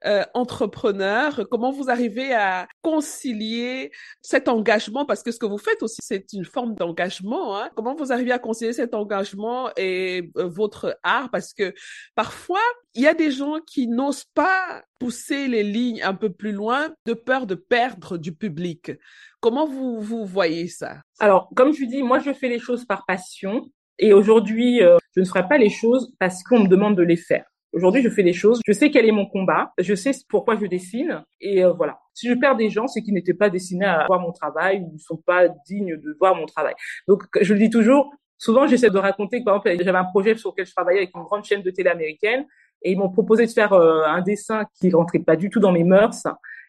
euh, 0.05 0.23
entrepreneur, 0.35 1.47
comment 1.49 1.71
vous 1.71 1.89
arrivez 1.89 2.31
à 2.31 2.67
concilier 2.83 3.91
cet 4.21 4.47
engagement, 4.47 5.05
parce 5.05 5.23
que 5.23 5.31
ce 5.31 5.39
que 5.39 5.47
vous 5.47 5.57
faites 5.57 5.81
aussi, 5.81 5.97
c'est 6.01 6.33
une 6.33 6.45
forme 6.45 6.75
d'engagement. 6.75 7.57
Hein. 7.57 7.71
Comment 7.75 7.95
vous 7.95 8.11
arrivez 8.11 8.31
à 8.31 8.37
concilier 8.37 8.73
cet 8.73 8.93
engagement 8.93 9.71
et 9.75 10.29
euh, 10.37 10.47
votre 10.47 10.99
art, 11.01 11.31
parce 11.31 11.51
que 11.53 11.73
parfois, 12.13 12.61
il 12.93 13.01
y 13.01 13.07
a 13.07 13.15
des 13.15 13.31
gens 13.31 13.59
qui 13.65 13.87
n'osent 13.87 14.25
pas 14.35 14.83
pousser 14.99 15.47
les 15.47 15.63
lignes 15.63 16.03
un 16.03 16.13
peu 16.13 16.31
plus 16.31 16.51
loin 16.51 16.93
de 17.07 17.13
peur 17.13 17.47
de 17.47 17.55
perdre 17.55 18.17
du 18.17 18.33
public. 18.33 18.91
Comment 19.39 19.65
vous, 19.65 19.99
vous 19.99 20.25
voyez 20.25 20.67
ça? 20.67 20.97
Alors, 21.19 21.49
comme 21.55 21.73
je 21.73 21.85
dis, 21.85 22.03
moi, 22.03 22.19
je 22.19 22.33
fais 22.33 22.49
les 22.49 22.59
choses 22.59 22.85
par 22.85 23.05
passion. 23.07 23.65
Et 23.99 24.13
aujourd'hui, 24.13 24.83
euh, 24.83 24.97
je 25.17 25.21
ne 25.21 25.25
ferai 25.25 25.47
pas 25.47 25.57
les 25.57 25.71
choses 25.71 26.13
parce 26.19 26.43
qu'on 26.43 26.59
me 26.59 26.67
demande 26.67 26.95
de 26.95 27.01
les 27.01 27.15
faire. 27.15 27.43
Aujourd'hui, 27.73 28.03
je 28.03 28.09
fais 28.09 28.21
les 28.21 28.33
choses. 28.33 28.61
Je 28.67 28.71
sais 28.71 28.91
quel 28.91 29.07
est 29.07 29.11
mon 29.11 29.25
combat. 29.25 29.73
Je 29.79 29.95
sais 29.95 30.11
pourquoi 30.29 30.55
je 30.57 30.67
dessine. 30.67 31.23
Et 31.41 31.65
euh, 31.65 31.73
voilà. 31.73 31.97
Si 32.13 32.29
je 32.29 32.35
perds 32.35 32.55
des 32.55 32.69
gens, 32.69 32.85
c'est 32.85 33.01
qu'ils 33.01 33.15
n'étaient 33.15 33.33
pas 33.33 33.49
destinés 33.49 33.85
à 33.85 34.05
voir 34.05 34.19
mon 34.19 34.31
travail 34.31 34.81
ou 34.81 34.93
ne 34.93 34.97
sont 34.99 35.17
pas 35.17 35.49
dignes 35.67 35.97
de 35.97 36.15
voir 36.19 36.35
mon 36.35 36.45
travail. 36.45 36.75
Donc, 37.07 37.23
je 37.41 37.51
le 37.51 37.59
dis 37.59 37.71
toujours. 37.71 38.13
Souvent, 38.37 38.67
j'essaie 38.67 38.91
de 38.91 38.97
raconter 38.99 39.39
que, 39.39 39.45
par 39.45 39.55
exemple, 39.55 39.83
j'avais 39.83 39.97
un 39.97 40.05
projet 40.05 40.37
sur 40.37 40.51
lequel 40.51 40.67
je 40.67 40.71
travaillais 40.71 40.99
avec 40.99 41.15
une 41.15 41.23
grande 41.23 41.43
chaîne 41.43 41.63
de 41.63 41.71
télé 41.71 41.89
américaine 41.89 42.45
et 42.83 42.91
ils 42.91 42.97
m'ont 42.97 43.09
proposé 43.09 43.47
de 43.47 43.51
faire 43.51 43.73
euh, 43.73 44.03
un 44.05 44.21
dessin 44.21 44.65
qui 44.79 44.91
rentrait 44.91 45.17
pas 45.17 45.35
du 45.35 45.49
tout 45.49 45.59
dans 45.59 45.71
mes 45.71 45.83
mœurs 45.83 46.27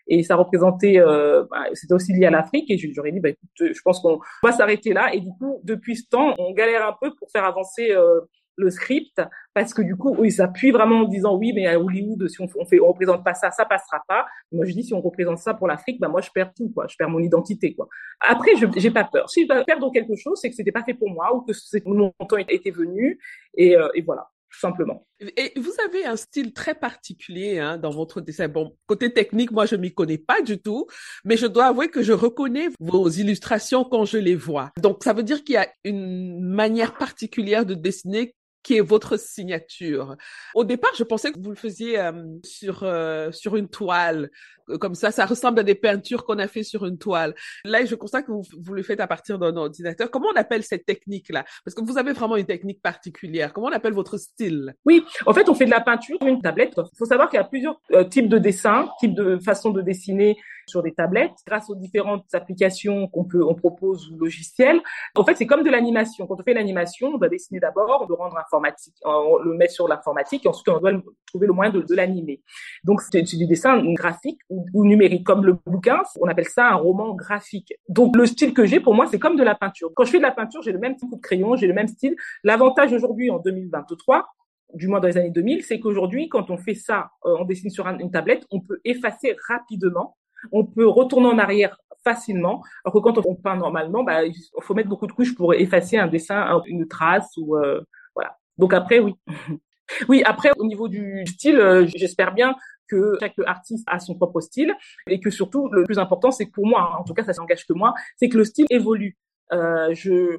et 0.09 0.23
ça 0.23 0.37
représentait, 0.37 0.99
euh, 0.99 1.44
bah, 1.51 1.64
c'était 1.75 1.94
aussi 1.94 2.12
lié 2.12 2.27
à 2.27 2.31
l'Afrique, 2.31 2.71
et 2.71 2.79
j'aurais 2.79 3.12
dit, 3.12 3.21
bah, 3.21 3.29
écoute, 3.29 3.51
je 3.59 3.81
pense 3.83 4.01
qu'on 4.01 4.18
va 4.42 4.53
s'arrêter 4.53 4.92
là, 4.92 5.14
et 5.14 5.21
du 5.21 5.31
coup, 5.38 5.61
depuis 5.64 5.97
ce 5.97 6.09
temps, 6.09 6.35
on 6.38 6.53
galère 6.53 6.87
un 6.87 6.97
peu 7.01 7.14
pour 7.18 7.31
faire 7.31 7.44
avancer 7.44 7.90
euh, 7.90 8.21
le 8.57 8.71
script, 8.71 9.21
parce 9.55 9.73
que 9.73 9.83
du 9.83 9.97
coup, 9.97 10.25
ils 10.25 10.33
s'appuient 10.33 10.73
vraiment 10.73 11.03
en 11.03 11.05
disant, 11.05 11.37
oui, 11.37 11.53
mais 11.55 11.66
à 11.66 11.79
Hollywood, 11.79 12.27
si 12.29 12.40
on, 12.40 12.64
fait, 12.66 12.81
on 12.81 12.88
représente 12.88 13.25
pas 13.25 13.35
ça, 13.35 13.51
ça 13.51 13.64
passera 13.64 14.03
pas. 14.09 14.27
Moi, 14.51 14.64
je 14.66 14.73
dis, 14.73 14.83
si 14.83 14.94
on 14.94 15.01
représente 15.01 15.38
ça 15.38 15.55
pour 15.55 15.68
l'Afrique, 15.68 16.01
bah 16.01 16.09
moi, 16.09 16.21
je 16.21 16.31
perds 16.31 16.53
tout, 16.57 16.71
quoi, 16.75 16.87
je 16.88 16.97
perds 16.99 17.09
mon 17.09 17.21
identité, 17.21 17.75
quoi. 17.75 17.87
Après, 18.21 18.57
je 18.57 18.66
j'ai 18.77 18.90
pas 18.90 19.05
peur. 19.05 19.31
Si 19.31 19.42
je 19.42 19.49
dois 19.49 19.64
perdre 19.64 19.92
quelque 19.92 20.16
chose, 20.16 20.40
c'est 20.40 20.51
que 20.51 20.57
c'était 20.57 20.73
pas 20.73 20.83
fait 20.83 20.94
pour 20.94 21.09
moi, 21.11 21.35
ou 21.35 21.42
que 21.42 21.53
mon 21.87 22.12
temps 22.29 22.37
était 22.37 22.71
venu, 22.71 23.21
et, 23.57 23.77
euh, 23.77 23.88
et 23.94 24.03
voilà 24.03 24.29
simplement. 24.50 25.06
Et 25.20 25.52
vous 25.56 25.72
avez 25.84 26.04
un 26.04 26.16
style 26.16 26.52
très 26.52 26.74
particulier 26.74 27.58
hein, 27.58 27.76
dans 27.76 27.90
votre 27.90 28.20
dessin. 28.20 28.48
Bon, 28.48 28.76
côté 28.87 29.12
technique, 29.12 29.50
moi, 29.50 29.66
je 29.66 29.76
m'y 29.76 29.92
connais 29.92 30.18
pas 30.18 30.42
du 30.42 30.61
tout, 30.61 30.87
mais 31.24 31.37
je 31.37 31.46
dois 31.46 31.66
avouer 31.66 31.88
que 31.88 32.02
je 32.02 32.12
reconnais 32.12 32.68
vos 32.78 33.08
illustrations 33.08 33.84
quand 33.84 34.04
je 34.04 34.18
les 34.18 34.37
vois. 34.37 34.70
Donc, 34.80 35.02
ça 35.02 35.12
veut 35.12 35.24
dire 35.24 35.42
qu'il 35.42 35.54
y 35.54 35.58
a 35.58 35.68
une 35.84 36.40
manière 36.40 36.96
particulière 36.96 37.66
de 37.66 37.74
dessiner 37.74 38.34
qui 38.62 38.77
est 38.77 38.81
votre 38.81 39.18
signature. 39.18 40.16
Au 40.55 40.64
départ, 40.64 40.92
je 40.97 41.05
pensais 41.05 41.33
que 41.33 41.38
vous 41.38 41.51
le 41.51 41.57
faisiez 41.57 41.99
euh, 41.99 42.25
sur 42.44 42.83
euh, 42.83 43.33
sur 43.33 43.57
une 43.57 43.68
toile, 43.68 44.31
comme 44.77 44.94
ça, 44.94 45.11
ça 45.11 45.25
ressemble 45.25 45.61
à 45.61 45.62
des 45.62 45.75
peintures 45.75 46.25
qu'on 46.25 46.38
a 46.38 46.47
fait 46.47 46.62
sur 46.62 46.85
une 46.85 46.99
toile. 46.99 47.35
Là, 47.64 47.85
je 47.85 47.94
constate 47.94 48.27
que 48.27 48.33
vous, 48.33 48.42
vous 48.59 48.75
le 48.75 48.83
faites 48.83 49.01
à 49.01 49.07
partir 49.07 49.38
d'un 49.38 49.57
ordinateur. 49.57 50.11
Comment 50.11 50.29
on 50.35 50.38
appelle 50.38 50.62
cette 50.62 50.85
technique-là? 50.85 51.44
Parce 51.64 51.75
que 51.75 51.83
vous 51.83 51.97
avez 51.97 52.12
vraiment 52.12 52.37
une 52.37 52.47
technique 52.47 52.83
particulière. 52.83 53.53
Comment 53.53 53.68
on 53.68 53.73
appelle 53.73 53.94
votre 53.94 54.18
style? 54.18 54.75
Oui, 54.85 55.05
en 55.25 55.33
fait, 55.33 55.49
on 55.49 55.55
fait 55.55 55.64
de 55.64 55.71
la 55.71 55.81
peinture 55.81 56.18
sur 56.21 56.29
une 56.29 56.42
tablette. 56.42 56.75
Il 56.77 56.99
faut 56.99 57.07
savoir 57.07 57.31
qu'il 57.31 57.38
y 57.38 57.40
a 57.40 57.44
plusieurs 57.44 57.81
euh, 57.92 58.05
types 58.05 58.29
de 58.29 58.38
dessins, 58.38 58.90
types 59.01 59.14
de 59.14 59.38
façons 59.38 59.71
de 59.71 59.81
dessiner 59.81 60.37
sur 60.68 60.83
des 60.83 60.92
tablettes 60.92 61.37
grâce 61.46 61.70
aux 61.70 61.74
différentes 61.74 62.26
applications 62.33 63.09
qu'on 63.09 63.24
peut 63.24 63.42
on 63.44 63.54
propose 63.54 64.11
ou 64.11 64.18
logiciels. 64.18 64.81
En 65.16 65.24
fait, 65.24 65.37
c'est 65.37 65.46
comme 65.46 65.62
de 65.62 65.70
l'animation. 65.70 66.26
Quand 66.26 66.38
on 66.38 66.42
fait 66.42 66.54
l'animation, 66.54 67.09
on 67.14 67.18
doit 67.18 67.28
dessiner 67.28 67.61
d'abord, 67.61 68.02
on 68.02 68.07
doit 68.07 68.18
rendre 68.18 68.38
informatique, 68.38 68.94
on 69.04 69.38
le 69.38 69.54
met 69.54 69.68
sur 69.68 69.88
l'informatique 69.88 70.44
et 70.46 70.48
ensuite 70.48 70.68
on 70.68 70.78
doit 70.78 70.92
trouver 71.26 71.46
le 71.46 71.52
moyen 71.52 71.72
de, 71.72 71.81
de 71.83 71.94
l'animer. 71.94 72.42
Donc 72.85 73.00
c'est 73.00 73.22
du 73.22 73.46
dessin 73.46 73.83
graphique 73.94 74.40
ou, 74.48 74.66
ou, 74.72 74.85
numérique 74.87 75.24
comme 75.24 75.44
le 75.44 75.57
bouquin, 75.66 76.02
on 76.20 76.28
appelle 76.28 76.48
ça 76.48 76.70
un 76.70 76.76
roman 76.76 77.14
graphique. 77.14 77.72
Donc 77.88 78.16
le 78.16 78.26
style 78.26 78.54
que 78.54 78.64
j'ai 78.64 78.81
pour 78.81 78.94
moi, 78.94 79.07
c'est 79.07 79.18
comme 79.18 79.37
de 79.37 79.44
la 79.44 79.54
peinture. 79.54 79.90
Quand 79.94 80.04
je 80.04 80.11
fais 80.11 80.18
de 80.18 80.22
la 80.22 80.33
peinture, 80.33 80.62
j'ai 80.62 80.72
le 80.72 80.78
même 80.78 80.96
type 80.96 81.11
de 81.11 81.16
crayon, 81.16 81.57
j'ai 81.57 81.66
le 81.66 81.74
même 81.74 81.88
style. 81.88 82.16
L'avantage 82.44 82.92
aujourd'hui 82.92 83.31
en 83.31 83.38
2023 83.38 84.26
du 84.74 84.87
moins 84.87 85.00
dans 85.00 85.09
les 85.09 85.16
années 85.16 85.31
2000, 85.31 85.64
c'est 85.64 85.81
qu'aujourd'hui, 85.81 86.28
quand 86.28 86.50
on 86.50 86.59
fait 86.59 86.74
ça, 86.74 87.11
euh, 87.24 87.37
on 87.40 87.44
dessine 87.44 87.70
sur 87.70 87.87
une 87.87 88.11
tablette, 88.11 88.44
on 88.50 88.61
peut 88.61 88.81
effacer 88.85 89.35
rapidement 89.48 90.17
on 90.53 90.64
peut 90.64 90.87
retourner 90.87 91.29
en 91.29 91.38
arrière 91.38 91.77
facilement. 92.05 92.62
Alors 92.85 92.94
que 92.94 92.98
quand 92.98 93.27
on 93.27 93.35
peint 93.35 93.57
normalement, 93.57 94.05
bah, 94.05 94.24
il 94.24 94.35
faut 94.61 94.74
mettre 94.74 94.88
beaucoup 94.88 95.07
de 95.07 95.12
couches 95.12 95.35
pour 95.35 95.55
effacer 95.55 95.98
un 95.98 96.07
dessin, 96.07 96.61
une 96.66 96.87
trace 96.88 97.31
ou 97.37 97.57
euh, 97.57 97.81
voilà. 98.14 98.37
Donc 98.57 98.72
après, 98.72 98.98
oui. 98.98 99.14
oui, 100.09 100.22
après 100.24 100.51
au 100.59 100.66
niveau 100.66 100.88
du 100.88 101.24
style, 101.27 101.59
euh, 101.59 101.87
j'espère 101.87 102.33
bien 102.33 102.55
que 102.88 103.18
chaque 103.20 103.35
artiste 103.46 103.85
a 103.87 103.98
son 103.98 104.14
propre 104.14 104.40
style 104.40 104.74
et 105.09 105.20
que 105.20 105.31
surtout 105.31 105.68
le 105.70 105.85
plus 105.85 105.98
important, 105.98 106.31
c'est 106.31 106.46
pour 106.46 106.66
moi, 106.66 106.96
en 106.98 107.05
tout 107.05 107.14
cas, 107.14 107.22
ça 107.22 107.35
s'engage 107.35 107.66
que 107.66 107.74
moi, 107.74 107.94
c'est 108.16 108.29
que 108.29 108.38
le 108.38 108.44
style 108.44 108.66
évolue. 108.70 109.16
Euh, 109.53 109.94
je 109.94 110.38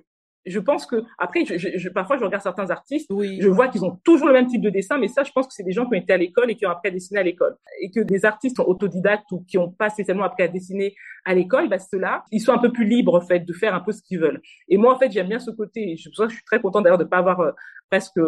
je 0.49 0.59
pense 0.59 0.85
que 0.85 1.03
après, 1.17 1.45
je, 1.45 1.57
je, 1.57 1.89
parfois, 1.89 2.17
je 2.17 2.23
regarde 2.23 2.43
certains 2.43 2.69
artistes, 2.69 3.07
oui. 3.11 3.39
je 3.41 3.47
vois 3.47 3.67
qu'ils 3.67 3.85
ont 3.85 3.99
toujours 4.03 4.27
le 4.27 4.33
même 4.33 4.47
type 4.47 4.61
de 4.61 4.69
dessin, 4.69 4.97
mais 4.97 5.07
ça, 5.07 5.23
je 5.23 5.31
pense 5.31 5.47
que 5.47 5.53
c'est 5.53 5.63
des 5.63 5.71
gens 5.71 5.85
qui 5.85 5.95
ont 5.95 5.99
été 5.99 6.13
à 6.13 6.17
l'école 6.17 6.51
et 6.51 6.55
qui 6.55 6.65
ont 6.65 6.71
appris 6.71 6.89
à 6.89 6.91
dessiner 6.91 7.19
à 7.19 7.23
l'école, 7.23 7.55
et 7.81 7.91
que 7.91 7.99
des 7.99 8.25
artistes 8.25 8.57
sont 8.57 8.65
autodidactes 8.65 9.31
ou 9.31 9.43
qui 9.47 9.57
ont 9.57 9.69
pas 9.69 9.89
spécialement 9.89 10.23
appris 10.23 10.43
à 10.43 10.47
dessiner 10.47 10.95
à 11.25 11.33
l'école, 11.33 11.69
bah 11.69 11.79
ceux-là, 11.79 12.23
ils 12.31 12.39
sont 12.39 12.53
un 12.53 12.57
peu 12.57 12.71
plus 12.71 12.85
libres 12.85 13.15
en 13.15 13.21
fait 13.21 13.41
de 13.41 13.53
faire 13.53 13.75
un 13.75 13.81
peu 13.81 13.91
ce 13.91 14.01
qu'ils 14.01 14.19
veulent. 14.19 14.41
Et 14.67 14.77
moi, 14.77 14.93
en 14.93 14.97
fait, 14.97 15.11
j'aime 15.11 15.27
bien 15.27 15.39
ce 15.39 15.51
côté. 15.51 15.95
Que 15.95 16.27
je 16.27 16.33
suis 16.33 16.43
très 16.43 16.59
contente 16.59 16.83
d'ailleurs 16.83 16.97
de 16.97 17.03
pas 17.03 17.17
avoir 17.17 17.53
presque 17.89 18.19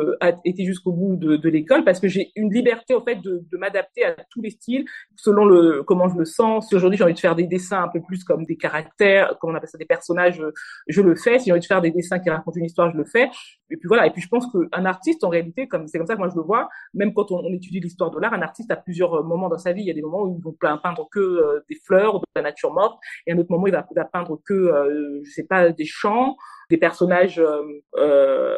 été 0.46 0.66
jusqu'au 0.66 0.92
bout 0.92 1.16
de, 1.16 1.50
l'école 1.50 1.84
parce 1.84 2.00
que 2.00 2.08
j'ai 2.08 2.32
une 2.36 2.52
liberté 2.54 2.94
en 2.94 3.04
fait 3.04 3.16
de, 3.16 3.44
de 3.52 3.58
m'adapter 3.58 4.06
à 4.06 4.16
tous 4.30 4.42
les 4.42 4.52
styles 4.52 4.86
selon 5.16 5.46
le 5.46 5.84
comment 5.84 6.08
je 6.10 6.18
le 6.18 6.26
sens. 6.26 6.70
Si 6.70 6.76
aujourd'hui 6.76 6.98
j'ai 6.98 7.04
envie 7.04 7.14
de 7.14 7.20
faire 7.20 7.36
des 7.36 7.48
dessins 7.48 7.84
un 7.84 7.88
peu 7.90 8.02
plus 8.02 8.24
comme 8.24 8.46
des 8.46 8.58
caractères, 8.58 9.38
comme 9.40 9.52
on 9.52 9.56
appelle 9.56 9.70
ça 9.70 9.78
des 9.78 9.86
personnages, 9.86 10.42
je 10.88 11.02
le 11.02 11.16
fais. 11.16 11.40
Si 11.40 11.46
j'ai 11.46 11.52
envie 11.52 11.62
de 11.62 11.66
faire 11.66 11.82
des 11.82 11.92
dessins 11.92 12.20
qui 12.20 12.30
racontent 12.30 12.58
une 12.58 12.66
histoire, 12.66 12.92
je 12.92 12.98
le 12.98 13.06
fais. 13.06 13.30
Et 13.72 13.78
puis 13.78 13.88
voilà. 13.88 14.06
Et 14.08 14.12
puis 14.12 14.22
je 14.22 14.28
pense 14.28 14.46
qu'un 14.52 14.86
artiste 14.86 15.24
en 15.24 15.30
réalité, 15.30 15.68
comme 15.68 15.88
c'est 15.88 15.98
comme 15.98 16.08
ça 16.08 16.14
que 16.14 16.20
moi 16.20 16.30
je 16.30 16.36
le 16.36 16.44
vois, 16.44 16.70
même 16.94 17.14
quand 17.14 17.32
on, 17.32 17.42
étudie 17.54 17.80
l'histoire 17.80 18.12
de 18.12 18.20
l'art, 18.20 18.34
un 18.34 18.42
artiste 18.42 18.72
a 18.72 18.76
plusieurs 18.76 19.14
euh, 19.14 19.24
moments 19.24 19.50
dans 19.50 19.58
sa 19.58 19.74
vie. 19.74 19.82
Il 19.82 19.88
y 19.88 19.92
a 19.92 19.94
des 19.94 20.02
moments 20.02 20.24
où 20.24 20.42
il 20.44 20.54
va 20.62 20.78
peindre 20.78 21.08
que 21.12 21.20
euh, 21.20 21.60
des 21.70 21.76
fleurs, 21.76 22.20
de 22.20 22.26
la 22.36 22.42
nature 22.42 22.74
morte, 22.74 23.00
et 23.26 23.32
un 23.32 23.38
autre 23.38 23.52
moment 23.52 23.68
il 23.68 23.74
va, 23.74 23.88
va 23.96 24.06
peindre 24.06 24.40
que 24.46 24.54
euh, 24.54 25.22
je 25.24 25.32
sais 25.32 25.46
pas 25.46 25.70
des 25.70 25.86
champs, 25.86 26.36
des 26.70 26.78
personnages. 26.78 27.40
Euh, 27.40 27.64
euh 27.98 28.56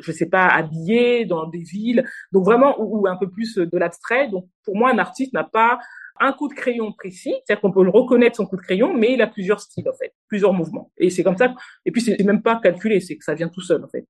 je 0.00 0.12
sais 0.12 0.28
pas, 0.28 0.46
habillé 0.46 1.24
dans 1.24 1.48
des 1.48 1.58
villes, 1.58 2.04
donc 2.30 2.44
vraiment 2.44 2.76
ou, 2.78 3.08
un 3.08 3.16
peu 3.16 3.28
plus 3.28 3.56
de 3.56 3.78
l'abstrait. 3.78 4.28
Donc 4.28 4.46
pour 4.64 4.76
moi, 4.76 4.90
un 4.90 4.98
artiste 4.98 5.32
n'a 5.32 5.42
pas 5.42 5.80
un 6.20 6.32
coup 6.32 6.48
de 6.48 6.54
crayon 6.54 6.92
précis, 6.92 7.34
c'est-à-dire 7.44 7.60
qu'on 7.60 7.72
peut 7.72 7.84
le 7.84 7.90
reconnaître 7.90 8.36
son 8.36 8.46
coup 8.46 8.56
de 8.56 8.62
crayon, 8.62 8.94
mais 8.94 9.14
il 9.14 9.22
a 9.22 9.26
plusieurs 9.26 9.60
styles 9.60 9.88
en 9.88 9.94
fait, 9.94 10.12
plusieurs 10.28 10.52
mouvements. 10.52 10.90
Et 10.98 11.10
c'est 11.10 11.22
comme 11.22 11.36
ça. 11.36 11.54
Et 11.84 11.90
puis 11.90 12.00
c'est 12.00 12.22
même 12.24 12.42
pas 12.42 12.60
calculé, 12.60 13.00
c'est 13.00 13.16
que 13.16 13.24
ça 13.24 13.34
vient 13.34 13.48
tout 13.48 13.60
seul 13.60 13.84
en 13.84 13.88
fait, 13.88 14.06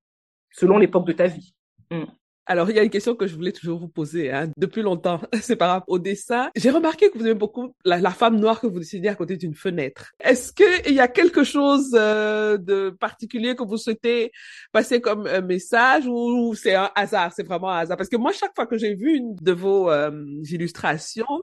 selon 0.50 0.78
l'époque 0.78 1.06
de 1.06 1.12
ta 1.12 1.26
vie. 1.26 1.54
Mm. 1.90 2.04
Alors, 2.50 2.70
il 2.70 2.76
y 2.76 2.78
a 2.78 2.82
une 2.82 2.88
question 2.88 3.14
que 3.14 3.26
je 3.26 3.34
voulais 3.34 3.52
toujours 3.52 3.78
vous 3.78 3.88
poser 3.88 4.32
hein, 4.32 4.48
depuis 4.56 4.80
longtemps. 4.80 5.20
C'est 5.42 5.54
par 5.54 5.68
rapport 5.68 5.94
au 5.94 5.98
dessin. 5.98 6.48
J'ai 6.56 6.70
remarqué 6.70 7.10
que 7.10 7.18
vous 7.18 7.26
aimez 7.26 7.34
beaucoup 7.34 7.74
la, 7.84 8.10
femme 8.10 8.40
noire 8.40 8.58
que 8.58 8.66
vous 8.66 8.78
dessinez 8.78 9.08
à 9.08 9.14
côté 9.14 9.36
d'une 9.36 9.54
fenêtre. 9.54 10.12
Est-ce 10.18 10.54
qu'il 10.54 10.94
y 10.94 10.98
a 10.98 11.08
quelque 11.08 11.44
chose 11.44 11.90
euh, 11.92 12.56
de 12.56 12.88
particulier 12.88 13.54
que 13.54 13.62
vous 13.64 13.76
souhaitez 13.76 14.32
passer 14.72 15.02
comme 15.02 15.26
un 15.26 15.42
message 15.42 16.06
ou, 16.06 16.54
c'est 16.54 16.74
un 16.74 16.90
hasard, 16.94 17.34
c'est 17.34 17.46
vraiment 17.46 17.68
un 17.68 17.80
hasard? 17.80 17.98
Parce 17.98 18.08
que 18.08 18.16
moi, 18.16 18.32
chaque 18.32 18.54
fois 18.54 18.66
que 18.66 18.78
j'ai 18.78 18.94
vu 18.94 19.14
une 19.14 19.36
de 19.36 19.52
vos 19.52 19.90
euh, 19.90 20.10
illustrations, 20.50 21.42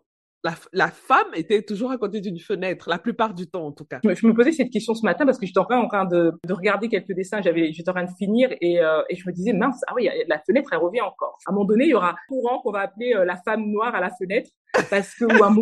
la, 0.73 0.87
femme 0.89 1.27
était 1.33 1.61
toujours 1.61 1.91
à 1.91 1.97
côté 1.97 2.21
d'une 2.21 2.39
fenêtre, 2.39 2.89
la 2.89 2.99
plupart 2.99 3.33
du 3.33 3.47
temps 3.47 3.65
en 3.65 3.71
tout 3.71 3.85
cas. 3.85 3.99
Je 4.03 4.27
me 4.27 4.33
posais 4.33 4.51
cette 4.51 4.69
question 4.69 4.93
ce 4.93 5.05
matin 5.05 5.25
parce 5.25 5.39
que 5.39 5.45
j'étais 5.45 5.59
en 5.59 5.87
train, 5.87 6.05
de, 6.05 6.31
de 6.45 6.53
regarder 6.53 6.87
quelques 6.87 7.13
dessins, 7.13 7.41
j'avais, 7.41 7.71
j'étais 7.71 7.89
en 7.89 7.93
train 7.93 8.05
de 8.05 8.15
finir 8.17 8.49
et, 8.61 8.81
euh, 8.81 9.01
et 9.09 9.15
je 9.15 9.27
me 9.27 9.33
disais 9.33 9.53
mince, 9.53 9.81
ah 9.87 9.93
oui, 9.95 10.09
la 10.27 10.39
fenêtre 10.39 10.69
elle 10.71 10.79
revient 10.79 11.01
encore. 11.01 11.37
À 11.45 11.51
un 11.51 11.53
moment 11.53 11.65
donné, 11.65 11.85
il 11.85 11.91
y 11.91 11.93
aura 11.93 12.11
un 12.11 12.15
courant 12.27 12.61
qu'on 12.61 12.71
va 12.71 12.81
appeler 12.81 13.13
euh, 13.13 13.25
la 13.25 13.37
femme 13.37 13.65
noire 13.65 13.95
à 13.95 14.01
la 14.01 14.09
fenêtre 14.09 14.49
parce 14.89 15.13
que 15.15 15.25
ou 15.25 15.43
un 15.43 15.55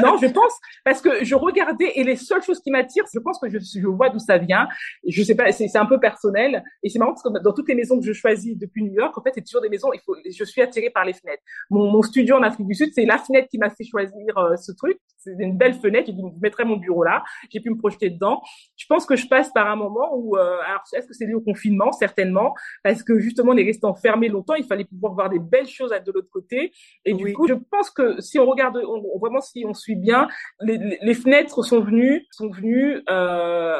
non, 0.00 0.16
je 0.18 0.26
pense 0.26 0.52
parce 0.84 1.00
que 1.00 1.24
je 1.24 1.34
regardais 1.34 1.92
et 1.94 2.04
les 2.04 2.16
seules 2.16 2.42
choses 2.42 2.60
qui 2.60 2.70
m'attirent, 2.70 3.04
je 3.12 3.18
pense 3.18 3.38
que 3.38 3.48
je, 3.48 3.58
je 3.58 3.86
vois 3.86 4.08
d'où 4.10 4.18
ça 4.18 4.38
vient. 4.38 4.68
Je 5.06 5.22
sais 5.22 5.34
pas, 5.34 5.50
c'est 5.52 5.76
un 5.76 5.86
peu 5.86 5.98
personnel 5.98 6.62
et 6.82 6.88
c'est 6.88 6.98
marrant 6.98 7.12
parce 7.12 7.22
que 7.22 7.42
dans 7.42 7.52
toutes 7.52 7.68
les 7.68 7.74
maisons 7.74 7.98
que 7.98 8.04
je 8.04 8.12
choisis 8.12 8.56
depuis 8.56 8.82
New 8.82 8.92
York, 8.92 9.16
en 9.16 9.22
fait, 9.22 9.32
c'est 9.34 9.44
toujours 9.44 9.62
des 9.62 9.68
maisons. 9.68 9.92
Il 9.92 10.00
faut, 10.00 10.16
je 10.24 10.44
suis 10.44 10.62
attirée 10.62 10.90
par 10.90 11.04
les 11.04 11.12
fenêtres. 11.12 11.42
Mon, 11.70 11.90
mon 11.90 12.02
studio 12.02 12.36
en 12.36 12.42
Afrique 12.42 12.66
du 12.66 12.74
Sud, 12.74 12.90
c'est 12.94 13.04
la 13.04 13.18
fenêtre 13.18 13.48
qui 13.48 13.58
m'a 13.58 13.70
fait 13.70 13.84
choisir 13.84 14.38
euh, 14.38 14.56
ce 14.56 14.72
truc. 14.72 14.98
C'est 15.18 15.34
une 15.38 15.56
belle 15.56 15.74
fenêtre. 15.74 16.06
J'ai 16.06 16.12
dit, 16.12 16.22
je 16.22 16.40
mettrai 16.40 16.64
mon 16.64 16.76
bureau 16.76 17.02
là. 17.04 17.22
J'ai 17.50 17.60
pu 17.60 17.70
me 17.70 17.76
projeter 17.76 18.10
dedans. 18.10 18.40
Je 18.76 18.86
pense 18.86 19.06
que 19.06 19.16
je 19.16 19.26
passe 19.26 19.50
par 19.52 19.68
un 19.68 19.76
moment 19.76 20.14
où, 20.14 20.36
euh, 20.36 20.58
alors, 20.66 20.82
est-ce 20.92 21.06
que 21.06 21.14
c'est 21.14 21.26
lié 21.26 21.34
au 21.34 21.40
confinement? 21.40 21.92
Certainement, 21.92 22.54
parce 22.82 23.02
que 23.02 23.18
justement, 23.18 23.52
on 23.52 23.56
est 23.56 23.64
resté 23.64 23.86
enfermé 23.86 24.28
longtemps. 24.28 24.54
Il 24.54 24.64
fallait 24.64 24.84
pouvoir 24.84 25.14
voir 25.14 25.30
des 25.30 25.38
belles 25.38 25.68
choses 25.68 25.90
de 25.90 26.12
l'autre 26.12 26.30
côté. 26.30 26.72
Et 27.04 27.12
du 27.14 27.32
coup, 27.32 27.46
je 27.48 27.54
pense 27.54 27.90
que 27.90 28.20
si 28.20 28.38
on 28.38 28.46
regarde, 28.46 28.59
vraiment 28.64 29.40
si 29.40 29.64
on 29.66 29.74
suit 29.74 29.96
bien, 29.96 30.28
les, 30.60 31.14
fenêtres 31.14 31.62
sont 31.62 31.80
venues, 31.80 32.26
sont 32.30 32.50
venues 32.50 33.02
euh, 33.08 33.78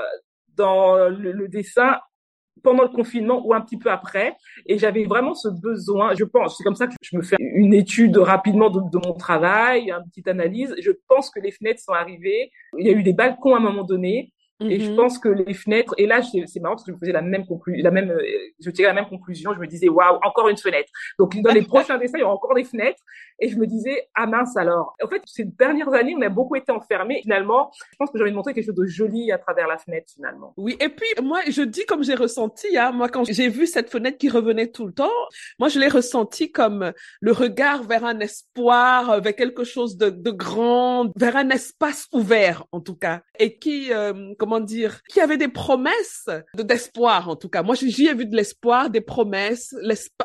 dans 0.57 1.09
le, 1.09 1.49
dessin 1.49 1.99
pendant 2.62 2.83
le 2.83 2.91
confinement 2.91 3.45
ou 3.47 3.55
un 3.55 3.61
petit 3.61 3.78
peu 3.78 3.91
après. 3.91 4.37
Et 4.66 4.78
j'avais 4.78 5.05
vraiment 5.05 5.35
ce 5.35 5.49
besoin, 5.49 6.14
je 6.14 6.24
pense, 6.24 6.59
c'est 6.59 6.64
comme 6.64 6.74
ça 6.74 6.87
que 6.87 6.95
je 7.03 7.16
me 7.16 7.22
fais 7.22 7.37
une 7.39 7.74
étude 7.74 8.16
rapidement 8.18 8.70
de, 8.70 9.07
mon 9.07 9.14
travail, 9.14 9.91
une 9.91 10.09
petite 10.09 10.28
analyse. 10.28 10.74
Je 10.81 10.91
pense 11.09 11.31
que 11.31 11.41
les 11.41 11.51
fenêtres 11.51 11.81
sont 11.81 11.93
arrivées. 11.93 12.51
Il 12.78 12.87
y 12.87 12.91
a 12.91 12.93
eu 12.93 13.03
des 13.03 13.12
balcons 13.12 13.55
à 13.55 13.59
un 13.59 13.62
moment 13.62 13.85
donné. 13.85 14.33
Et 14.61 14.81
je 14.81 14.91
mhm. 14.91 14.97
pense 14.97 15.19
que 15.19 15.29
les 15.29 15.55
fenêtres, 15.55 15.95
et 15.97 16.07
là 16.07 16.21
c'est 16.23 16.61
marrant 16.61 16.75
parce 16.75 16.85
que 16.85 16.93
je 16.93 16.99
faisais 16.99 17.13
la 17.13 17.23
même 17.23 17.47
conclusion, 17.47 17.83
la 17.83 17.91
même, 17.91 18.11
euh, 18.11 18.23
je 18.61 18.71
tirais 18.71 18.89
la 18.89 18.95
même 18.95 19.09
conclusion. 19.09 19.55
Je 19.55 19.61
me 19.61 19.67
disais 19.67 19.89
waouh, 19.89 20.19
encore 20.23 20.49
une 20.49 20.59
fenêtre. 20.59 20.91
Donc 21.19 21.41
dans 21.41 21.53
les 21.53 21.63
prochains 21.67 21.97
dessins, 21.99 22.19
il 22.19 22.21
y 22.21 22.25
aura 22.25 22.35
encore 22.35 22.55
des 22.55 22.65
fenêtres. 22.65 23.01
Et 23.39 23.49
je 23.49 23.57
me 23.57 23.67
disais 23.67 24.09
ah 24.15 24.27
mince 24.27 24.57
alors. 24.57 24.97
En 25.03 25.09
fait, 25.09 25.23
ces 25.25 25.45
dernières 25.45 25.93
années, 25.95 26.15
on 26.17 26.21
a 26.23 26.29
beaucoup 26.29 26.57
été 26.57 26.73
enfermés. 26.73 27.21
Finalement, 27.23 27.71
je 27.93 27.97
pense 27.99 28.11
que 28.11 28.19
j'ai 28.19 28.23
envie 28.23 28.33
de 28.33 28.37
montrer 28.37 28.53
quelque 28.53 28.67
chose 28.67 28.75
de 28.75 28.87
joli 28.87 29.33
à 29.33 29.39
travers 29.39 29.67
la 29.67 29.79
fenêtre 29.79 30.13
finalement. 30.15 30.53
Oui, 30.57 30.77
et 30.81 30.89
puis 30.89 31.09
moi 31.23 31.41
je 31.49 31.63
dis 31.63 31.87
comme 31.87 32.05
j'ai 32.05 32.15
ressenti, 32.15 32.77
hein, 32.77 32.93
moi 32.93 33.09
quand 33.09 33.25
j'ai 33.25 33.49
vu 33.49 33.67
cette 33.67 33.89
fenêtre 33.89 34.19
qui 34.19 34.29
revenait 34.29 34.69
tout 34.69 34.87
le 34.87 34.93
temps, 34.93 35.09
moi 35.59 35.69
je 35.69 35.79
l'ai 35.79 35.89
ressenti 35.89 36.53
comme 36.53 36.93
le 37.21 37.33
regard 37.33 37.83
vers 37.85 38.05
un 38.05 38.21
espoir, 38.21 39.21
vers 39.21 39.35
quelque 39.35 39.65
chose 39.65 39.97
de, 39.97 40.11
de 40.11 40.31
grand, 40.31 41.11
vers 41.17 41.37
un 41.37 41.49
espace 41.51 42.09
ouvert 42.13 42.65
en 42.73 42.81
tout 42.81 42.97
cas, 42.97 43.23
et 43.39 43.59
qui 43.59 43.93
euh, 43.93 44.35
comment 44.39 44.49
dire, 44.59 45.01
qui 45.09 45.20
avait 45.20 45.36
des 45.36 45.48
promesses 45.48 46.28
d'espoir 46.55 47.28
en 47.28 47.36
tout 47.36 47.48
cas. 47.48 47.62
Moi, 47.62 47.76
j'y 47.76 48.09
ai 48.09 48.14
vu 48.14 48.26
de 48.26 48.34
l'espoir, 48.34 48.90
des 48.90 49.01
promesses, 49.01 49.76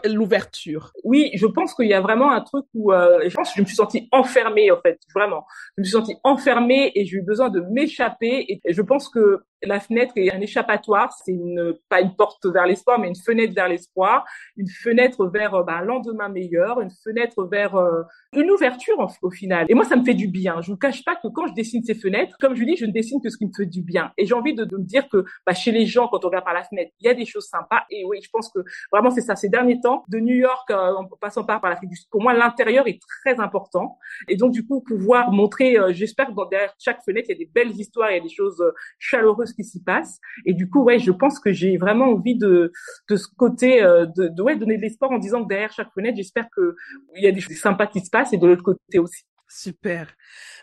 l'ouverture. 0.03 0.91
Oui, 1.03 1.30
je 1.36 1.45
pense 1.45 1.76
qu'il 1.76 1.88
y 1.88 1.93
a 1.93 2.01
vraiment 2.01 2.32
un 2.32 2.41
truc 2.41 2.65
où 2.73 2.91
euh, 2.91 3.19
je 3.28 3.36
pense 3.36 3.49
que 3.49 3.57
je 3.57 3.61
me 3.61 3.67
suis 3.67 3.76
sentie 3.76 4.07
enfermée 4.11 4.71
en 4.71 4.82
fait, 4.82 4.99
vraiment. 5.13 5.45
Je 5.78 5.82
me 5.82 5.84
suis 5.84 5.91
sentie 5.93 6.15
enfermée 6.23 6.91
et 6.95 7.05
j'ai 7.05 7.17
eu 7.17 7.21
besoin 7.21 7.49
de 7.49 7.59
m'échapper 7.59 8.45
et 8.47 8.73
je 8.73 8.82
pense 8.82 9.09
que 9.09 9.43
la 9.64 9.80
fenêtre 9.80 10.14
est 10.16 10.32
un 10.32 10.41
échappatoire, 10.41 11.12
c'est 11.24 11.32
une 11.32 11.74
pas 11.89 12.01
une 12.01 12.16
porte 12.16 12.45
vers 12.45 12.66
l'espoir, 12.66 12.99
mais 12.99 13.08
une 13.08 13.16
fenêtre 13.16 13.53
vers 13.53 13.68
l'espoir, 13.68 14.26
une 14.58 14.68
fenêtre 14.68 15.28
vers 15.28 15.64
bah, 15.64 15.78
un 15.78 15.82
lendemain 15.82 16.30
meilleur, 16.30 16.82
une 16.82 16.91
fenêtre 17.03 17.45
vers 17.45 17.76
euh, 17.76 18.03
une 18.34 18.51
ouverture 18.51 19.08
au 19.22 19.32
final. 19.32 19.66
Et 19.70 19.74
moi, 19.74 19.86
ça 19.86 19.95
me 19.95 20.03
fait 20.03 20.14
du 20.14 20.28
bien. 20.28 20.62
Je 20.62 20.72
vous 20.72 20.78
cache 20.78 21.03
pas 21.03 21.16
que 21.16 21.28
quand 21.28 21.47
je 21.47 21.53
dessine 21.53 21.84
ces 21.84 21.95
fenêtres, 21.95 22.36
comme 22.39 22.56
je 22.56 22.64
dis, 22.64 22.76
je 22.76 22.86
ne 22.86 22.91
dessine 22.91 23.22
que 23.22 23.30
ce 23.30 23.38
qui 23.38 23.45
me 23.45 23.51
fait 23.56 23.66
du 23.66 23.82
bien. 23.82 24.12
Et 24.18 24.26
j'ai 24.26 24.34
envie 24.34 24.53
de, 24.53 24.66
de, 24.66 24.78
me 24.78 24.84
dire 24.84 25.08
que 25.10 25.26
bah, 25.45 25.53
chez 25.53 25.72
les 25.72 25.86
gens, 25.86 26.08
quand 26.08 26.24
on 26.24 26.28
regarde 26.28 26.45
par 26.45 26.53
la 26.53 26.64
fenêtre, 26.64 26.91
il 26.99 27.08
y 27.08 27.10
a 27.10 27.14
des 27.14 27.26
choses 27.26 27.47
sympas. 27.47 27.84
Et 27.89 28.03
oui, 28.06 28.20
je 28.22 28.30
pense 28.30 28.51
que 28.51 28.60
vraiment 28.91 29.12
c'est 29.12 29.22
ça. 29.22 29.36
Ces 29.36 29.49
derniers 29.49 29.80
temps, 29.80 30.03
de 30.10 30.20
New 30.20 30.36
York 30.36 30.70
euh, 30.72 30.93
en 30.93 31.06
passant 31.20 31.43
par 31.43 31.62
par 31.62 31.70
l'Afrique 31.70 31.89
du 31.89 31.95
Sud, 31.95 32.10
pour 32.10 32.22
moi, 32.22 32.34
l'intérieur 32.34 32.88
est 32.88 32.99
très 33.24 33.39
important. 33.39 33.97
Et 34.28 34.36
donc 34.36 34.51
du 34.51 34.66
coup, 34.66 34.82
pouvoir 34.82 35.32
montrer, 35.32 35.78
euh, 35.78 35.93
j'espère 35.93 36.28
que 36.28 36.49
derrière 36.49 36.74
chaque 36.80 37.03
fenêtre, 37.03 37.28
il 37.30 37.34
y 37.34 37.36
a 37.36 37.45
des 37.45 37.51
belles 37.53 37.72
histoires, 37.72 38.12
il 38.12 38.16
y 38.16 38.20
a 38.20 38.24
des 38.24 38.30
choses 38.30 38.64
chaleureuses 38.99 39.45
qui 39.54 39.64
s'y 39.64 39.82
passent. 39.82 40.20
Et 40.46 40.54
du 40.54 40.70
coup, 40.70 40.84
ouais, 40.84 41.00
je 41.00 41.12
pense 41.12 41.39
que 41.39 41.52
j'ai 41.52 41.78
vraiment 41.78 42.06
envie 42.06 42.38
de 42.38 42.72
de 43.10 43.16
ce 43.16 43.28
côté 43.38 43.84
euh, 43.84 44.06
de, 44.06 44.28
de 44.28 44.41
ouais 44.41 44.56
donner 44.56 44.78
de 44.78 44.82
l'espoir 44.82 45.12
en 45.12 45.20
disant 45.20 45.43
que 45.43 45.50
derrière 45.50 45.72
chaque 45.72 45.93
fenêtre, 45.93 46.18
j'espère 46.18 46.48
que 46.56 46.76
il 47.16 47.24
y 47.24 47.28
a 47.28 47.32
des 47.32 47.41
choses 47.41 47.58
sympas 47.58 47.88
qui 47.88 48.02
se 48.02 48.10
passent 48.10 48.34
et 48.34 48.38
de 48.38 48.48
l'autre 48.48 48.64
côté 48.64 49.00
aussi. 49.00 49.24
Super. 49.48 50.12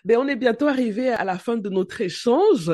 Ben, 0.05 0.18
on 0.18 0.26
est 0.26 0.37
bientôt 0.37 0.66
arrivé 0.66 1.09
à 1.09 1.24
la 1.24 1.39
fin 1.39 1.57
de 1.57 1.68
notre 1.68 2.01
échange 2.01 2.72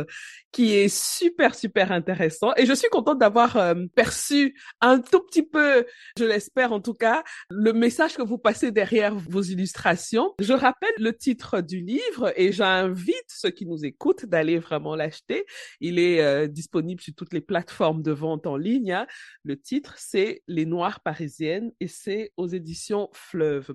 qui 0.52 0.74
est 0.74 0.88
super, 0.88 1.54
super 1.54 1.92
intéressant. 1.92 2.52
Et 2.56 2.64
je 2.64 2.72
suis 2.72 2.88
contente 2.88 3.18
d'avoir 3.18 3.56
euh, 3.56 3.74
perçu 3.94 4.58
un 4.80 5.00
tout 5.00 5.20
petit 5.20 5.42
peu, 5.42 5.84
je 6.18 6.24
l'espère 6.24 6.72
en 6.72 6.80
tout 6.80 6.94
cas, 6.94 7.22
le 7.50 7.72
message 7.72 8.14
que 8.14 8.22
vous 8.22 8.38
passez 8.38 8.70
derrière 8.70 9.14
vos 9.14 9.42
illustrations. 9.42 10.34
Je 10.40 10.54
rappelle 10.54 10.94
le 10.98 11.14
titre 11.14 11.60
du 11.60 11.80
livre 11.80 12.32
et 12.36 12.52
j'invite 12.52 13.26
ceux 13.28 13.50
qui 13.50 13.66
nous 13.66 13.84
écoutent 13.84 14.24
d'aller 14.24 14.58
vraiment 14.58 14.96
l'acheter. 14.96 15.44
Il 15.80 15.98
est 15.98 16.22
euh, 16.22 16.46
disponible 16.46 17.02
sur 17.02 17.14
toutes 17.14 17.34
les 17.34 17.42
plateformes 17.42 18.02
de 18.02 18.12
vente 18.12 18.46
en 18.46 18.56
ligne. 18.56 18.92
Hein. 18.92 19.06
Le 19.44 19.60
titre, 19.60 19.94
c'est 19.98 20.42
Les 20.48 20.64
Noires 20.64 21.00
parisiennes 21.00 21.70
et 21.80 21.88
c'est 21.88 22.32
aux 22.38 22.48
éditions 22.48 23.10
Fleuve. 23.12 23.74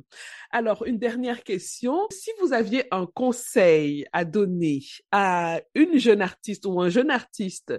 Alors, 0.49 0.85
une 0.85 0.97
dernière 0.97 1.43
question. 1.43 2.07
Si 2.23 2.31
vous 2.39 2.53
aviez 2.53 2.85
un 2.91 3.05
conseil 3.05 4.05
à 4.13 4.23
donner 4.23 4.79
à 5.11 5.59
une 5.75 5.99
jeune 5.99 6.21
artiste 6.21 6.65
ou 6.65 6.79
un 6.79 6.87
jeune 6.87 7.11
artiste 7.11 7.73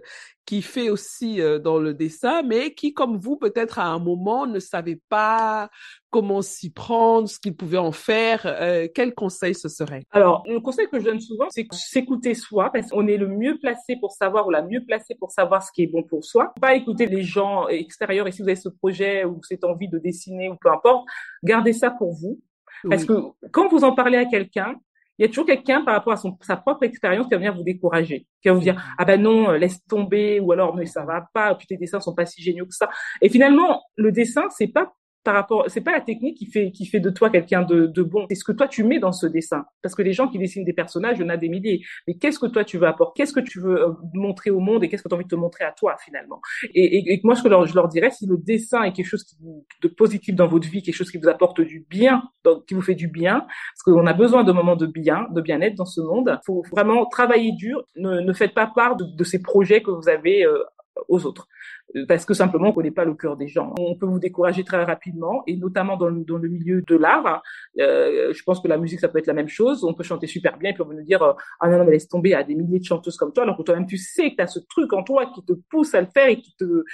qui 0.45 0.61
fait 0.61 0.91
aussi 0.91 1.41
euh, 1.41 1.59
dans 1.59 1.79
le 1.79 1.95
dessin, 1.95 2.43
mais 2.43 2.75
qui, 2.75 2.93
comme 2.93 3.17
vous, 3.17 3.39
peut-être 3.39 3.79
à 3.79 3.87
un 3.87 3.99
moment 3.99 4.47
ne 4.47 4.59
savait 4.59 5.01
pas 5.09 5.71
comment 6.11 6.43
s'y 6.43 6.71
prendre, 6.71 7.27
ce 7.27 7.39
qu'il 7.39 7.57
pouvait 7.57 7.79
en 7.79 7.91
faire, 7.91 8.43
euh, 8.45 8.87
quel 8.95 9.15
conseil 9.15 9.55
ce 9.55 9.71
serait? 9.71 10.03
Alors, 10.11 10.43
le 10.47 10.61
conseil 10.61 10.91
que 10.91 11.01
je 11.01 11.07
donne 11.07 11.21
souvent, 11.21 11.47
c'est 11.49 11.67
s'écouter 11.73 12.35
soi, 12.35 12.71
parce 12.71 12.91
qu'on 12.91 13.07
est 13.07 13.17
le 13.17 13.29
mieux 13.29 13.57
placé 13.59 13.97
pour 13.97 14.13
savoir 14.13 14.47
ou 14.47 14.51
la 14.51 14.61
mieux 14.61 14.85
placée 14.85 15.15
pour 15.19 15.31
savoir 15.31 15.63
ce 15.63 15.73
qui 15.73 15.85
est 15.85 15.87
bon 15.87 16.03
pour 16.03 16.23
soi. 16.23 16.53
Pas 16.61 16.75
écouter 16.75 17.07
les 17.07 17.23
gens 17.23 17.67
extérieurs. 17.69 18.29
Et 18.29 18.33
si 18.33 18.43
vous 18.43 18.49
avez 18.49 18.57
ce 18.57 18.69
projet 18.69 19.25
ou 19.25 19.41
cette 19.43 19.65
envie 19.65 19.89
de 19.89 19.99
dessiner 19.99 20.51
ou 20.51 20.57
peu 20.61 20.71
importe, 20.71 21.07
gardez 21.43 21.73
ça 21.73 21.91
pour 21.91 22.13
vous. 22.13 22.43
Parce 22.89 23.05
que 23.05 23.15
quand 23.51 23.69
vous 23.69 23.85
en 23.85 23.95
parlez 23.95 24.17
à 24.17 24.25
quelqu'un, 24.25 24.77
il 25.19 25.23
y 25.23 25.25
a 25.27 25.29
toujours 25.29 25.47
quelqu'un 25.47 25.83
par 25.83 25.95
rapport 25.95 26.13
à 26.13 26.17
son, 26.17 26.37
sa 26.41 26.57
propre 26.57 26.85
expérience 26.85 27.27
qui 27.27 27.31
va 27.31 27.37
venir 27.37 27.55
vous 27.55 27.63
décourager, 27.63 28.27
qui 28.43 28.49
va 28.49 28.55
vous 28.55 28.61
dire 28.61 28.83
ah 28.99 29.05
ben 29.05 29.21
non 29.21 29.53
laisse 29.53 29.85
tomber 29.87 30.41
ou 30.41 30.51
alors 30.53 30.75
mais 30.75 30.87
ça 30.87 31.05
va 31.05 31.27
pas, 31.33 31.55
puis 31.55 31.67
tes 31.67 31.77
dessins 31.77 32.01
sont 32.01 32.15
pas 32.15 32.27
si 32.27 32.43
géniaux 32.43 32.67
que 32.67 32.75
ça. 32.75 32.89
Et 33.21 33.29
finalement 33.29 33.83
le 33.97 34.11
dessin 34.11 34.49
c'est 34.51 34.69
pas 34.69 34.93
par 35.25 35.35
rapport, 35.35 35.65
c'est 35.69 35.81
pas 35.81 35.93
la 35.93 36.01
technique 36.01 36.37
qui 36.37 36.47
fait 36.47 36.71
qui 36.71 36.87
fait 36.87 37.01
de 37.01 37.11
toi 37.11 37.31
quelqu'un 37.31 37.63
de, 37.63 37.87
de 37.87 38.03
bon, 38.03 38.27
c'est 38.29 38.35
ce 38.35 38.45
que 38.45 38.53
toi 38.53 38.69
tu 38.69 38.85
mets 38.85 38.99
dans 38.99 39.13
ce 39.13 39.27
dessin. 39.27 39.65
Parce 39.83 39.95
que 39.95 40.03
les 40.03 40.13
gens 40.13 40.29
qui 40.29 40.39
dessinent 40.39 40.65
des 40.65 40.73
personnages, 40.73 41.17
il 41.19 41.23
y 41.23 41.25
en 41.25 41.31
a 41.31 41.37
des 41.37 41.49
milliers. 41.49 41.83
Mais 42.07 42.15
qu'est-ce 42.15 42.39
que 42.39 42.47
toi 42.47 42.65
tu 42.65 42.79
veux 42.79 42.87
apporter? 42.87 43.23
Qu'est-ce 43.23 43.33
que 43.33 43.41
tu 43.41 43.61
veux 43.61 43.83
euh, 43.83 43.93
montrer 44.13 44.51
au 44.51 44.61
monde 44.61 44.85
et 44.85 44.89
qu'est-ce 44.89 45.03
que 45.03 45.09
tu 45.09 45.15
as 45.15 45.17
envie 45.17 45.25
de 45.25 45.31
te 45.31 45.35
montrer 45.35 45.65
à 45.65 45.73
toi 45.73 45.97
finalement? 46.05 46.41
Et, 46.75 46.99
et, 46.99 47.15
et, 47.15 47.21
moi, 47.25 47.35
ce 47.35 47.43
que 47.43 47.49
je 47.49 47.75
leur 47.75 47.89
dirais, 47.89 48.11
si 48.11 48.27
le 48.27 48.37
dessin 48.37 48.83
est 48.83 48.93
quelque 48.93 49.07
chose 49.07 49.25
qui 49.25 49.37
de 49.83 49.89
positif 49.89 50.35
dans 50.35 50.47
votre 50.47 50.69
vie, 50.69 50.83
quelque 50.83 50.95
chose 50.95 51.11
qui 51.11 51.19
vous 51.19 51.29
apporte 51.29 51.61
du 51.61 51.87
bien, 51.89 52.23
donc, 52.45 52.67
qui 52.67 52.75
vous 52.75 52.83
fait 52.83 52.95
du 52.95 53.09
bien, 53.09 53.41
parce 53.41 53.83
qu'on 53.85 54.07
a 54.07 54.13
besoin 54.13 54.45
de 54.45 54.53
moments 54.53 54.77
de 54.77 54.87
bien, 54.87 55.27
de 55.31 55.41
bien-être 55.41 55.75
dans 55.75 55.87
ce 55.87 56.01
monde. 56.01 56.39
Faut 56.45 56.63
vraiment 56.71 57.07
travailler 57.07 57.53
dur. 57.53 57.83
Ne, 57.97 58.21
ne 58.21 58.33
faites 58.33 58.55
pas 58.55 58.67
part 58.67 58.97
de, 58.97 59.05
de 59.05 59.25
ces 59.25 59.43
projets 59.43 59.83
que 59.83 59.91
vous 59.91 60.09
avez 60.09 60.45
euh, 60.45 60.63
aux 61.09 61.27
autres. 61.27 61.49
Euh, 61.97 62.07
parce 62.07 62.25
que 62.25 62.35
simplement 62.35 62.69
on 62.69 62.73
connaît 62.73 62.91
pas 62.91 63.05
le 63.05 63.15
cœur 63.15 63.37
des 63.37 63.49
gens. 63.49 63.75
On 63.79 63.97
peut 63.97 64.07
vous 64.07 64.19
décourager 64.19 64.65
très 64.65 64.83
rapidement 64.85 65.43
et 65.47 65.57
notamment 65.57 65.97
dans 65.97 66.09
le, 66.09 66.25
dans 66.25 66.39
le 66.39 66.49
milieu 66.49 66.83
de 66.83 66.97
l'art. 66.97 67.43
Euh, 67.79 68.33
je 68.33 68.43
pense 68.43 68.61
que 68.61 68.69
la 68.69 68.77
musique 68.77 69.01
ça 69.01 69.09
peut 69.09 69.19
être 69.19 69.27
la 69.27 69.35
même 69.35 69.49
chose. 69.49 69.85
On 69.85 69.95
peut 69.95 70.05
chanter 70.05 70.27
super 70.27 70.57
bien 70.59 70.71
et 70.71 70.75
puis 70.75 70.83
on 70.83 70.89
va 70.89 70.95
nous 70.95 71.03
dire 71.03 71.23
euh, 71.23 71.33
ah 71.61 71.69
non 71.69 71.79
non 71.79 71.85
mais 71.85 71.93
laisse 71.93 72.09
tomber 72.09 72.35
à 72.35 72.43
des 72.43 72.55
milliers 72.55 72.79
de 72.79 72.85
chanteuses 72.85 73.17
comme 73.17 73.33
toi 73.33 73.45
alors 73.45 73.57
que 73.57 73.63
toi-même 73.63 73.87
tu 73.87 73.97
sais 73.97 74.31
que 74.31 74.37
tu 74.37 74.43
as 74.43 74.47
ce 74.47 74.61
truc 74.61 74.93
en 74.93 75.03
toi 75.03 75.31
qui 75.35 75.45
te 75.45 75.53
pousse 75.71 75.95
à 75.95 76.01
le 76.01 76.07
faire 76.07 76.29
et 76.29 76.41
qui 76.41 76.55
te 76.57 76.85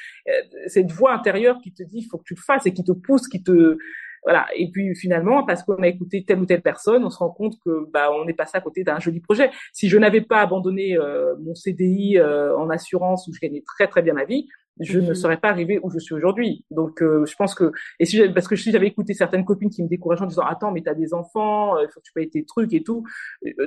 cette 0.66 0.90
voix 0.90 1.12
intérieure 1.12 1.58
qui 1.62 1.72
te 1.72 1.82
dit 1.82 1.98
il 1.98 2.08
faut 2.10 2.18
que 2.18 2.24
tu 2.24 2.34
le 2.34 2.40
fasses 2.40 2.66
et 2.66 2.72
qui 2.72 2.84
te 2.84 2.92
pousse 2.92 3.28
qui 3.28 3.42
te 3.42 3.76
voilà. 4.22 4.46
Et 4.54 4.70
puis 4.70 4.94
finalement, 4.94 5.44
parce 5.44 5.62
qu'on 5.62 5.82
a 5.82 5.86
écouté 5.86 6.24
telle 6.24 6.40
ou 6.40 6.46
telle 6.46 6.62
personne, 6.62 7.04
on 7.04 7.10
se 7.10 7.18
rend 7.18 7.30
compte 7.30 7.54
que 7.64 7.90
bah 7.92 8.10
on 8.12 8.26
est 8.28 8.34
passé 8.34 8.56
à 8.56 8.60
côté 8.60 8.84
d'un 8.84 8.98
joli 8.98 9.20
projet. 9.20 9.50
Si 9.72 9.88
je 9.88 9.98
n'avais 9.98 10.20
pas 10.20 10.40
abandonné 10.40 10.96
euh, 10.96 11.34
mon 11.40 11.54
CDI 11.54 12.18
euh, 12.18 12.56
en 12.56 12.70
assurance 12.70 13.26
où 13.28 13.32
je 13.32 13.40
gagnais 13.40 13.62
très 13.66 13.86
très 13.86 14.02
bien 14.02 14.14
ma 14.14 14.24
vie, 14.24 14.48
je 14.80 14.98
ne 14.98 15.08
mhm. 15.08 15.14
serais 15.14 15.36
pas 15.36 15.50
arrivée 15.50 15.78
où 15.82 15.90
je 15.90 15.98
suis 15.98 16.14
aujourd'hui. 16.14 16.64
Donc, 16.70 17.02
euh, 17.02 17.24
je 17.26 17.34
pense 17.36 17.54
que 17.54 17.72
et 17.98 18.04
si 18.04 18.20
parce 18.30 18.48
que 18.48 18.56
si 18.56 18.72
j'avais 18.72 18.86
écouté 18.86 19.14
certaines 19.14 19.44
copines 19.44 19.70
qui 19.70 19.82
me 19.82 19.88
décourageaient 19.88 20.24
en 20.24 20.28
disant 20.28 20.44
attends 20.46 20.72
mais 20.72 20.82
t'as 20.82 20.94
des 20.94 21.14
enfants, 21.14 21.78
il 21.78 21.88
faut 21.88 22.00
que 22.00 22.06
tu 22.06 22.12
payes 22.12 22.30
tes 22.30 22.44
trucs 22.44 22.72
et 22.72 22.82
tout, 22.82 23.04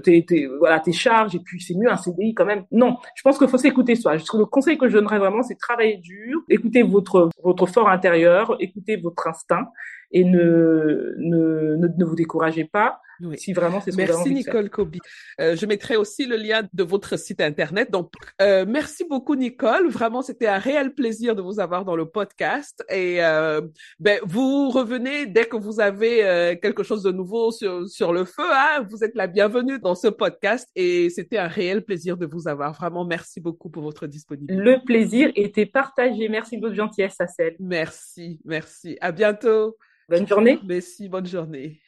tes, 0.03 0.25
tes 0.25 0.47
voilà 0.59 0.79
tes 0.79 0.91
charges 0.91 1.35
et 1.35 1.39
puis 1.39 1.61
c'est 1.61 1.75
mieux 1.75 1.91
un 1.91 1.97
CDI 1.97 2.33
quand 2.33 2.45
même. 2.45 2.65
Non, 2.71 2.97
je 3.15 3.21
pense 3.21 3.37
qu'il 3.37 3.47
faut 3.47 3.57
s'écouter 3.57 3.95
soi. 3.95 4.15
Le 4.15 4.45
conseil 4.45 4.77
que 4.77 4.87
je 4.87 4.93
donnerais 4.93 5.19
vraiment, 5.19 5.43
c'est 5.43 5.57
travailler 5.57 5.97
dur, 5.97 6.41
écouter 6.49 6.83
votre 6.83 7.29
votre 7.43 7.65
fort 7.67 7.89
intérieur, 7.89 8.55
écouter 8.59 8.97
votre 8.97 9.27
instinct 9.27 9.67
et 10.13 10.23
ne, 10.23 11.15
ne, 11.17 11.75
ne, 11.75 12.05
vous 12.05 12.15
découragez 12.15 12.65
pas. 12.65 12.99
Si 13.37 13.53
vraiment 13.53 13.81
c'est 13.81 13.91
ce 13.91 13.97
merci 13.97 14.33
Nicole 14.33 14.69
Kobi. 14.69 14.99
Euh, 15.39 15.55
je 15.55 15.65
mettrai 15.65 15.95
aussi 15.95 16.25
le 16.25 16.35
lien 16.35 16.67
de 16.73 16.83
votre 16.83 17.17
site 17.17 17.41
internet. 17.41 17.91
Donc 17.91 18.11
euh, 18.41 18.65
merci 18.67 19.05
beaucoup 19.09 19.35
Nicole. 19.35 19.89
Vraiment 19.89 20.21
c'était 20.21 20.47
un 20.47 20.57
réel 20.57 20.93
plaisir 20.93 21.35
de 21.35 21.41
vous 21.41 21.59
avoir 21.59 21.85
dans 21.85 21.95
le 21.95 22.05
podcast 22.05 22.83
et 22.89 23.23
euh, 23.23 23.61
ben 23.99 24.19
vous 24.23 24.69
revenez 24.69 25.25
dès 25.25 25.45
que 25.45 25.55
vous 25.55 25.79
avez 25.79 26.23
euh, 26.23 26.55
quelque 26.55 26.83
chose 26.83 27.03
de 27.03 27.11
nouveau 27.11 27.51
sur 27.51 27.87
sur 27.87 28.13
le 28.13 28.25
feu. 28.25 28.43
Hein. 28.51 28.85
Vous 28.89 29.03
êtes 29.03 29.15
la 29.15 29.27
bienvenue 29.27 29.79
dans 29.79 29.95
ce 29.95 30.07
podcast 30.07 30.69
et 30.75 31.09
c'était 31.09 31.37
un 31.37 31.47
réel 31.47 31.83
plaisir 31.83 32.17
de 32.17 32.25
vous 32.25 32.47
avoir. 32.47 32.73
Vraiment 32.73 33.05
merci 33.05 33.39
beaucoup 33.39 33.69
pour 33.69 33.83
votre 33.83 34.07
disponibilité. 34.07 34.63
Le 34.63 34.83
plaisir 34.83 35.31
était 35.35 35.65
partagé. 35.65 36.29
Merci 36.29 36.57
de 36.57 36.61
votre 36.61 36.75
gentillesse, 36.75 37.15
Assel. 37.19 37.55
Merci, 37.59 38.39
merci. 38.45 38.97
À 39.01 39.11
bientôt. 39.11 39.77
Bonne 40.09 40.27
journée. 40.27 40.59
Merci, 40.63 41.09
bonne 41.09 41.25
journée. 41.25 41.82